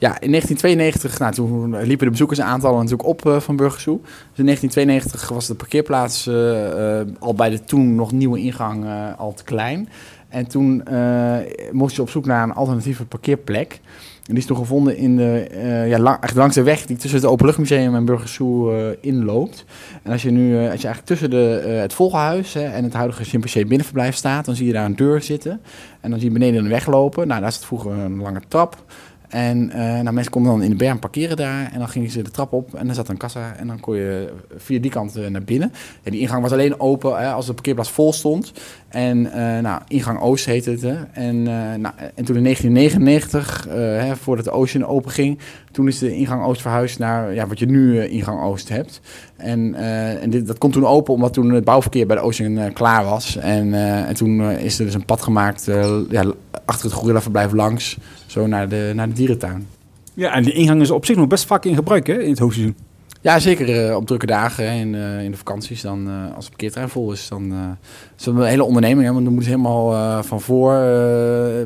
Ja, 0.00 0.20
in 0.20 0.30
1992, 0.30 1.18
nou, 1.18 1.34
toen 1.34 1.82
liepen 1.82 2.04
de 2.04 2.10
bezoekersaantallen 2.10 2.76
natuurlijk 2.76 3.08
op 3.08 3.42
van 3.42 3.56
Burgersoe. 3.56 3.98
Dus 4.00 4.38
in 4.38 4.44
1992 4.44 5.28
was 5.28 5.46
de 5.46 5.54
parkeerplaats 5.54 6.28
al 7.18 7.34
bij 7.34 7.50
de 7.50 7.64
toen 7.64 7.94
nog 7.94 8.12
nieuwe 8.12 8.38
ingang 8.38 8.86
al 9.16 9.34
te 9.34 9.44
klein. 9.44 9.88
En 10.28 10.46
toen 10.46 10.82
moest 11.72 11.96
je 11.96 12.02
op 12.02 12.10
zoek 12.10 12.26
naar 12.26 12.42
een 12.42 12.54
alternatieve 12.54 13.04
parkeerplek. 13.04 13.80
En 14.28 14.34
die 14.34 14.42
is 14.42 14.48
toen 14.48 14.56
gevonden 14.56 14.96
in 14.96 15.16
de, 15.16 15.48
uh, 15.54 15.88
ja, 15.88 15.98
lang, 15.98 16.18
langs 16.34 16.54
de 16.54 16.62
weg 16.62 16.86
die 16.86 16.96
tussen 16.96 17.20
het 17.20 17.28
Openluchtmuseum 17.28 17.94
en 17.94 18.04
Burgersoe 18.04 18.72
uh, 18.72 18.86
inloopt. 19.00 19.64
En 20.02 20.12
als 20.12 20.22
je 20.22 20.30
nu 20.30 20.50
uh, 20.50 20.70
als 20.70 20.80
je 20.80 20.86
eigenlijk 20.86 21.04
tussen 21.04 21.30
de, 21.30 21.64
het 21.80 21.92
Volgenhuis 21.92 22.54
hè, 22.54 22.64
en 22.64 22.84
het 22.84 22.92
huidige 22.92 23.24
Chimpansee 23.24 23.66
binnenverblijf 23.66 24.14
staat, 24.14 24.44
dan 24.44 24.54
zie 24.54 24.66
je 24.66 24.72
daar 24.72 24.84
een 24.84 24.96
deur 24.96 25.22
zitten. 25.22 25.60
En 26.00 26.10
dan 26.10 26.18
zie 26.18 26.28
je 26.28 26.38
beneden 26.38 26.62
de 26.62 26.68
weg 26.68 26.86
lopen. 26.86 27.28
Nou, 27.28 27.40
daar 27.40 27.52
zit 27.52 27.64
vroeger 27.64 27.92
een 27.92 28.20
lange 28.20 28.40
trap. 28.48 28.84
En 29.28 29.58
uh, 29.58 29.76
nou, 29.76 30.12
mensen 30.12 30.32
konden 30.32 30.52
dan 30.52 30.62
in 30.62 30.70
de 30.70 30.76
berm 30.76 30.98
parkeren 30.98 31.36
daar. 31.36 31.70
En 31.72 31.78
dan 31.78 31.88
gingen 31.88 32.10
ze 32.10 32.22
de 32.22 32.30
trap 32.30 32.52
op 32.52 32.74
en 32.74 32.86
dan 32.86 32.94
zat 32.94 33.08
een 33.08 33.16
kassa. 33.16 33.54
En 33.56 33.66
dan 33.66 33.80
kon 33.80 33.96
je 33.96 34.32
via 34.56 34.80
die 34.80 34.90
kant 34.90 35.16
uh, 35.16 35.26
naar 35.26 35.42
binnen. 35.42 35.72
Ja, 36.02 36.10
die 36.10 36.20
ingang 36.20 36.42
was 36.42 36.52
alleen 36.52 36.80
open 36.80 37.18
hè, 37.18 37.32
als 37.32 37.46
de 37.46 37.52
parkeerplaats 37.52 37.90
vol 37.90 38.12
stond. 38.12 38.52
En 38.88 39.22
nou, 39.62 39.80
ingang 39.88 40.20
Oost 40.20 40.46
heette 40.46 40.70
het. 40.70 40.82
Hè. 40.82 40.96
En, 41.12 41.42
nou, 41.80 41.94
en 42.14 42.24
toen 42.24 42.36
in 42.36 42.42
1999, 42.42 43.66
hè, 43.68 44.16
voordat 44.16 44.44
de 44.44 44.50
Ocean 44.50 44.86
open 44.86 45.10
ging... 45.10 45.38
toen 45.70 45.88
is 45.88 45.98
de 45.98 46.14
ingang 46.14 46.44
Oost 46.44 46.60
verhuisd 46.60 46.98
naar 46.98 47.34
ja, 47.34 47.46
wat 47.46 47.58
je 47.58 47.66
nu 47.66 48.04
ingang 48.04 48.42
Oost 48.42 48.68
hebt. 48.68 49.00
En, 49.36 49.74
en 50.20 50.30
dit, 50.30 50.46
dat 50.46 50.58
komt 50.58 50.72
toen 50.72 50.86
open 50.86 51.14
omdat 51.14 51.32
toen 51.32 51.52
het 51.52 51.64
bouwverkeer 51.64 52.06
bij 52.06 52.16
de 52.16 52.22
Ocean 52.22 52.72
klaar 52.72 53.04
was. 53.04 53.36
En, 53.36 53.74
en 54.06 54.14
toen 54.14 54.42
is 54.42 54.78
er 54.78 54.84
dus 54.84 54.94
een 54.94 55.04
pad 55.04 55.22
gemaakt 55.22 55.68
ja, 56.10 56.24
achter 56.68 56.84
het 56.84 56.94
gorillaverblijf 56.94 57.52
langs... 57.52 57.96
Zo 58.26 58.46
naar 58.46 58.68
de, 58.68 58.92
naar 58.94 59.08
de 59.08 59.14
dierentuin. 59.14 59.66
Ja, 60.14 60.32
en 60.32 60.42
die 60.42 60.52
ingang 60.52 60.80
is 60.80 60.90
op 60.90 61.04
zich 61.04 61.16
nog 61.16 61.26
best 61.26 61.46
vaak 61.46 61.64
in 61.64 61.74
gebruik 61.74 62.06
hè, 62.06 62.22
in 62.22 62.30
het 62.30 62.38
hoogseizoen. 62.38 62.76
Ja, 63.20 63.38
zeker 63.38 63.88
uh, 63.88 63.96
op 63.96 64.06
drukke 64.06 64.26
dagen 64.26 64.72
in, 64.72 64.94
uh, 64.94 65.22
in 65.22 65.30
de 65.30 65.36
vakanties. 65.36 65.80
Dan, 65.80 66.08
uh, 66.08 66.14
als 66.34 66.44
het 66.44 66.48
parkeerterrein 66.48 66.90
vol 66.90 67.12
is, 67.12 67.28
dan 67.28 67.52
is 68.18 68.24
het 68.24 68.34
een 68.34 68.42
hele 68.42 68.64
onderneming. 68.64 69.06
Hè, 69.06 69.12
want 69.12 69.24
dan 69.24 69.34
moet 69.34 69.44
je 69.44 69.50
helemaal 69.50 70.22
van 70.22 70.40
voor, 70.40 70.72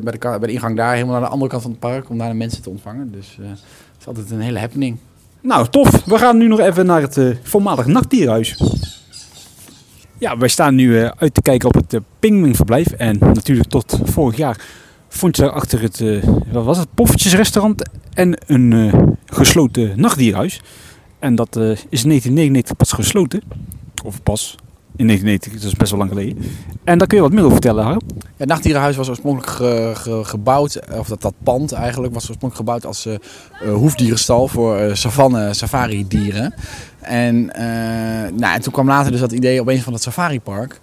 bij, 0.02 0.12
de, 0.12 0.18
bij 0.18 0.38
de 0.38 0.52
ingang 0.52 0.76
daar, 0.76 0.92
helemaal 0.92 1.14
naar 1.14 1.24
de 1.24 1.32
andere 1.32 1.50
kant 1.50 1.62
van 1.62 1.70
het 1.70 1.80
park, 1.80 2.10
om 2.10 2.18
daar 2.18 2.28
de 2.28 2.34
mensen 2.34 2.62
te 2.62 2.70
ontvangen. 2.70 3.12
Dus 3.12 3.38
het 3.40 3.58
is 4.00 4.06
altijd 4.06 4.30
een 4.30 4.40
hele 4.40 4.58
happening. 4.58 4.96
Nou, 5.40 5.68
tof. 5.68 6.04
We 6.04 6.18
gaan 6.18 6.38
nu 6.38 6.48
nog 6.48 6.60
even 6.60 6.86
naar 6.86 7.02
het 7.02 7.20
voormalig 7.42 7.86
nachtdierhuis. 7.86 8.62
Ja, 10.18 10.36
wij 10.38 10.48
staan 10.48 10.74
nu 10.74 11.02
uit 11.02 11.34
te 11.34 11.42
kijken 11.42 11.68
op 11.68 11.74
het 11.74 12.00
Pingwingverblijf. 12.18 12.86
En 12.86 13.18
natuurlijk 13.18 13.68
tot 13.68 13.98
vorig 14.04 14.36
jaar 14.36 14.80
vond 15.18 15.36
je 15.36 15.42
daar 15.42 15.50
achter 15.50 15.82
het, 15.82 16.00
uh, 16.00 16.24
wat 16.52 16.64
was 16.64 16.78
het, 16.78 16.88
poffertjesrestaurant 16.94 17.82
en 18.14 18.38
een 18.46 18.70
uh, 18.70 18.94
gesloten 19.26 20.00
nachtdierhuis. 20.00 20.60
En 21.18 21.34
dat 21.34 21.56
uh, 21.56 21.62
is 21.70 22.02
in 22.02 22.08
1999 22.08 22.76
pas 22.76 22.92
gesloten. 22.92 23.42
Of 24.04 24.22
pas 24.22 24.56
in 24.96 25.06
1999, 25.06 25.52
dat 25.52 25.72
is 25.72 25.76
best 25.78 25.90
wel 25.90 25.98
lang 26.00 26.10
geleden. 26.10 26.42
En 26.84 26.98
daar 26.98 27.06
kun 27.06 27.16
je 27.16 27.22
wat 27.22 27.32
meer 27.32 27.40
over 27.42 27.52
vertellen, 27.52 27.84
Harm. 27.84 28.00
Het 28.36 28.48
nachtdierenhuis 28.48 28.96
was 28.96 29.08
oorspronkelijk 29.08 29.50
ge- 29.50 29.92
ge- 29.94 30.24
gebouwd, 30.24 30.80
of 30.98 31.08
dat, 31.08 31.22
dat 31.22 31.34
pand 31.42 31.72
eigenlijk, 31.72 32.14
was 32.14 32.28
oorspronkelijk 32.28 32.56
gebouwd 32.68 32.86
als 32.86 33.06
eh, 33.06 33.14
eh, 33.14 33.74
hoefdierenstal 33.74 34.48
voor 34.48 34.76
eh, 34.76 34.94
savanne 34.94 35.54
safari 35.54 36.08
dieren. 36.08 36.54
En, 37.00 37.52
eh, 37.54 37.64
nou, 38.32 38.54
en 38.54 38.60
toen 38.60 38.72
kwam 38.72 38.86
later 38.86 39.10
dus 39.10 39.20
dat 39.20 39.32
idee 39.32 39.60
opeens 39.60 39.82
van 39.82 39.92
het 39.92 40.02
safaripark. 40.02 40.80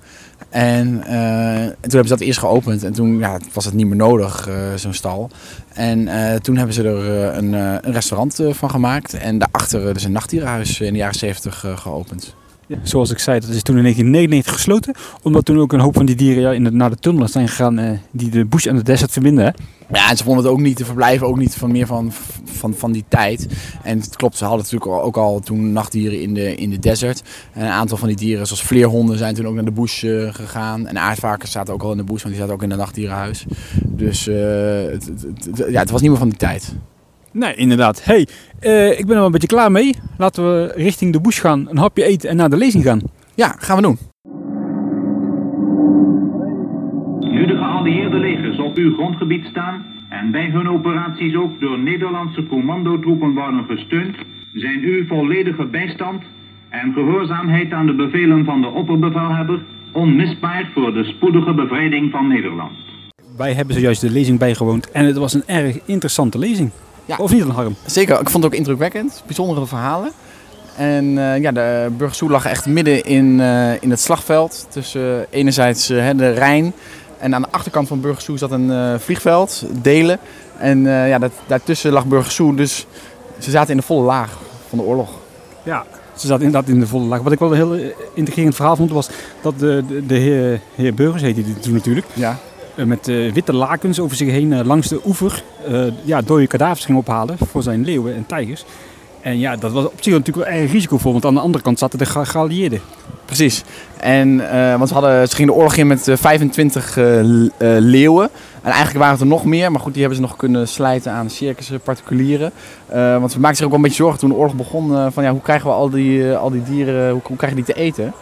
En, 0.50 1.04
eh, 1.04 1.64
en 1.64 1.76
toen 1.82 1.92
hebben 1.92 2.08
ze 2.08 2.16
dat 2.16 2.20
eerst 2.20 2.40
geopend 2.40 2.84
en 2.84 2.94
toen 2.94 3.18
ja, 3.18 3.38
was 3.54 3.66
het 3.66 3.74
niet 3.74 3.88
meer 3.88 3.96
nodig, 3.96 4.48
eh, 4.48 4.56
zo'n 4.76 4.94
stal. 4.94 5.30
En 5.74 6.08
eh, 6.08 6.36
toen 6.36 6.58
hebben 6.58 6.76
ze 6.76 6.84
er 6.84 7.36
een, 7.38 7.54
een 7.54 7.94
restaurant 7.94 8.40
van 8.50 8.70
gemaakt 8.70 9.14
en 9.14 9.38
daarachter 9.38 9.94
dus 9.94 10.04
een 10.04 10.12
nachtdierenhuis 10.12 10.80
in 10.80 10.94
de 10.94 11.00
jaren 11.00 11.16
70 11.16 11.66
eh, 11.66 11.78
geopend. 11.78 12.36
Zoals 12.84 13.12
ik 13.12 13.20
zei, 13.20 13.40
dat 13.40 13.50
is 13.50 13.62
toen 13.64 13.76
in 13.78 13.82
1999 13.82 14.54
gesloten. 14.54 14.94
Omdat 15.24 15.46
toen 15.46 15.60
ook 15.60 15.74
een 15.74 15.80
hoop 15.80 15.96
van 15.96 16.06
die 16.06 16.16
dieren 16.16 16.42
ja, 16.44 16.52
in 16.52 16.76
naar 16.78 16.90
de 16.90 16.96
tunnel 16.96 17.28
zijn 17.28 17.48
gegaan 17.48 17.78
eh, 17.80 17.92
die 18.12 18.30
de 18.30 18.46
bush 18.46 18.66
en 18.66 18.76
de 18.76 18.84
desert 18.84 19.12
verbinden. 19.12 19.54
Ja, 19.94 20.10
en 20.10 20.18
ze 20.18 20.24
vonden 20.24 20.44
het 20.44 20.54
ook 20.54 20.60
niet, 20.60 20.78
de 20.78 20.86
verblijven 20.86 21.28
ook 21.28 21.38
niet 21.38 21.56
van 21.56 21.72
meer 21.72 21.86
van, 21.86 22.12
van, 22.46 22.74
van 22.74 22.92
die 22.92 23.04
tijd. 23.08 23.48
En 23.84 24.00
het 24.00 24.16
klopt, 24.16 24.38
ze 24.38 24.44
hadden 24.46 24.64
natuurlijk 24.64 24.92
ook 25.06 25.18
al 25.18 25.40
toen 25.40 25.72
nachtdieren 25.74 26.22
in 26.22 26.34
de, 26.34 26.56
in 26.56 26.70
de 26.70 26.80
desert. 26.80 27.24
En 27.54 27.62
een 27.66 27.72
aantal 27.72 27.98
van 27.98 28.08
die 28.08 28.18
dieren, 28.18 28.48
zoals 28.48 28.64
vleerhonden, 28.64 29.18
zijn 29.18 29.36
toen 29.36 29.48
ook 29.48 29.56
naar 29.56 29.66
de 29.66 29.72
bush 29.72 30.04
eh, 30.04 30.34
gegaan. 30.34 30.88
En 30.88 30.98
aardvarkens 30.98 31.52
zaten 31.52 31.74
ook 31.74 31.84
al 31.84 31.92
in 31.92 31.98
de 31.98 32.04
bush, 32.04 32.22
want 32.24 32.28
die 32.34 32.36
zaten 32.36 32.54
ook 32.54 32.64
in 32.64 32.70
het 32.70 32.80
nachtdierenhuis. 32.80 33.46
Dus 33.86 34.28
eh, 34.28 34.36
het- 34.36 35.12
ja, 35.70 35.80
het 35.80 35.90
was 35.90 36.02
niet 36.02 36.10
meer 36.10 36.20
van 36.20 36.30
die 36.30 36.38
tijd. 36.38 36.74
Nee, 37.32 37.56
inderdaad. 37.56 38.06
hey, 38.06 38.28
eh, 38.60 39.00
ik 39.00 39.06
ben 39.06 39.10
er 39.10 39.16
wel 39.16 39.26
een 39.26 39.32
beetje 39.32 39.48
klaar 39.48 39.72
mee. 39.72 39.96
Laten 40.18 40.44
we 40.44 40.72
richting 40.76 41.14
de 41.14 41.22
bush 41.22 41.42
gaan, 41.42 41.68
een 41.70 41.78
hapje 41.78 42.04
eten 42.04 42.30
en 42.30 42.36
naar 42.36 42.50
de 42.50 42.58
lezing 42.58 42.84
gaan. 42.84 43.02
Ja, 43.36 43.56
gaan 43.58 43.76
we 43.76 43.82
doen. 43.82 43.98
Nu 47.32 47.46
de 47.46 47.56
geallieerde 47.56 48.18
legers 48.18 48.60
op 48.60 48.78
uw 48.78 48.94
grondgebied 48.94 49.46
staan 49.46 49.86
en 50.10 50.32
bij 50.32 50.50
hun 50.50 50.70
operaties 50.70 51.36
ook 51.36 51.60
door 51.60 51.80
Nederlandse 51.80 52.48
commandotroepen 52.48 53.34
worden 53.34 53.66
gesteund, 53.68 54.16
zijn 54.54 54.80
uw 54.80 55.06
volledige 55.08 55.66
bijstand 55.66 56.24
en 56.70 56.94
gehoorzaamheid 56.94 57.72
aan 57.72 57.86
de 57.86 57.96
bevelen 57.96 58.46
van 58.46 58.62
de 58.62 58.68
opperbevelhebber 58.68 59.60
onmisbaar 59.94 60.70
voor 60.74 60.94
de 60.94 61.04
spoedige 61.04 61.54
bevrijding 61.54 62.12
van 62.12 62.28
Nederland. 62.28 62.72
Wij 63.38 63.54
hebben 63.54 63.76
zojuist 63.76 64.02
de 64.02 64.12
lezing 64.12 64.40
bijgewoond 64.40 64.92
en 64.92 65.06
het 65.06 65.18
was 65.18 65.34
een 65.34 65.44
erg 65.46 65.80
interessante 65.86 66.40
lezing. 66.40 66.72
Ja. 67.10 67.16
Of 67.18 67.32
niet, 67.32 67.44
Harm? 67.44 67.76
Zeker, 67.86 68.20
ik 68.20 68.30
vond 68.30 68.44
het 68.44 68.54
ook 68.54 68.60
indrukwekkend. 68.60 69.24
Bijzondere 69.26 69.66
verhalen. 69.66 70.12
En 70.78 71.18
eh, 71.18 71.42
ja, 71.42 71.52
de 71.52 71.92
Burgersoe 71.98 72.30
lag 72.30 72.46
echt 72.46 72.66
midden 72.66 73.04
in, 73.04 73.40
eh, 73.40 73.82
in 73.82 73.90
het 73.90 74.00
slagveld. 74.00 74.68
Tussen 74.70 75.20
eh, 75.20 75.40
enerzijds 75.40 75.88
de 75.88 76.32
Rijn 76.32 76.74
en 77.18 77.36
aan 77.36 77.42
de 77.42 77.48
achterkant 77.52 77.88
van 77.88 78.02
Burgersoe 78.02 78.38
zat 78.38 78.52
een 78.52 79.00
vliegveld, 79.00 79.66
Delen. 79.82 80.20
En 80.58 80.84
ja, 80.84 81.20
dat, 81.20 81.32
daartussen 81.48 81.92
lag 81.92 82.06
Burgersoe, 82.06 82.56
dus 82.56 82.86
ze 83.38 83.52
zaten 83.52 83.72
in 83.72 83.78
de 83.78 83.84
volle 83.84 84.04
laag 84.04 84.38
van 84.70 84.78
de 84.78 84.84
oorlog. 84.84 85.10
Ja, 85.64 85.86
ze 86.16 86.28
zat 86.28 86.42
inderdaad 86.42 86.70
in 86.70 86.80
de 86.80 86.88
volle 86.88 87.06
laag. 87.06 87.22
Wat 87.22 87.32
ik 87.32 87.40
wel 87.40 87.52
een 87.52 87.56
heel 87.56 87.92
intrigerend 88.14 88.56
verhaal 88.56 88.76
vond, 88.76 88.92
was 88.92 89.10
dat 89.42 89.60
de, 89.60 89.84
de, 89.88 90.06
de 90.06 90.16
heer, 90.16 90.62
heer 90.76 90.94
Burgers, 90.94 91.22
heette 91.22 91.44
die 91.44 91.60
toen 91.60 91.74
natuurlijk, 91.74 92.06
Ja, 92.14 92.40
met 92.86 93.08
eh, 93.08 93.32
witte 93.34 93.54
lakens 93.54 94.00
over 94.00 94.18
zich 94.18 94.30
heen 94.30 94.54
eh, 94.54 94.66
langs 94.66 94.88
de 94.88 95.00
oever 95.06 95.44
eh 95.68 95.82
ja, 96.04 96.22
dode 96.22 96.48
kadavers 96.48 96.86
ging 96.86 96.98
ophalen 96.98 97.38
voor 97.52 97.64
zijn 97.64 97.84
leeuwen 97.86 98.16
en 98.16 98.26
tijgers. 98.26 98.66
En 99.22 99.40
ja, 99.40 99.56
dat 99.56 99.72
was 99.72 99.86
op 99.86 99.94
zich 100.00 100.14
natuurlijk 100.14 100.48
wel 100.48 100.56
erg 100.58 100.72
risicovol, 100.72 101.12
want 101.12 101.26
aan 101.26 101.34
de 101.34 101.40
andere 101.40 101.64
kant 101.64 101.80
zaten 101.80 102.00
de 102.00 102.06
ge- 102.06 102.26
geallieerden. 102.26 102.82
precies. 103.26 103.64
En, 104.00 104.52
eh, 104.52 104.76
want 104.78 104.88
ze, 104.88 104.94
hadden, 104.94 105.28
ze 105.30 105.36
gingen 105.36 105.52
de 105.52 105.58
oorlog 105.58 105.76
in 105.76 105.88
met 105.88 106.08
eh, 106.08 106.16
25 106.18 106.98
eh, 106.98 107.06
l- 107.24 107.46
eh, 107.58 107.70
leeuwen. 107.80 108.30
En 108.62 108.66
eigenlijk 108.72 108.98
waren 108.98 109.12
het 109.14 109.22
er 109.22 109.28
nog 109.28 109.46
meer, 109.46 109.72
maar 109.72 109.82
goed, 109.82 109.92
die 109.94 110.02
hebben 110.02 110.20
ze 110.22 110.26
nog 110.28 110.36
kunnen 110.38 110.68
slijten 110.68 111.12
aan 111.12 111.30
circussen, 111.30 111.80
particulieren. 111.80 112.52
Eh, 112.88 113.18
want 113.20 113.32
ze 113.32 113.40
maakten 113.40 113.56
zich 113.58 113.66
ook 113.66 113.72
wel 113.72 113.80
een 113.80 113.86
beetje 113.88 114.04
zorgen 114.04 114.20
toen 114.20 114.30
de 114.30 114.36
oorlog 114.36 114.56
begon. 114.56 114.96
eh, 114.96 115.06
van 115.12 115.24
ja, 115.24 115.32
hoe 115.32 115.42
krijgen 115.42 115.68
we 115.68 115.74
al 115.74 115.90
die, 115.90 116.32
eh, 116.32 116.40
al 116.40 116.50
die 116.50 116.64
dieren, 116.64 117.12
hoe, 117.12 117.22
hoe 117.24 117.38
krijgen 117.38 117.64
die 117.64 117.74
te 117.74 117.80
eten? 117.82 118.14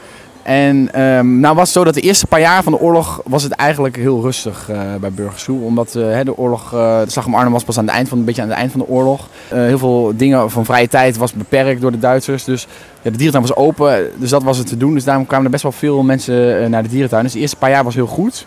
En 0.48 0.94
ehm, 0.94 1.40
nou 1.40 1.56
was 1.56 1.64
het 1.64 1.74
zo 1.78 1.84
dat 1.84 1.94
de 1.94 2.02
eerste 2.02 2.28
paar 2.28 2.40
jaar 2.40 2.64
van 2.64 2.72
de 2.72 2.80
oorlog 2.80 3.22
was 3.26 3.44
het 3.44 3.52
eigenlijk 3.52 3.96
heel 3.96 4.22
rustig 4.22 4.70
eh, 4.70 4.96
bij 5.00 5.12
Burgersoe. 5.12 5.62
Omdat 5.62 5.96
eh, 5.96 6.20
de 6.24 6.38
oorlog, 6.38 6.74
eh, 6.74 7.02
de 7.04 7.12
slag 7.12 7.26
om 7.26 7.36
Arnhem 7.36 7.52
was 7.52 7.64
pas 7.64 7.78
aan 7.78 7.86
het 7.86 7.94
eind 7.94 8.10
van, 8.10 8.18
een 8.18 8.26
beetje 8.26 8.42
aan 8.42 8.48
het 8.48 8.58
eind 8.58 8.72
van 8.72 8.80
de 8.80 8.88
oorlog. 8.88 9.28
Heel 9.50 9.78
veel 9.78 10.14
dingen 10.16 10.52
van 10.52 10.66
vrije 10.66 10.88
tijd 10.88 11.18
was 11.18 11.34
beperkt 11.34 11.82
door 11.82 11.92
de 11.92 12.00
Duitsers. 12.00 12.44
Dus 12.44 12.68
ja, 13.02 13.10
de 13.12 13.18
dierentuin 13.18 13.46
was 13.48 13.56
open, 13.56 14.10
dus 14.16 14.30
dat 14.30 14.44
was 14.44 14.58
het 14.58 14.68
te 14.68 14.78
doen. 14.78 14.94
Dus 14.94 15.04
daarom 15.04 15.26
kwamen 15.26 15.46
er 15.46 15.52
best 15.52 15.64
wel 15.64 15.72
veel 15.72 16.04
mensen 16.04 16.70
naar 16.70 16.84
de 16.84 16.90
dierentuin. 16.90 17.24
Dus 17.24 17.34
de 17.34 17.40
eerste 17.40 17.58
paar 17.58 17.70
jaar 17.70 17.84
was 17.84 17.96
heel 17.96 18.08
goed. 18.08 18.46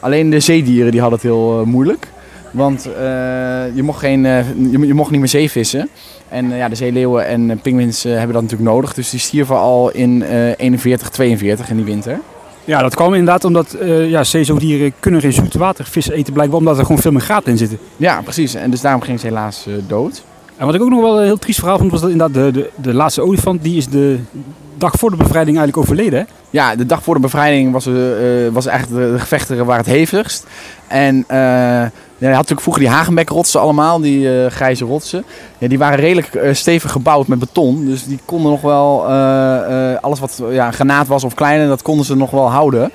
Alleen 0.00 0.30
de 0.30 0.40
zeedieren 0.40 0.90
die 0.90 1.00
hadden 1.00 1.18
het 1.18 1.28
heel 1.28 1.62
moeilijk. 1.66 2.08
Want 2.50 2.86
eh, 2.86 3.74
je, 3.74 3.82
mocht 3.82 3.98
geen, 3.98 4.26
eh, 4.26 4.48
je, 4.70 4.86
je 4.86 4.94
mocht 4.94 5.10
niet 5.10 5.20
meer 5.20 5.28
zeevissen. 5.28 5.88
En 6.28 6.52
eh, 6.52 6.58
ja, 6.58 6.68
de 6.68 6.74
zeeleeuwen 6.74 7.26
en 7.26 7.60
pinguïns 7.62 8.02
hebben 8.02 8.32
dat 8.32 8.42
natuurlijk 8.42 8.70
nodig. 8.70 8.94
Dus 8.94 9.10
die 9.10 9.20
stierven 9.20 9.56
al 9.56 9.90
in 9.90 10.22
eh 10.22 10.52
41, 10.56 11.08
42 11.10 11.70
in 11.70 11.76
die 11.76 11.84
winter. 11.84 12.20
Ja, 12.64 12.82
dat 12.82 12.94
kwam 12.94 13.14
inderdaad 13.14 13.44
omdat 13.44 13.76
ja, 14.06 14.24
zeezoogdieren 14.24 14.92
kunnen 15.00 15.20
geen 15.20 15.32
zoetwatervis 15.32 16.08
eten 16.08 16.32
blijkbaar, 16.32 16.58
omdat 16.58 16.78
er 16.78 16.84
gewoon 16.84 17.00
veel 17.00 17.12
meer 17.12 17.20
gaten 17.20 17.52
in 17.52 17.58
zitten. 17.58 17.78
Ja, 17.96 18.20
precies. 18.22 18.54
En 18.54 18.70
dus 18.70 18.80
daarom 18.80 19.00
ging 19.00 19.20
ze 19.20 19.26
helaas 19.26 19.66
dood. 19.86 20.22
En 20.56 20.66
wat 20.66 20.74
ik 20.74 20.82
ook 20.82 20.90
nog 20.90 21.00
wel 21.00 21.18
een 21.18 21.24
heel 21.24 21.38
triest 21.38 21.58
verhaal 21.58 21.78
vond, 21.78 21.90
was 21.90 22.00
dat 22.00 22.10
inderdaad 22.10 22.44
de, 22.44 22.60
de, 22.60 22.70
de 22.76 22.94
laatste 22.94 23.22
olifant, 23.22 23.62
die 23.62 23.76
is 23.76 23.88
de 23.88 24.18
dag 24.80 24.94
voor 24.98 25.10
de 25.10 25.16
bevrijding 25.16 25.58
eigenlijk 25.58 25.88
overleden. 25.88 26.26
Ja, 26.50 26.76
de 26.76 26.86
dag 26.86 27.02
voor 27.02 27.14
de 27.14 27.20
bevrijding 27.20 27.72
was, 27.72 27.86
eh, 27.86 28.46
eh, 28.46 28.52
was 28.52 28.66
eigenlijk 28.66 29.12
de, 29.12 29.18
gevechten 29.18 29.66
het 29.66 29.86
hevigst. 29.86 30.46
En 30.86 31.24
eh, 31.26 31.38
ja, 31.38 31.90
je 32.18 32.26
had 32.26 32.34
natuurlijk 32.34 32.60
vroeger 32.60 32.82
die 32.82 32.92
Hagenbeck-rotsen 32.92 33.60
allemaal, 33.60 34.00
die 34.00 34.50
grijze 34.50 34.84
rotsen. 34.84 35.24
Ja, 35.58 35.68
die 35.68 35.78
waren 35.78 35.98
redelijk 35.98 36.40
stevig 36.52 36.92
gebouwd 36.92 37.26
met 37.26 37.38
beton. 37.38 37.84
Dus 37.84 38.04
die 38.04 38.18
konden 38.24 38.50
nog 38.50 38.60
wel, 38.60 39.04
alles 40.00 40.20
wat 40.20 40.42
ja, 40.50 40.70
granaat 40.70 41.06
was 41.06 41.24
of 41.24 41.34
kleiner, 41.34 41.68
dat 41.68 41.82
konden 41.82 42.04
ze 42.04 42.16
nog 42.16 42.30
wel 42.30 42.50
houden. 42.50 42.90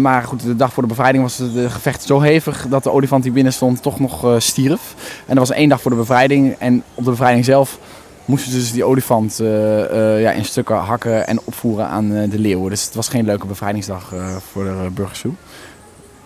Maar 0.00 0.22
goed, 0.22 0.42
de 0.42 0.56
dag 0.56 0.72
voor 0.72 0.82
de 0.82 0.88
bevrijding 0.88 1.22
was 1.22 1.36
de 1.36 1.70
gevecht 1.70 2.02
zo 2.02 2.20
hevig 2.20 2.66
dat 2.68 2.82
de 2.82 2.92
olifant 2.92 3.22
die 3.22 3.32
binnen 3.32 3.52
stond 3.52 3.82
toch 3.82 4.00
nog 4.00 4.34
stierf. 4.38 4.94
En 5.26 5.36
dat 5.36 5.48
was 5.48 5.56
één 5.56 5.68
dag 5.68 5.80
voor 5.80 5.90
de 5.90 5.96
bevrijding. 5.96 6.56
En 6.58 6.82
op 6.94 7.04
de 7.04 7.10
bevrijding 7.10 7.44
zelf 7.44 7.78
moesten 8.26 8.52
ze 8.52 8.58
dus 8.58 8.72
die 8.72 8.84
olifant 8.84 9.40
eh, 9.40 10.14
eh, 10.14 10.20
ja, 10.20 10.30
in 10.30 10.44
stukken 10.44 10.76
hakken 10.76 11.26
en 11.26 11.40
opvoeren 11.44 11.86
aan 11.86 12.14
eh, 12.14 12.30
de 12.30 12.38
leeuwen. 12.38 12.70
Dus 12.70 12.84
het 12.84 12.94
was 12.94 13.08
geen 13.08 13.24
leuke 13.24 13.46
bevrijdingsdag 13.46 14.14
voor 14.52 14.64
de 14.64 14.88
Burgersoe. 14.94 15.32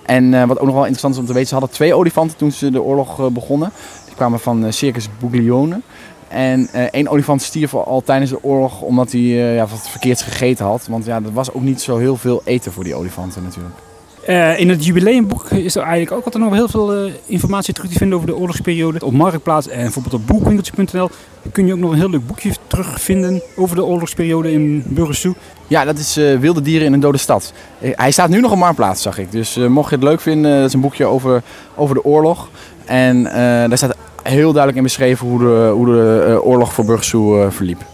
En 0.03 0.47
wat 0.47 0.59
ook 0.59 0.67
nog 0.67 0.75
wel 0.75 0.87
interessant 0.87 1.15
is 1.15 1.21
om 1.21 1.27
te 1.27 1.33
weten, 1.33 1.49
ze 1.49 1.55
hadden 1.55 1.73
twee 1.73 1.95
olifanten 1.95 2.37
toen 2.37 2.53
ze 2.53 2.71
de 2.71 2.83
oorlog 2.83 3.33
begonnen. 3.33 3.73
Die 4.07 4.15
kwamen 4.15 4.41
van 4.41 4.73
Circus 4.73 5.09
Buglione. 5.19 5.81
En 6.29 6.69
één 6.91 7.09
olifant 7.09 7.43
stierf 7.43 7.75
al 7.75 8.03
tijdens 8.03 8.31
de 8.31 8.43
oorlog 8.43 8.81
omdat 8.81 9.13
hij 9.13 9.21
uh, 9.21 9.55
ja, 9.55 9.67
wat 9.67 9.89
verkeerds 9.89 10.23
gegeten 10.23 10.67
had. 10.67 10.87
Want 10.87 11.05
ja, 11.05 11.15
er 11.15 11.33
was 11.33 11.53
ook 11.53 11.63
niet 11.63 11.81
zo 11.81 11.97
heel 11.97 12.17
veel 12.17 12.43
eten 12.45 12.73
voor 12.73 12.85
die 12.85 12.95
olifanten 12.95 13.43
natuurlijk. 13.43 13.75
Uh, 14.29 14.59
in 14.59 14.69
het 14.69 14.85
jubileumboek 14.85 15.51
is 15.51 15.77
er 15.77 15.83
eigenlijk 15.83 16.13
ook 16.13 16.25
altijd 16.25 16.45
nog 16.45 16.53
heel 16.53 16.69
veel 16.69 17.07
uh, 17.07 17.13
informatie 17.27 17.75
terug 17.75 17.91
te 17.91 17.99
vinden 17.99 18.17
over 18.17 18.29
de 18.29 18.37
oorlogsperiode. 18.37 19.05
Op 19.05 19.13
Marktplaats 19.13 19.69
en 19.69 19.83
bijvoorbeeld 19.83 20.15
op 20.15 20.27
boekwinkeltje.nl 20.27 21.11
kun 21.53 21.67
je 21.67 21.73
ook 21.73 21.79
nog 21.79 21.91
een 21.91 21.99
heel 21.99 22.11
leuk 22.11 22.27
boekje 22.27 22.53
terugvinden 22.67 23.43
over 23.57 23.77
de 23.77 23.85
oorlogsperiode 23.85 24.53
in 24.53 24.83
Burgersoe. 24.87 25.35
Ja, 25.67 25.85
dat 25.85 25.99
is 25.99 26.19
uh, 26.19 26.39
Wilde 26.39 26.63
Dieren 26.63 26.87
in 26.87 26.93
een 26.93 27.01
Dode 27.01 27.19
Stad. 27.19 27.53
Hij 27.79 28.11
staat 28.11 28.29
nu 28.29 28.41
nog 28.41 28.53
op 28.53 28.59
Marktplaats, 28.59 29.03
zag 29.03 29.19
ik. 29.19 29.33
Dus 29.33 29.57
mocht 29.57 29.91
je 29.91 29.95
het 29.95 30.05
leuk 30.05 30.21
vinden, 30.21 30.57
dat 30.57 30.69
is 30.69 30.75
een 30.75 30.81
boekje 30.81 31.05
over, 31.05 31.43
over 31.75 31.95
de 31.95 32.05
oorlog. 32.05 32.49
En 32.85 33.23
daar 33.23 33.77
staat 33.77 33.97
heel 34.23 34.53
duidelijk 34.53 34.77
in 34.77 34.83
beschreven 34.83 35.27
hoe 35.27 35.39
de, 35.39 35.71
hoe 35.75 35.87
de 35.87 36.41
oorlog 36.43 36.73
voor 36.73 36.85
Burgersoe 36.85 37.51
verliep. 37.51 37.85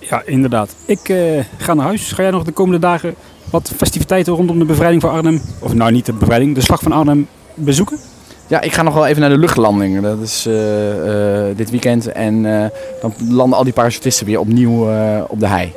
Ja, 0.00 0.22
inderdaad. 0.24 0.74
Ik 0.84 1.14
ga 1.56 1.74
naar 1.74 1.86
huis. 1.86 2.12
Ga 2.12 2.22
jij 2.22 2.30
nog 2.30 2.44
de 2.44 2.52
komende 2.52 2.80
dagen 2.80 3.14
wat 3.54 3.72
festiviteiten 3.76 4.32
rondom 4.32 4.58
de 4.58 4.64
bevrijding 4.64 5.02
van 5.02 5.10
Arnhem, 5.10 5.40
of 5.58 5.74
nou 5.74 5.92
niet 5.92 6.06
de 6.06 6.12
bevrijding, 6.12 6.54
de 6.54 6.60
slag 6.60 6.80
van 6.82 6.92
Arnhem 6.92 7.26
bezoeken? 7.54 7.98
Ja, 8.46 8.60
ik 8.60 8.72
ga 8.72 8.82
nog 8.82 8.94
wel 8.94 9.06
even 9.06 9.20
naar 9.20 9.30
de 9.30 9.38
luchtlanding. 9.38 10.02
Dat 10.02 10.20
is 10.20 10.46
uh, 10.46 11.44
uh, 11.48 11.56
dit 11.56 11.70
weekend. 11.70 12.12
En 12.12 12.44
uh, 12.44 12.64
dan 13.00 13.14
landen 13.28 13.58
al 13.58 13.64
die 13.64 13.72
parachutisten 13.72 14.26
weer 14.26 14.40
opnieuw 14.40 14.80
op 15.28 15.40
de 15.40 15.46
hei. 15.46 15.72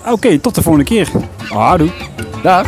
Oké, 0.00 0.12
okay, 0.12 0.38
tot 0.38 0.54
de 0.54 0.62
volgende 0.62 0.86
keer. 0.86 1.08
Ah, 1.52 1.78
doei. 1.78 1.92
Dag. 2.42 2.66